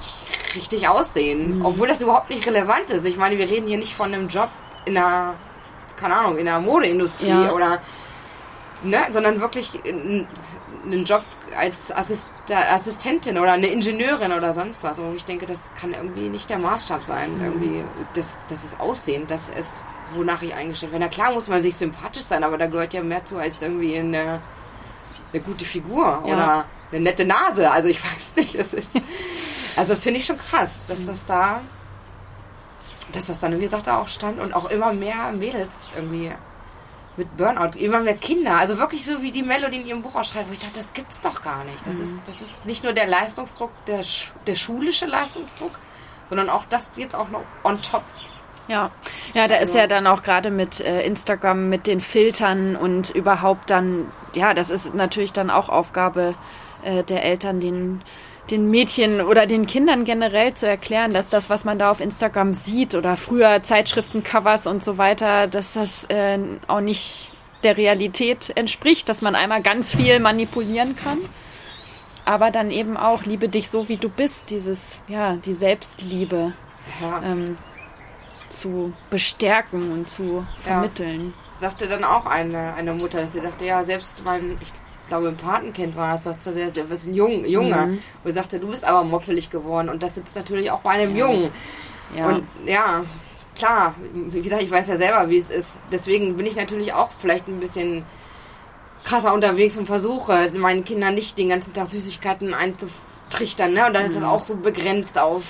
richtig 0.55 0.89
aussehen, 0.89 1.63
obwohl 1.65 1.87
das 1.87 2.01
überhaupt 2.01 2.31
nicht 2.31 2.47
relevant 2.47 2.89
ist. 2.91 3.05
Ich 3.05 3.19
meine, 3.19 3.37
wir 3.37 3.49
reden 3.49 3.69
hier 3.69 3.79
nicht 3.79 3.93
von 3.93 4.15
einem 4.15 4.29
Job 4.29 4.49
in 4.87 4.95
der, 4.95 5.35
keine 5.97 6.17
Ahnung, 6.17 6.39
in 6.39 6.45
der 6.47 6.61
Modeindustrie 6.61 7.29
Ja. 7.29 7.53
oder 7.53 7.81
ne, 8.83 8.99
sondern 9.13 9.41
wirklich 9.41 9.71
einen 9.85 11.05
Job 11.05 11.25
als 11.59 11.91
Assist 11.95 12.29
Assistentin 12.51 13.39
oder 13.39 13.53
eine 13.53 13.69
Ingenieurin 13.69 14.31
oder 14.33 14.53
sonst 14.53 14.83
was. 14.85 14.99
Und 14.99 15.17
ich 15.17 15.25
denke, 15.25 15.47
das 15.47 15.59
kann 15.81 15.95
irgendwie 15.95 16.29
nicht 16.29 16.51
der 16.51 16.59
Maßstab 16.59 17.03
sein. 17.05 17.39
Mhm. 17.39 17.45
Irgendwie, 17.45 17.85
das, 18.13 18.47
das 18.51 18.63
ist 18.65 18.79
Aussehen, 18.79 19.27
das 19.27 19.49
ist, 19.49 19.83
wonach 20.15 20.43
ich 20.43 20.55
eingestellt 20.55 20.93
bin. 20.93 21.01
Na 21.01 21.09
klar 21.09 21.33
muss 21.33 21.49
man 21.49 21.63
sich 21.63 21.75
sympathisch 21.75 22.25
sein, 22.25 22.45
aber 22.45 22.59
da 22.59 22.67
gehört 22.67 22.93
ja 22.93 23.03
mehr 23.03 23.25
zu 23.25 23.39
als 23.39 23.63
irgendwie 23.63 23.97
eine, 23.99 24.43
eine 25.33 25.43
gute 25.43 25.65
Figur 25.65 26.23
Ja. 26.27 26.35
oder 26.35 26.65
eine 26.93 27.01
nette 27.01 27.25
Nase. 27.25 27.71
Also 27.71 27.89
ich 27.89 27.99
weiß 28.05 28.37
nicht, 28.37 28.55
es 28.57 28.75
ist, 28.75 28.91
also 29.77 29.93
das 29.95 30.03
finde 30.03 30.21
ich 30.21 30.27
schon 30.27 30.37
krass, 30.37 30.85
dass 30.87 31.07
das 31.07 31.25
da, 31.25 31.63
dass 33.13 33.27
das 33.27 33.41
dann, 33.41 33.57
wie 33.59 33.63
gesagt, 33.65 33.87
da 33.87 33.99
auch 33.99 34.09
stand 34.09 34.41
und 34.41 34.55
auch 34.55 34.71
immer 34.71 34.93
mehr 34.93 35.33
Mädels 35.33 35.71
irgendwie 35.95 36.33
mit 37.17 37.37
Burnout, 37.37 37.79
immer 37.79 38.01
mehr 38.01 38.17
Kinder, 38.17 38.57
also 38.57 38.77
wirklich 38.79 39.05
so 39.05 39.23
wie 39.23 39.31
die 39.31 39.43
Melodie 39.45 39.81
in 39.83 39.87
ihrem 39.87 40.03
Buch 40.03 40.17
ausschreibt, 40.17 40.49
wo 40.49 40.53
ich 40.53 40.59
dachte, 40.59 40.81
das 40.81 40.93
gibt's 40.93 41.21
doch 41.21 41.43
gar 41.43 41.63
nicht. 41.65 41.87
Das, 41.87 41.95
ist, 41.95 42.15
das 42.27 42.41
ist 42.41 42.67
nicht 42.67 42.83
nur 42.83 42.93
der 42.93 43.07
Leistungsdruck, 43.07 43.71
der, 43.87 44.03
sch- 44.05 44.33
der 44.49 44.57
schulische 44.57 45.07
Leistungsdruck, 45.07 45.79
sondern 46.29 46.49
auch 46.51 46.65
das 46.71 46.91
jetzt 46.97 47.15
auch 47.15 47.29
noch 47.29 47.43
on 47.63 47.81
top. 47.83 48.03
Ja, 48.67 48.91
ja, 49.35 49.47
da 49.47 49.57
ist 49.57 49.69
Also- 49.69 49.79
ja 49.79 49.87
dann 49.87 50.07
auch 50.09 50.23
gerade 50.23 50.51
mit 50.51 50.81
äh, 50.81 51.03
Instagram, 51.07 51.69
mit 51.69 51.87
den 51.87 52.01
Filtern 52.01 52.75
und 52.75 53.11
überhaupt 53.11 53.71
dann, 53.71 54.11
ja, 54.33 54.53
das 54.55 54.71
ist 54.71 54.95
natürlich 54.95 55.33
dann 55.33 55.51
auch 55.51 55.69
Aufgabe 55.69 56.35
äh, 56.83 57.05
der 57.05 57.25
Eltern, 57.25 57.61
den, 57.61 58.03
den 58.51 58.71
Mädchen 58.71 59.21
oder 59.21 59.47
den 59.47 59.67
Kindern 59.67 60.05
generell 60.05 60.53
zu 60.55 60.69
erklären, 60.69 61.15
dass 61.15 61.29
das, 61.31 61.49
was 61.49 61.65
man 61.65 61.79
da 61.79 61.91
auf 61.91 62.01
Instagram 62.01 62.53
sieht 62.53 62.95
oder 62.95 63.17
früher 63.17 63.63
Zeitschriftencovers 63.63 64.67
und 64.67 64.85
so 64.85 64.99
weiter, 64.99 65.47
dass 65.47 65.73
das 65.73 66.05
äh, 66.11 66.39
auch 66.67 66.81
nicht 66.81 67.31
der 67.63 67.77
Realität 67.79 68.53
entspricht, 68.55 69.09
dass 69.09 69.23
man 69.23 69.35
einmal 69.35 69.63
ganz 69.63 69.95
viel 69.95 70.21
manipulieren 70.21 70.95
kann, 70.97 71.19
aber 72.27 72.51
dann 72.51 72.71
eben 72.71 72.97
auch 72.99 73.25
liebe 73.25 73.49
dich 73.49 73.71
so 73.71 73.89
wie 73.89 73.97
du 73.97 74.11
bist, 74.11 74.51
dieses 74.51 75.01
ja 75.09 75.37
die 75.37 75.55
Selbstliebe 75.55 76.53
Ja. 77.01 77.23
ähm, 77.25 77.57
zu 78.51 78.93
bestärken 79.09 79.91
und 79.91 80.11
zu 80.11 80.47
vermitteln. 80.59 81.33
sagte 81.59 81.89
dann 81.89 82.05
auch 82.05 82.27
eine, 82.27 82.75
eine 82.75 82.93
Mutter, 82.93 83.23
dass 83.23 83.33
sie 83.33 83.41
sagte, 83.41 83.65
ja, 83.65 83.83
selbst 83.85 84.21
mein, 84.25 84.59
ich 84.61 84.71
glaube, 85.09 85.29
ein 85.29 85.37
Patenkind 85.37 85.97
war 85.97 86.15
es, 86.15 86.25
dass 86.25 86.41
der, 86.41 86.71
der 86.71 86.91
was 86.91 87.07
ein 87.07 87.15
Jung, 87.15 87.45
Junge, 87.45 87.87
Mhm. 87.87 87.99
und 88.25 88.35
sagte, 88.35 88.59
du 88.59 88.69
bist 88.69 88.85
aber 88.85 89.05
moppelig 89.05 89.51
geworden 89.51 89.89
und 89.89 90.03
das 90.03 90.15
sitzt 90.15 90.35
natürlich 90.37 90.71
auch 90.71 90.81
bei 90.81 90.91
einem 90.91 91.17
Jungen. 91.17 91.51
Ja. 92.17 92.29
Und 92.29 92.45
ja, 92.67 93.05
klar, 93.57 93.95
wie 94.13 94.43
gesagt, 94.43 94.63
ich 94.63 94.71
weiß 94.71 94.89
ja 94.89 94.97
selber, 94.97 95.29
wie 95.31 95.39
es 95.39 95.51
ist. 95.51 95.79
Deswegen 95.93 96.37
bin 96.37 96.47
ich 96.47 96.57
natürlich 96.57 96.93
auch 96.93 97.11
vielleicht 97.21 97.49
ein 97.49 97.61
bisschen 97.61 98.05
krasser 99.05 99.35
unterwegs 99.35 99.77
und 99.77 99.87
versuche, 99.87 100.51
meinen 100.55 100.85
Kindern 100.85 101.15
nicht 101.15 101.37
den 101.39 101.51
ganzen 101.51 101.73
Tag 101.75 101.89
Süßigkeiten 101.89 102.55
einzutrichtern. 102.55 103.73
Ne? 103.75 103.87
Und 103.87 103.95
dann 103.95 104.07
ist 104.07 104.17
das 104.17 104.25
auch 104.25 104.43
so 104.43 104.57
begrenzt 104.57 105.19
auf 105.19 105.45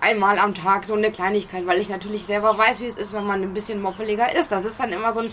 einmal 0.00 0.38
am 0.38 0.54
Tag 0.54 0.84
so 0.86 0.94
eine 0.94 1.10
Kleinigkeit, 1.10 1.66
weil 1.66 1.80
ich 1.80 1.88
natürlich 1.88 2.24
selber 2.24 2.58
weiß, 2.58 2.80
wie 2.80 2.86
es 2.86 2.98
ist, 2.98 3.12
wenn 3.14 3.24
man 3.24 3.42
ein 3.42 3.54
bisschen 3.54 3.80
moppeliger 3.80 4.34
ist. 4.36 4.52
Das 4.52 4.64
ist 4.64 4.78
dann 4.78 4.92
immer 4.92 5.12
so 5.12 5.20
ein. 5.20 5.32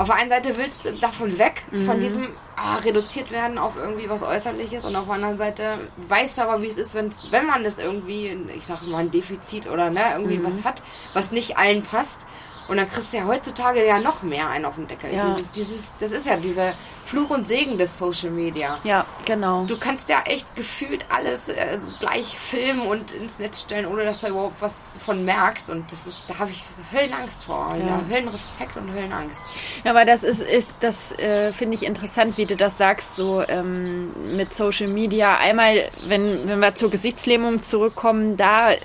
Auf 0.00 0.06
der 0.06 0.16
einen 0.16 0.30
Seite 0.30 0.56
willst 0.56 0.86
du 0.86 0.94
davon 0.94 1.38
weg, 1.38 1.62
von 1.84 2.00
diesem 2.00 2.28
ah, 2.56 2.76
reduziert 2.76 3.30
werden 3.30 3.58
auf 3.58 3.76
irgendwie 3.76 4.08
was 4.08 4.22
Äußerliches 4.22 4.86
und 4.86 4.96
auf 4.96 5.04
der 5.04 5.16
anderen 5.16 5.36
Seite 5.36 5.76
weißt 6.08 6.38
du 6.38 6.42
aber, 6.42 6.62
wie 6.62 6.68
es 6.68 6.78
ist, 6.78 6.94
wenn's, 6.94 7.26
wenn 7.30 7.44
man 7.44 7.64
das 7.64 7.78
irgendwie, 7.78 8.34
ich 8.56 8.64
sag 8.64 8.80
mal, 8.86 8.96
ein 8.96 9.10
Defizit 9.10 9.68
oder 9.68 9.90
ne, 9.90 10.00
irgendwie 10.14 10.42
was 10.42 10.64
hat, 10.64 10.82
was 11.12 11.32
nicht 11.32 11.58
allen 11.58 11.82
passt. 11.82 12.26
Und 12.70 12.76
dann 12.76 12.88
kriegst 12.88 13.12
du 13.12 13.16
ja 13.16 13.24
heutzutage 13.24 13.84
ja 13.84 13.98
noch 13.98 14.22
mehr 14.22 14.48
einen 14.48 14.64
auf 14.64 14.76
den 14.76 14.86
Deckel. 14.86 15.12
Ja. 15.12 15.26
Dieses, 15.26 15.50
dieses, 15.50 15.92
das 15.98 16.12
ist 16.12 16.24
ja 16.24 16.36
dieser 16.36 16.72
Fluch 17.04 17.30
und 17.30 17.48
Segen 17.48 17.76
des 17.78 17.98
Social 17.98 18.30
Media. 18.30 18.78
ja, 18.84 19.04
genau. 19.24 19.64
Du 19.64 19.76
kannst 19.76 20.08
ja 20.08 20.22
echt 20.24 20.54
gefühlt 20.54 21.04
alles 21.08 21.48
äh, 21.48 21.78
gleich 21.98 22.38
filmen 22.38 22.82
und 22.82 23.10
ins 23.10 23.40
Netz 23.40 23.62
stellen, 23.62 23.86
ohne 23.86 24.04
dass 24.04 24.20
du 24.20 24.28
überhaupt 24.28 24.62
was 24.62 25.00
von 25.04 25.24
merkst. 25.24 25.68
Und 25.68 25.90
das 25.90 26.06
ist, 26.06 26.26
da 26.28 26.38
habe 26.38 26.50
ich 26.52 26.62
Höllenangst 26.92 27.46
vor. 27.46 27.74
Ja. 27.76 28.02
Höllenrespekt 28.08 28.76
und 28.76 28.92
Höllenangst. 28.92 29.42
Ja, 29.82 29.90
aber 29.90 30.04
das 30.04 30.22
ist, 30.22 30.40
ist 30.40 30.84
das 30.84 31.10
äh, 31.18 31.52
finde 31.52 31.74
ich 31.74 31.82
interessant, 31.82 32.38
wie 32.38 32.46
du 32.46 32.54
das 32.54 32.78
sagst, 32.78 33.16
so 33.16 33.42
ähm, 33.48 34.36
mit 34.36 34.54
Social 34.54 34.86
Media. 34.86 35.38
Einmal, 35.38 35.90
wenn, 36.06 36.48
wenn 36.48 36.60
wir 36.60 36.76
zur 36.76 36.92
Gesichtslähmung 36.92 37.64
zurückkommen, 37.64 38.36
da 38.36 38.76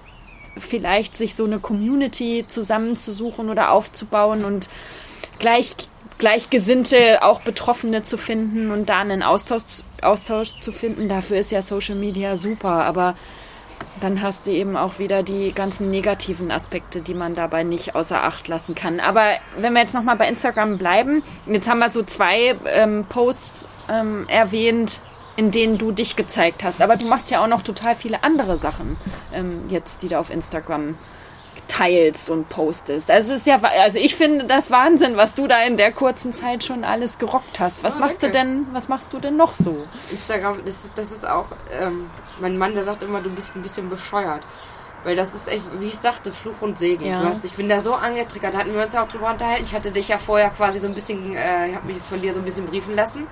vielleicht 0.57 1.15
sich 1.15 1.35
so 1.35 1.45
eine 1.45 1.59
Community 1.59 2.45
zusammenzusuchen 2.47 3.49
oder 3.49 3.71
aufzubauen 3.71 4.45
und 4.45 4.69
gleich, 5.39 5.75
Gleichgesinnte, 6.17 7.23
auch 7.23 7.41
Betroffene 7.41 8.03
zu 8.03 8.17
finden 8.17 8.71
und 8.71 8.89
da 8.89 8.99
einen 8.99 9.23
Austausch, 9.23 9.83
Austausch 10.01 10.59
zu 10.61 10.71
finden. 10.71 11.09
Dafür 11.09 11.37
ist 11.37 11.51
ja 11.51 11.61
Social 11.61 11.95
Media 11.95 12.35
super, 12.35 12.85
aber 12.85 13.15
dann 14.01 14.21
hast 14.21 14.47
du 14.47 14.51
eben 14.51 14.75
auch 14.75 14.99
wieder 14.99 15.23
die 15.23 15.53
ganzen 15.53 15.89
negativen 15.89 16.51
Aspekte, 16.51 17.01
die 17.01 17.13
man 17.13 17.33
dabei 17.35 17.63
nicht 17.63 17.95
außer 17.95 18.23
Acht 18.23 18.47
lassen 18.47 18.75
kann. 18.75 18.99
Aber 18.99 19.23
wenn 19.57 19.73
wir 19.73 19.81
jetzt 19.81 19.93
nochmal 19.93 20.17
bei 20.17 20.27
Instagram 20.27 20.77
bleiben, 20.77 21.23
jetzt 21.45 21.69
haben 21.69 21.79
wir 21.79 21.89
so 21.89 22.03
zwei 22.03 22.55
ähm, 22.65 23.05
Posts 23.07 23.67
ähm, 23.89 24.25
erwähnt, 24.27 25.01
in 25.36 25.52
denen 25.52 25.78
du 25.78 25.91
dich 25.91 26.15
gezeigt 26.15 26.63
hast. 26.63 26.82
Aber 26.82 26.95
du 26.95 27.08
machst 27.08 27.30
ja 27.32 27.41
auch 27.43 27.48
noch 27.48 27.62
total 27.62 27.95
viele 27.95 28.24
andere 28.24 28.58
Sachen 28.58 28.98
ähm, 29.34 29.63
jetzt, 29.69 30.02
die 30.02 30.08
du 30.10 30.19
auf 30.19 30.30
Instagram 30.30 30.95
teilst 31.67 32.30
und 32.30 32.48
postest. 32.50 33.10
Also 33.10 33.34
es 33.34 33.41
ist 33.41 33.48
ja, 33.48 33.60
also 33.62 33.98
ich 33.98 34.15
finde 34.15 34.45
das 34.45 34.69
Wahnsinn, 34.71 35.17
was 35.17 35.34
du 35.36 35.48
da 35.48 35.63
in 35.63 35.78
der 35.78 35.91
kurzen 35.91 36.32
Zeit 36.32 36.63
schon 36.63 36.84
alles 36.84 37.17
gerockt 37.17 37.60
hast. 37.60 37.84
Was 37.84 37.95
Ah, 37.95 38.00
machst 38.00 38.21
du 38.21 38.30
denn, 38.30 38.67
was 38.71 38.88
machst 38.88 39.13
du 39.13 39.19
denn 39.19 39.36
noch 39.36 39.56
so? 39.56 39.84
Instagram, 40.12 40.60
das 40.65 40.86
ist, 40.86 40.91
das 40.98 41.12
ist 41.12 41.28
auch, 41.28 41.48
ähm, 41.80 42.10
mein 42.39 42.58
Mann, 42.58 42.74
der 42.76 42.84
sagt 42.84 43.04
immer, 43.04 43.21
du 43.21 43.30
bist 43.32 43.56
ein 43.56 43.62
bisschen 43.62 43.89
bescheuert. 43.89 44.41
Weil 45.04 45.15
das 45.15 45.34
ist 45.36 45.48
echt, 45.48 45.62
wie 45.80 45.86
ich 45.86 45.95
sagte, 45.98 46.32
Fluch 46.34 46.62
und 46.62 46.78
Segen. 46.80 47.06
Ja. 47.06 47.21
Du 47.21 47.28
hast, 47.28 47.45
ich 47.45 47.54
bin 47.54 47.69
da 47.69 47.80
so 47.80 47.93
angetriggert, 47.93 48.54
da 48.56 48.60
hatten 48.60 48.74
wir 48.74 48.84
uns 48.84 48.93
ja 48.93 49.04
auch 49.04 49.08
drüber 49.08 49.30
unterhalten. 49.32 49.63
Ich 49.63 49.74
hatte 49.74 49.91
dich 49.91 50.08
ja 50.08 50.17
vorher 50.17 50.50
quasi 50.50 50.80
so 50.80 50.88
ein 50.88 50.95
bisschen, 50.95 51.36
äh, 51.36 51.69
ich 51.69 51.76
habe 51.76 51.86
mich 51.88 51.98
von 52.02 52.21
dir 52.21 52.34
so 52.34 52.39
ein 52.39 52.45
bisschen 52.45 52.65
briefen 52.65 52.95
lassen. 52.95 53.28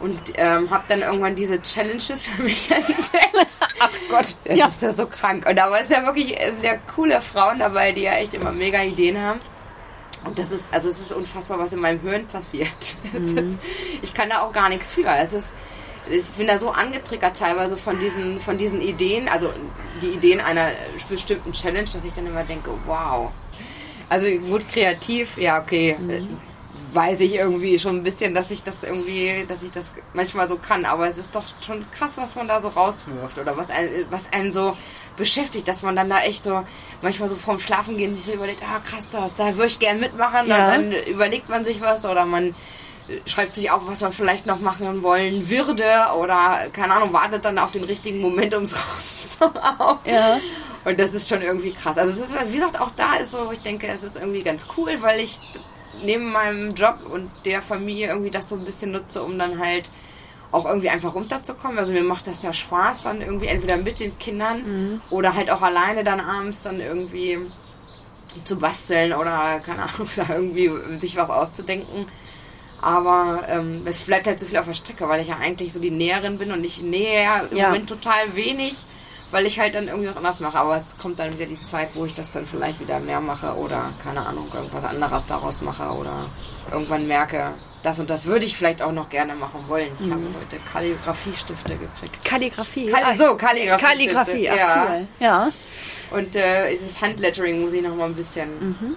Und 0.00 0.18
ähm, 0.36 0.68
habe 0.70 0.84
dann 0.88 1.00
irgendwann 1.02 1.34
diese 1.36 1.60
Challenges 1.62 2.26
für 2.26 2.42
mich 2.42 2.70
entdeckt. 2.74 3.52
Ach 3.78 3.90
Gott, 4.10 4.34
das 4.44 4.58
Ja. 4.58 4.66
ist 4.66 4.82
ja 4.82 4.92
so 4.92 5.06
krank. 5.06 5.46
Und 5.48 5.58
aber 5.58 5.76
es 5.78 5.84
ist 5.84 5.92
ja 5.92 6.04
wirklich, 6.04 6.38
es 6.38 6.54
sind 6.54 6.64
ja 6.64 6.76
coole 6.94 7.20
Frauen 7.22 7.58
dabei, 7.60 7.92
die 7.92 8.02
ja 8.02 8.14
echt 8.14 8.34
immer 8.34 8.52
mega 8.52 8.82
Ideen 8.82 9.20
haben. 9.20 9.40
Und 10.24 10.38
das 10.38 10.50
ist, 10.50 10.64
also 10.72 10.88
es 10.90 11.00
ist 11.00 11.12
unfassbar, 11.12 11.58
was 11.58 11.72
in 11.72 11.80
meinem 11.80 12.00
Hirn 12.00 12.26
passiert. 12.26 12.96
Es 13.14 13.32
ist, 13.32 13.58
ich 14.02 14.12
kann 14.14 14.28
da 14.30 14.40
auch 14.42 14.52
gar 14.52 14.68
nichts 14.68 14.90
für. 14.90 15.06
Es 15.06 15.32
ist, 15.32 15.54
ich 16.08 16.24
bin 16.32 16.46
da 16.46 16.58
so 16.58 16.70
angetriggert 16.70 17.36
teilweise 17.36 17.76
von 17.76 17.98
diesen, 17.98 18.40
von 18.40 18.58
diesen 18.58 18.80
Ideen, 18.80 19.28
also 19.28 19.52
die 20.02 20.08
Ideen 20.08 20.40
einer 20.40 20.70
bestimmten 21.08 21.52
Challenge, 21.52 21.88
dass 21.92 22.04
ich 22.04 22.12
dann 22.14 22.26
immer 22.26 22.42
denke, 22.44 22.70
wow. 22.86 23.30
Also 24.08 24.26
gut 24.28 24.68
kreativ, 24.70 25.38
ja 25.38 25.60
okay, 25.62 25.96
äh, 26.08 26.22
weiß 26.94 27.20
ich 27.20 27.34
irgendwie 27.34 27.78
schon 27.78 27.96
ein 27.96 28.02
bisschen, 28.02 28.34
dass 28.34 28.50
ich 28.50 28.62
das 28.62 28.76
irgendwie, 28.82 29.44
dass 29.48 29.62
ich 29.62 29.70
das 29.70 29.90
manchmal 30.12 30.48
so 30.48 30.56
kann, 30.56 30.84
aber 30.84 31.08
es 31.08 31.18
ist 31.18 31.34
doch 31.34 31.44
schon 31.64 31.84
krass, 31.92 32.16
was 32.16 32.34
man 32.36 32.48
da 32.48 32.60
so 32.60 32.68
rauswirft 32.68 33.38
oder 33.38 33.56
was 33.56 33.70
einen, 33.70 34.06
was 34.10 34.32
einen 34.32 34.52
so 34.52 34.76
beschäftigt, 35.16 35.66
dass 35.68 35.82
man 35.82 35.96
dann 35.96 36.08
da 36.10 36.20
echt 36.20 36.44
so 36.44 36.62
manchmal 37.02 37.28
so 37.28 37.36
vorm 37.36 37.58
Schlafen 37.60 37.96
gehen 37.96 38.16
sich 38.16 38.26
so 38.26 38.32
überlegt, 38.32 38.62
ah 38.62 38.80
krass, 38.80 39.08
da, 39.10 39.28
da 39.36 39.54
würde 39.56 39.66
ich 39.66 39.78
gern 39.78 40.00
mitmachen 40.00 40.46
Ja. 40.48 40.64
und 40.66 40.70
dann 40.72 40.92
überlegt 40.92 41.48
man 41.48 41.64
sich 41.64 41.80
was 41.80 42.04
oder 42.04 42.24
man 42.24 42.48
äh, 43.08 43.28
schreibt 43.28 43.54
sich 43.54 43.70
auf, 43.70 43.82
was 43.86 44.00
man 44.00 44.12
vielleicht 44.12 44.46
noch 44.46 44.60
machen 44.60 45.02
wollen 45.02 45.48
würde 45.50 45.84
oder 46.18 46.68
keine 46.72 46.94
Ahnung, 46.94 47.12
wartet 47.12 47.44
dann 47.44 47.58
auf 47.58 47.70
den 47.70 47.84
richtigen 47.84 48.20
Moment, 48.20 48.54
um 48.54 48.64
es 48.64 48.74
rauszuhauen. 49.40 49.98
Ja. 50.04 50.38
Und 50.84 51.00
das 51.00 51.12
ist 51.14 51.28
schon 51.30 51.40
irgendwie 51.40 51.72
krass. 51.72 51.96
Also 51.96 52.12
es 52.12 52.28
ist, 52.30 52.52
wie 52.52 52.56
gesagt, 52.56 52.78
auch 52.80 52.90
da 52.96 53.14
ist 53.16 53.30
so, 53.30 53.50
ich 53.52 53.60
denke, 53.60 53.86
es 53.86 54.02
ist 54.02 54.16
irgendwie 54.16 54.42
ganz 54.42 54.62
cool, 54.76 54.90
weil 55.00 55.20
ich 55.20 55.38
neben 56.02 56.32
meinem 56.32 56.74
Job 56.74 56.98
und 57.10 57.30
der 57.44 57.62
Familie 57.62 58.08
irgendwie 58.08 58.30
das 58.30 58.48
so 58.48 58.56
ein 58.56 58.64
bisschen 58.64 58.92
nutze, 58.92 59.22
um 59.22 59.38
dann 59.38 59.58
halt 59.58 59.90
auch 60.52 60.66
irgendwie 60.66 60.88
einfach 60.88 61.14
runterzukommen. 61.14 61.78
Also 61.78 61.92
mir 61.92 62.02
macht 62.04 62.26
das 62.26 62.42
ja 62.42 62.52
Spaß, 62.52 63.02
dann 63.04 63.20
irgendwie 63.20 63.46
entweder 63.46 63.76
mit 63.76 63.98
den 64.00 64.16
Kindern 64.18 65.00
oder 65.10 65.34
halt 65.34 65.50
auch 65.50 65.62
alleine 65.62 66.04
dann 66.04 66.20
abends 66.20 66.62
dann 66.62 66.80
irgendwie 66.80 67.38
zu 68.44 68.56
basteln 68.58 69.12
oder 69.12 69.60
keine 69.64 69.82
Ahnung, 69.82 70.08
da 70.16 70.26
irgendwie 70.34 70.70
sich 71.00 71.16
was 71.16 71.30
auszudenken. 71.30 72.06
Aber 72.80 73.42
ähm, 73.48 73.82
es 73.86 74.00
bleibt 74.00 74.26
halt 74.26 74.38
so 74.38 74.46
viel 74.46 74.58
auf 74.58 74.66
der 74.66 74.74
Strecke, 74.74 75.08
weil 75.08 75.22
ich 75.22 75.28
ja 75.28 75.38
eigentlich 75.42 75.72
so 75.72 75.80
die 75.80 75.90
Näherin 75.90 76.36
bin 76.38 76.52
und 76.52 76.62
ich 76.64 76.82
nähe 76.82 77.22
ja 77.24 77.40
im 77.40 77.56
Ja. 77.56 77.66
Moment 77.68 77.88
total 77.88 78.34
wenig, 78.36 78.74
weil 79.30 79.46
ich 79.46 79.58
halt 79.58 79.74
dann 79.74 79.88
irgendwie 79.88 80.08
was 80.08 80.16
anderes 80.16 80.40
mache. 80.40 80.58
Aber 80.58 80.76
es 80.76 80.96
kommt 80.98 81.18
dann 81.18 81.34
wieder 81.34 81.46
die 81.46 81.62
Zeit, 81.62 81.90
wo 81.94 82.04
ich 82.04 82.14
das 82.14 82.32
dann 82.32 82.46
vielleicht 82.46 82.80
wieder 82.80 83.00
mehr 83.00 83.20
mache 83.20 83.54
oder 83.54 83.92
keine 84.02 84.24
Ahnung, 84.26 84.48
irgendwas 84.52 84.84
anderes 84.84 85.26
daraus 85.26 85.60
mache 85.60 85.84
oder 85.90 86.26
irgendwann 86.72 87.06
merke, 87.06 87.52
das 87.82 87.98
und 87.98 88.08
das 88.08 88.24
würde 88.24 88.46
ich 88.46 88.56
vielleicht 88.56 88.80
auch 88.80 88.92
noch 88.92 89.10
gerne 89.10 89.34
machen 89.34 89.64
wollen. 89.68 89.88
Ich 90.00 90.10
habe 90.10 90.22
heute 90.40 90.58
Kalligrafiestifte 90.72 91.76
gekriegt. 91.76 92.24
Kalligrafie. 92.24 92.86
Kall 92.86 93.02
Ah, 93.04 93.14
so, 93.14 93.36
Kalligrafie. 93.36 93.84
Kalligrafie, 93.84 94.44
ja. 94.44 94.86
cool. 94.88 95.06
Ja. 95.20 95.48
Und 96.10 96.34
äh, 96.36 96.76
das 96.78 97.00
Handlettering 97.02 97.60
muss 97.60 97.72
ich 97.74 97.82
noch 97.82 97.94
mal 97.94 98.06
ein 98.06 98.14
bisschen. 98.14 98.48
Mhm. 98.60 98.96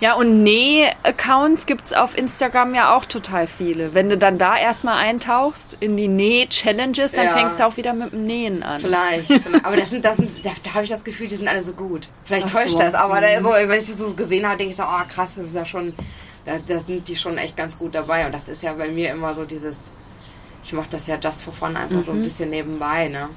Ja, 0.00 0.14
und 0.14 0.42
Näh-Accounts 0.42 1.66
gibt 1.66 1.84
es 1.84 1.92
auf 1.92 2.16
Instagram 2.16 2.74
ja 2.74 2.96
auch 2.96 3.04
total 3.04 3.46
viele. 3.46 3.92
Wenn 3.92 4.08
du 4.08 4.16
dann 4.16 4.38
da 4.38 4.56
erstmal 4.56 4.96
eintauchst 4.96 5.76
in 5.80 5.96
die 5.98 6.08
Näh-Challenges, 6.08 7.12
dann 7.12 7.26
Ja. 7.26 7.32
fängst 7.32 7.60
du 7.60 7.66
auch 7.66 7.76
wieder 7.76 7.92
mit 7.92 8.12
dem 8.12 8.24
Nähen 8.26 8.62
an. 8.62 8.80
Vielleicht, 8.80 9.26
vielleicht. 9.26 9.64
Aber 9.64 9.76
das 9.76 9.90
sind, 9.90 10.04
das 10.04 10.16
sind, 10.16 10.42
da, 10.44 10.50
da 10.62 10.72
habe 10.74 10.84
ich 10.84 10.90
das 10.90 11.04
Gefühl, 11.04 11.28
die 11.28 11.36
sind 11.36 11.48
alle 11.48 11.62
so 11.62 11.72
gut. 11.74 12.08
Vielleicht 12.24 12.46
Ach 12.48 12.52
täuscht 12.52 12.70
so. 12.70 12.76
Mhm. 12.78 12.80
das, 12.82 12.94
aber 12.94 13.20
da, 13.20 13.42
so, 13.42 13.50
wenn 13.50 13.78
ich 13.78 13.86
das 13.86 13.98
so 13.98 14.14
gesehen 14.14 14.46
habe, 14.46 14.56
denke 14.56 14.70
ich 14.70 14.76
so, 14.76 14.84
oh 14.84 15.02
krass, 15.14 15.34
das 15.36 15.46
ist 15.46 15.54
ja 15.54 15.66
schon, 15.66 15.92
da, 16.46 16.52
da 16.66 16.80
sind 16.80 17.06
die 17.06 17.16
schon 17.16 17.36
echt 17.36 17.56
ganz 17.56 17.78
gut 17.78 17.94
dabei. 17.94 18.24
Und 18.24 18.32
das 18.34 18.48
ist 18.48 18.62
ja 18.62 18.72
bei 18.72 18.88
mir 18.88 19.10
immer 19.10 19.34
so 19.34 19.44
dieses, 19.44 19.90
ich 20.62 20.72
mache 20.72 20.88
das 20.90 21.06
ja 21.06 21.16
just 21.22 21.42
for 21.42 21.52
fun 21.52 21.76
einfach 21.76 21.96
Mhm. 21.96 22.02
so 22.02 22.12
ein 22.12 22.22
bisschen 22.22 22.50
nebenbei, 22.50 23.08
ne? 23.08 23.28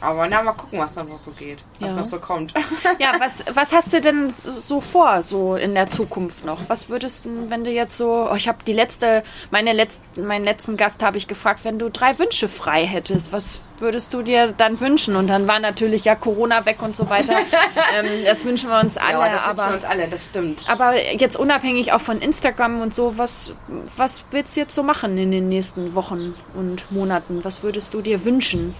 Aber 0.00 0.28
na, 0.28 0.42
mal 0.42 0.52
gucken, 0.52 0.78
was 0.78 0.94
da 0.94 1.02
noch 1.04 1.18
so 1.18 1.30
geht, 1.32 1.64
was 1.80 1.90
Ja. 1.92 1.96
noch 1.98 2.06
so 2.06 2.18
kommt. 2.18 2.52
Ja, 2.98 3.12
was, 3.18 3.44
was 3.54 3.72
hast 3.72 3.92
du 3.92 4.00
denn 4.00 4.30
so 4.30 4.60
so 4.60 4.80
vor, 4.80 5.22
so 5.22 5.56
in 5.56 5.74
der 5.74 5.90
Zukunft 5.90 6.44
noch? 6.44 6.68
Was 6.68 6.88
würdest 6.88 7.24
du, 7.24 7.48
wenn 7.50 7.64
du 7.64 7.70
jetzt 7.70 7.96
so, 7.96 8.28
oh, 8.30 8.34
ich 8.34 8.48
habe 8.48 8.58
die 8.66 8.72
letzte, 8.72 9.22
meine 9.50 9.72
letzten, 9.72 10.26
meinen 10.26 10.44
letzten 10.44 10.76
Gast 10.76 11.02
habe 11.02 11.16
ich 11.16 11.26
gefragt, 11.28 11.60
wenn 11.64 11.78
du 11.78 11.88
drei 11.90 12.18
Wünsche 12.18 12.48
frei 12.48 12.86
hättest, 12.86 13.32
was 13.32 13.60
würdest 13.82 14.14
du 14.14 14.22
dir 14.22 14.52
dann 14.52 14.80
wünschen? 14.80 15.16
Und 15.16 15.26
dann 15.26 15.46
war 15.46 15.58
natürlich 15.58 16.04
ja 16.04 16.14
Corona 16.14 16.64
weg 16.64 16.80
und 16.80 16.96
so 16.96 17.10
weiter. 17.10 17.34
ähm, 17.94 18.06
das 18.24 18.44
wünschen 18.44 18.70
wir 18.70 18.80
uns 18.80 18.96
alle, 18.96 19.18
ja, 19.18 19.28
das 19.28 19.36
wünschen 19.36 19.60
aber. 19.60 19.68
wir 19.68 19.76
uns 19.76 19.84
alle, 19.84 20.08
das 20.08 20.24
stimmt. 20.26 20.64
Aber 20.68 20.94
jetzt 20.98 21.36
unabhängig 21.36 21.92
auch 21.92 22.00
von 22.00 22.20
Instagram 22.20 22.80
und 22.80 22.94
so, 22.94 23.18
was, 23.18 23.52
was 23.96 24.24
willst 24.30 24.56
du 24.56 24.60
jetzt 24.60 24.74
so 24.74 24.82
machen 24.82 25.18
in 25.18 25.30
den 25.30 25.48
nächsten 25.48 25.94
Wochen 25.94 26.34
und 26.54 26.90
Monaten? 26.90 27.44
Was 27.44 27.62
würdest 27.62 27.92
du 27.92 28.00
dir 28.00 28.24
wünschen? 28.24 28.74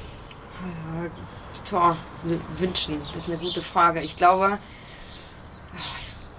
Tor, 1.68 1.96
wünschen, 2.58 3.00
das 3.14 3.24
ist 3.24 3.28
eine 3.28 3.38
gute 3.38 3.62
Frage. 3.62 4.00
Ich 4.00 4.16
glaube, 4.16 4.58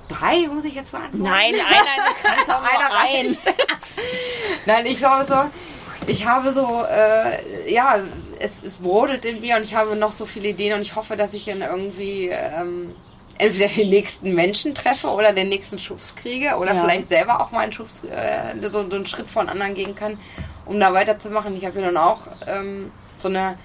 drei 0.07 0.47
muss 0.47 0.63
ich 0.63 0.75
jetzt 0.75 0.91
beantworten? 0.91 1.23
Nein, 1.23 1.53
einer, 1.55 2.07
du 2.07 2.13
kannst 2.23 2.49
auch 2.49 2.63
Einer 2.63 2.89
nur 2.89 2.99
ein. 2.99 3.25
reicht. 3.27 3.41
Nein, 4.65 4.85
ich 4.85 5.03
habe 5.03 5.25
so, 5.27 6.07
ich 6.07 6.25
habe 6.25 6.53
so, 6.53 6.83
äh, 6.89 7.73
ja, 7.73 7.99
es, 8.43 8.51
es 8.63 8.73
brodelt 8.75 9.23
in 9.25 9.39
mir 9.41 9.55
und 9.55 9.63
ich 9.63 9.73
habe 9.73 9.95
noch 9.95 10.11
so 10.11 10.25
viele 10.25 10.49
Ideen 10.49 10.73
und 10.75 10.81
ich 10.81 10.95
hoffe, 10.95 11.15
dass 11.15 11.33
ich 11.33 11.45
dann 11.45 11.61
irgendwie 11.61 12.29
ähm, 12.29 12.93
entweder 13.37 13.67
den 13.67 13.89
nächsten 13.89 14.35
Menschen 14.35 14.75
treffe 14.75 15.07
oder 15.07 15.31
den 15.33 15.49
nächsten 15.49 15.79
Schubs 15.79 16.13
kriege 16.15 16.57
oder 16.57 16.73
Ja. 16.75 16.81
vielleicht 16.83 17.07
selber 17.07 17.41
auch 17.41 17.51
mal 17.51 17.61
einen 17.61 17.73
Schubs, 17.73 18.03
äh, 18.03 18.59
so, 18.69 18.87
so 18.89 18.95
einen 18.95 19.07
Schritt 19.07 19.27
von 19.27 19.49
anderen 19.49 19.73
gehen 19.73 19.95
kann, 19.95 20.17
um 20.65 20.79
da 20.79 20.93
weiterzumachen. 20.93 21.55
Ich 21.57 21.65
habe 21.65 21.79
ja 21.79 21.85
dann 21.87 21.97
auch 21.97 22.27
ähm, 22.45 22.91
so 23.19 23.29
eine 23.29 23.57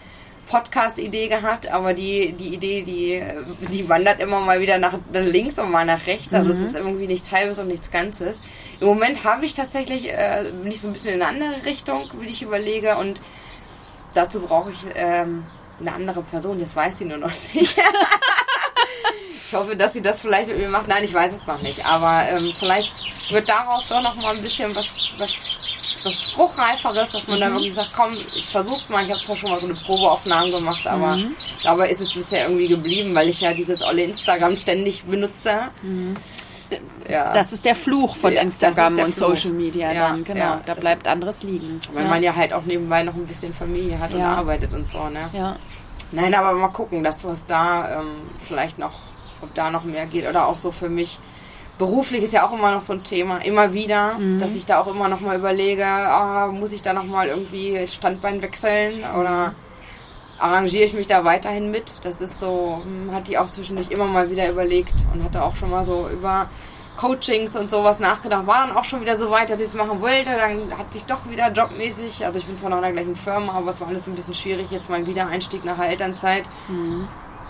Podcast-Idee 0.49 1.29
gehabt, 1.29 1.71
aber 1.71 1.93
die, 1.93 2.33
die 2.33 2.55
Idee, 2.55 2.83
die, 2.83 3.23
die 3.71 3.87
wandert 3.89 4.21
immer 4.21 4.41
mal 4.41 4.61
wieder 4.61 4.79
nach 4.79 4.95
links 5.13 5.59
und 5.59 5.71
mal 5.71 5.85
nach 5.85 6.07
rechts. 6.07 6.33
Also 6.33 6.51
es 6.51 6.61
ist 6.61 6.75
irgendwie 6.75 7.07
nichts 7.07 7.31
Halbes 7.33 7.59
und 7.59 7.69
nichts 7.69 7.91
Ganzes. 7.91 8.41
Im 8.81 8.87
Moment 8.87 9.25
habe 9.25 9.45
ich 9.45 9.53
tatsächlich, 9.53 10.09
äh, 10.11 10.45
bin 10.63 10.73
ich 10.73 10.81
so 10.81 10.87
ein 10.87 10.95
bisschen 10.95 11.15
in 11.15 11.23
eine 11.23 11.45
andere 11.45 11.67
Richtung, 11.67 12.11
wie 12.21 12.29
ich 12.29 12.41
überlege. 12.43 12.97
Und 12.97 13.21
dazu 14.15 14.41
brauche 14.41 14.71
ich 14.71 14.79
ähm, 14.95 15.47
eine 15.81 15.93
andere 15.93 16.23
Person. 16.23 16.59
Das 16.61 16.75
weiß 16.75 16.99
sie 16.99 17.05
nur 17.05 17.19
noch 17.19 17.33
nicht. 17.53 17.77
ich 19.47 19.55
hoffe, 19.55 19.77
dass 19.77 19.93
sie 19.93 20.03
das 20.03 20.21
vielleicht 20.21 20.49
mit 20.49 20.59
mir 20.59 20.69
macht. 20.69 20.89
Nein, 20.89 21.05
ich 21.05 21.15
weiß 21.15 21.35
es 21.35 21.47
noch 21.47 21.61
nicht. 21.63 21.85
Aber 21.87 22.25
ähm, 22.31 22.53
vielleicht 22.59 22.93
wird 23.31 23.49
daraus 23.49 23.87
doch 23.89 24.03
noch 24.03 24.17
mal 24.17 24.37
ein 24.37 24.43
bisschen 24.43 24.75
was, 24.75 24.87
was, 25.19 25.35
was 26.05 26.23
Spruchreiferes, 26.23 27.11
dass 27.11 27.27
man 27.29 27.41
da 27.41 27.53
wirklich 27.53 27.75
sagt, 27.75 27.93
komm, 27.95 28.13
ich 28.13 28.47
versuch's 28.47 28.89
mal. 28.89 29.05
Ich 29.05 29.11
habe 29.11 29.21
zwar 29.21 29.37
schon 29.37 29.51
mal 29.51 29.61
so 29.61 29.67
eine 29.67 29.75
Probeaufnahme 29.75 30.51
gemacht, 30.51 30.87
aber 30.87 31.19
dabei 31.63 31.91
ist 31.91 32.01
es 32.01 32.13
bisher 32.13 32.45
irgendwie 32.45 32.69
geblieben, 32.69 33.15
weil 33.15 33.29
ich 33.29 33.41
ja 33.41 33.53
dieses 33.53 33.83
olle 33.83 34.05
Instagram 34.05 34.57
ständig 34.57 35.05
benutze. 35.05 35.71
Ja. 37.09 37.33
Das 37.33 37.53
ist 37.53 37.65
der 37.65 37.75
Fluch 37.75 38.17
von 38.17 38.33
Instagram 38.33 38.97
der 38.97 39.07
und 39.07 39.15
Fluch. 39.17 39.29
Social 39.31 39.53
Media 39.53 39.93
Ja, 39.93 40.09
dann, 40.11 40.25
genau. 40.25 40.41
ja, 40.41 40.61
da 40.67 40.75
das- 40.75 40.81
bleibt 40.81 41.09
anderes 41.09 41.43
liegen. 41.43 41.81
weil 41.93 42.05
man 42.07 42.23
ja 42.23 42.35
halt 42.35 42.53
auch 42.53 42.65
nebenbei 42.65 43.03
noch 43.03 43.15
ein 43.15 43.27
bisschen 43.27 43.55
Familie 43.55 43.99
hat 43.99 44.13
und 44.13 44.21
arbeitet 44.23 44.73
und 44.75 44.91
so, 44.91 45.09
ne? 45.09 45.31
ja. 45.33 45.57
Nein, 46.13 46.35
aber 46.35 46.53
mal 46.55 46.69
gucken, 46.69 47.03
dass 47.05 47.23
was 47.25 47.45
da 47.47 48.01
ähm, 48.01 48.13
vielleicht 48.41 48.79
noch, 48.79 48.93
ob 49.43 49.53
da 49.55 49.71
noch 49.71 49.85
mehr 49.85 50.07
geht 50.07 50.27
oder 50.27 50.47
auch 50.47 50.57
so 50.57 50.71
für 50.71 50.89
mich. 50.89 51.19
Beruflich 51.79 52.25
ist 52.25 52.33
ja 52.33 52.45
auch 52.47 52.53
immer 52.53 52.73
noch 52.73 52.81
so 52.81 52.93
ein 52.93 53.05
Thema, 53.05 53.39
immer 53.39 53.73
wieder, 53.73 54.19
dass 54.41 54.57
ich 54.57 54.67
da 54.67 54.81
auch 54.81 54.89
immer 54.89 55.07
noch 55.09 55.21
mal 55.21 55.37
überlege, 55.39 55.87
ah, 55.87 56.49
muss 56.49 56.73
ich 56.73 56.83
da 56.83 56.93
noch 56.93 57.05
mal 57.05 57.29
irgendwie 57.29 57.87
Standbein 57.87 58.43
wechseln 58.43 59.05
oder 59.17 59.55
arrangiere 60.39 60.85
ich 60.85 60.95
mich 60.95 61.07
da 61.07 61.25
weiterhin 61.25 61.71
mit? 61.71 61.93
Das 62.03 62.21
ist 62.21 62.39
so, 62.39 62.83
hm, 62.85 63.15
hat 63.15 63.29
die 63.29 63.39
auch 63.39 63.51
zwischendurch 63.51 63.91
immer 63.91 64.07
mal 64.07 64.31
wieder 64.31 64.49
überlegt 64.51 64.95
und 65.13 65.25
hatte 65.25 65.43
auch 65.43 65.57
schon 65.57 65.71
mal 65.71 65.85
so 65.85 66.09
über 66.09 66.49
Coachings 66.97 67.55
und 67.57 67.71
sowas 67.71 68.01
nachgedacht. 68.01 68.47
War 68.47 68.67
dann 68.67 68.77
auch 68.77 68.85
schon 68.85 69.01
wieder 69.01 69.17
so 69.17 69.31
weit, 69.31 69.51
dass 69.51 69.59
ich 69.61 69.67
es 69.67 69.75
machen 69.75 70.01
wollte. 70.01 70.31
Dann 70.37 70.77
hat 70.77 70.93
sich 70.93 71.05
doch 71.05 71.29
wieder 71.29 71.51
jobmäßig, 71.53 72.27
also 72.27 72.39
ich 72.39 72.47
bin 72.47 72.59
zwar 72.59 72.71
noch 72.71 72.79
in 72.79 72.83
der 72.83 72.93
gleichen 72.93 73.17
Firma, 73.17 73.53
aber 73.53 73.71
es 73.71 73.81
war 73.81 73.89
alles 73.89 74.07
ein 74.07 74.15
bisschen 74.15 74.35
schwierig, 74.35 74.67
jetzt 74.71 74.91
mein 74.91 75.07
Wiedereinstieg 75.07 75.65
nach 75.65 75.77
der 75.77 75.89
Elternzeit. 75.89 76.45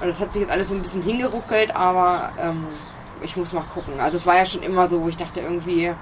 Und 0.01 0.09
das 0.09 0.19
hat 0.19 0.33
sich 0.33 0.43
jetzt 0.43 0.51
alles 0.53 0.69
so 0.69 0.75
ein 0.75 0.83
bisschen 0.83 1.03
hingeruckelt, 1.03 1.75
aber 1.75 2.33
ähm, 2.41 2.67
ich 3.23 3.37
muss 3.37 3.53
mal 3.53 3.65
gucken. 3.75 4.01
Also 4.01 4.17
es 4.17 4.27
war 4.27 4.37
ja 4.37 4.45
schon 4.45 4.63
immer 4.63 4.87
so, 4.87 5.03
wo 5.03 5.09
ich 5.09 5.17
dachte, 5.17 5.41
irgendwie 5.41 5.93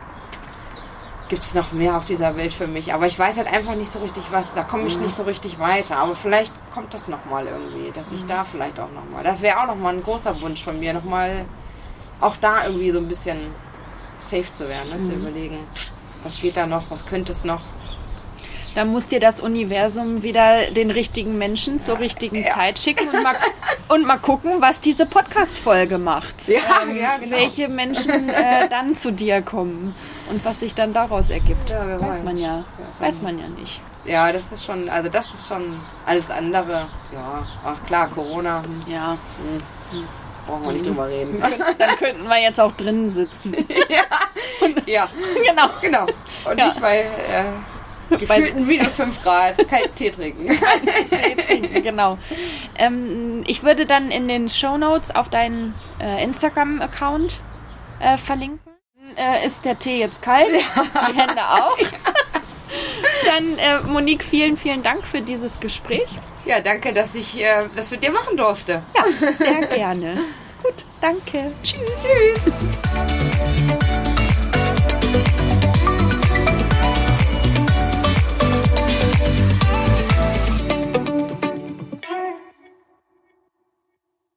gibt 1.29 1.43
es 1.43 1.55
noch 1.55 1.73
mehr 1.73 1.97
auf 1.97 2.05
dieser 2.05 2.37
Welt 2.37 2.53
für 2.53 2.67
mich. 2.67 2.95
Aber 2.95 3.07
ich 3.07 3.19
weiß 3.19 3.37
halt 3.39 3.53
einfach 3.53 3.75
nicht 3.75 3.91
so 3.91 3.99
richtig 3.99 4.25
was. 4.31 4.55
Da 4.55 4.63
komme 4.63 4.87
ich 4.87 4.99
nicht 4.99 5.15
so 5.17 5.25
richtig 5.25 5.59
weiter. 5.59 5.97
Aber 5.97 6.15
vielleicht 6.15 6.53
kommt 6.73 6.95
das 6.95 7.09
nochmal 7.09 7.47
irgendwie, 7.47 7.91
dass 7.93 8.13
ich 8.13 8.25
da 8.27 8.45
vielleicht 8.45 8.79
auch 8.79 8.91
nochmal. 8.93 9.25
Das 9.25 9.41
wäre 9.41 9.61
auch 9.61 9.67
nochmal 9.67 9.95
ein 9.95 10.03
großer 10.03 10.41
Wunsch 10.43 10.63
von 10.63 10.79
mir, 10.79 10.93
nochmal 10.93 11.45
auch 12.21 12.37
da 12.37 12.65
irgendwie 12.65 12.91
so 12.91 12.99
ein 12.99 13.09
bisschen 13.09 13.39
safe 14.19 14.53
zu 14.53 14.69
werden, 14.69 14.89
ne? 14.91 15.03
zu 15.05 15.13
überlegen, 15.13 15.59
was 16.23 16.39
geht 16.41 16.57
da 16.57 16.67
noch, 16.67 16.85
was 16.91 17.05
könnte 17.05 17.33
es 17.33 17.45
noch. 17.45 17.61
Da 18.75 18.85
muss 18.85 19.07
dir 19.07 19.21
das 19.21 19.41
Universum 19.41 20.23
wieder 20.23 20.71
den 20.71 20.91
richtigen 20.91 21.39
Menschen 21.39 21.81
zur 21.81 21.99
richtigen 21.99 22.43
Ja. 22.45 22.55
Zeit 22.55 22.79
schicken 22.79 23.09
und 23.09 23.23
mal, 23.23 23.35
und 23.89 24.05
mal 24.07 24.19
gucken, 24.19 24.61
was 24.61 24.81
diese 24.81 25.07
Podcast-Folge 25.07 25.99
macht. 25.99 26.49
Ja, 26.49 26.59
ja, 26.95 27.17
genau. 27.19 27.37
Welche 27.37 27.69
Menschen 27.69 28.29
äh, 28.29 28.69
dann 28.69 28.95
zu 28.95 29.13
dir 29.13 29.43
kommen 29.43 29.95
und 30.31 30.45
was 30.45 30.61
sich 30.61 30.75
dann 30.75 30.93
daraus 30.93 31.31
ergibt. 31.31 31.71
Ja, 31.71 32.01
weiß 32.01 32.09
weiß. 32.19 32.23
man 32.25 32.39
ja. 32.39 32.65
Weiß 32.79 33.01
Weiß 33.01 33.23
man 33.23 33.39
ja 33.39 33.49
nicht. 33.49 33.81
Ja, 34.05 34.31
das 34.33 34.53
ist 34.53 34.65
schon, 34.65 34.89
also 34.89 35.09
das 35.09 35.33
ist 35.35 35.49
schon 35.49 35.81
alles 36.05 36.31
andere. 36.31 36.89
Ja, 37.13 37.45
ach 37.65 37.85
klar, 37.87 38.09
Corona, 38.09 38.63
hm, 38.63 38.93
Ja. 38.93 39.17
brauchen 40.47 40.65
wir 40.65 40.73
nicht 40.73 40.87
drüber 40.87 41.09
reden. 41.09 41.41
Dann 41.79 41.97
könnten 41.97 42.27
wir 42.29 42.41
jetzt 42.41 42.61
auch 42.61 42.73
drinnen 42.73 43.11
sitzen. 43.11 43.55
ja, 44.87 45.09
genau. 45.45 45.69
genau. 45.81 46.07
Und 46.49 46.59
Ja. 46.59 46.67
nicht 46.67 46.81
bei 46.81 47.01
äh, 47.01 47.45
gefühlten 48.11 48.67
minus 48.67 48.97
5 48.97 49.23
Grad 49.23 49.69
kalten 49.69 49.95
Tee 49.95 50.11
trinken. 50.11 50.49
Tee 51.11 51.35
trinken, 51.37 51.83
genau. 51.83 52.19
Ähm, 52.79 53.43
ich 53.47 53.63
würde 53.63 53.87
dann 53.87 54.11
in 54.11 54.29
den 54.29 54.49
Show 54.49 54.77
Notes 54.79 55.15
auf 55.15 55.29
deinen 55.29 55.75
äh, 56.01 56.23
Instagram-Account 56.23 57.41
äh, 58.01 58.19
verlinken. 58.19 58.73
Äh, 59.17 59.47
ist 59.47 59.65
der 59.65 59.79
Tee 59.79 59.99
jetzt 59.99 60.23
kalt? 60.23 60.51
Die 60.51 61.17
Hände 61.17 61.43
auch. 61.49 61.79
Dann, 63.25 63.59
äh, 63.59 63.81
Monique, 63.87 64.23
vielen, 64.23 64.57
vielen 64.57 64.83
Dank 64.83 65.05
für 65.05 65.21
dieses 65.21 65.61
Gespräch. 65.61 66.07
Ja, 66.45 66.61
danke, 66.61 66.93
dass 66.93 67.15
ich 67.15 67.43
äh, 67.43 67.69
das 67.75 67.91
mit 67.91 68.03
dir 68.03 68.13
machen 68.13 68.37
durfte. 68.37 68.83
Ja, 68.95 69.05
sehr 69.33 69.67
gerne. 69.67 70.15
Gut, 70.63 70.85
danke. 71.01 71.53
Tschüss. 71.63 71.81
Tschüss. 72.03 73.81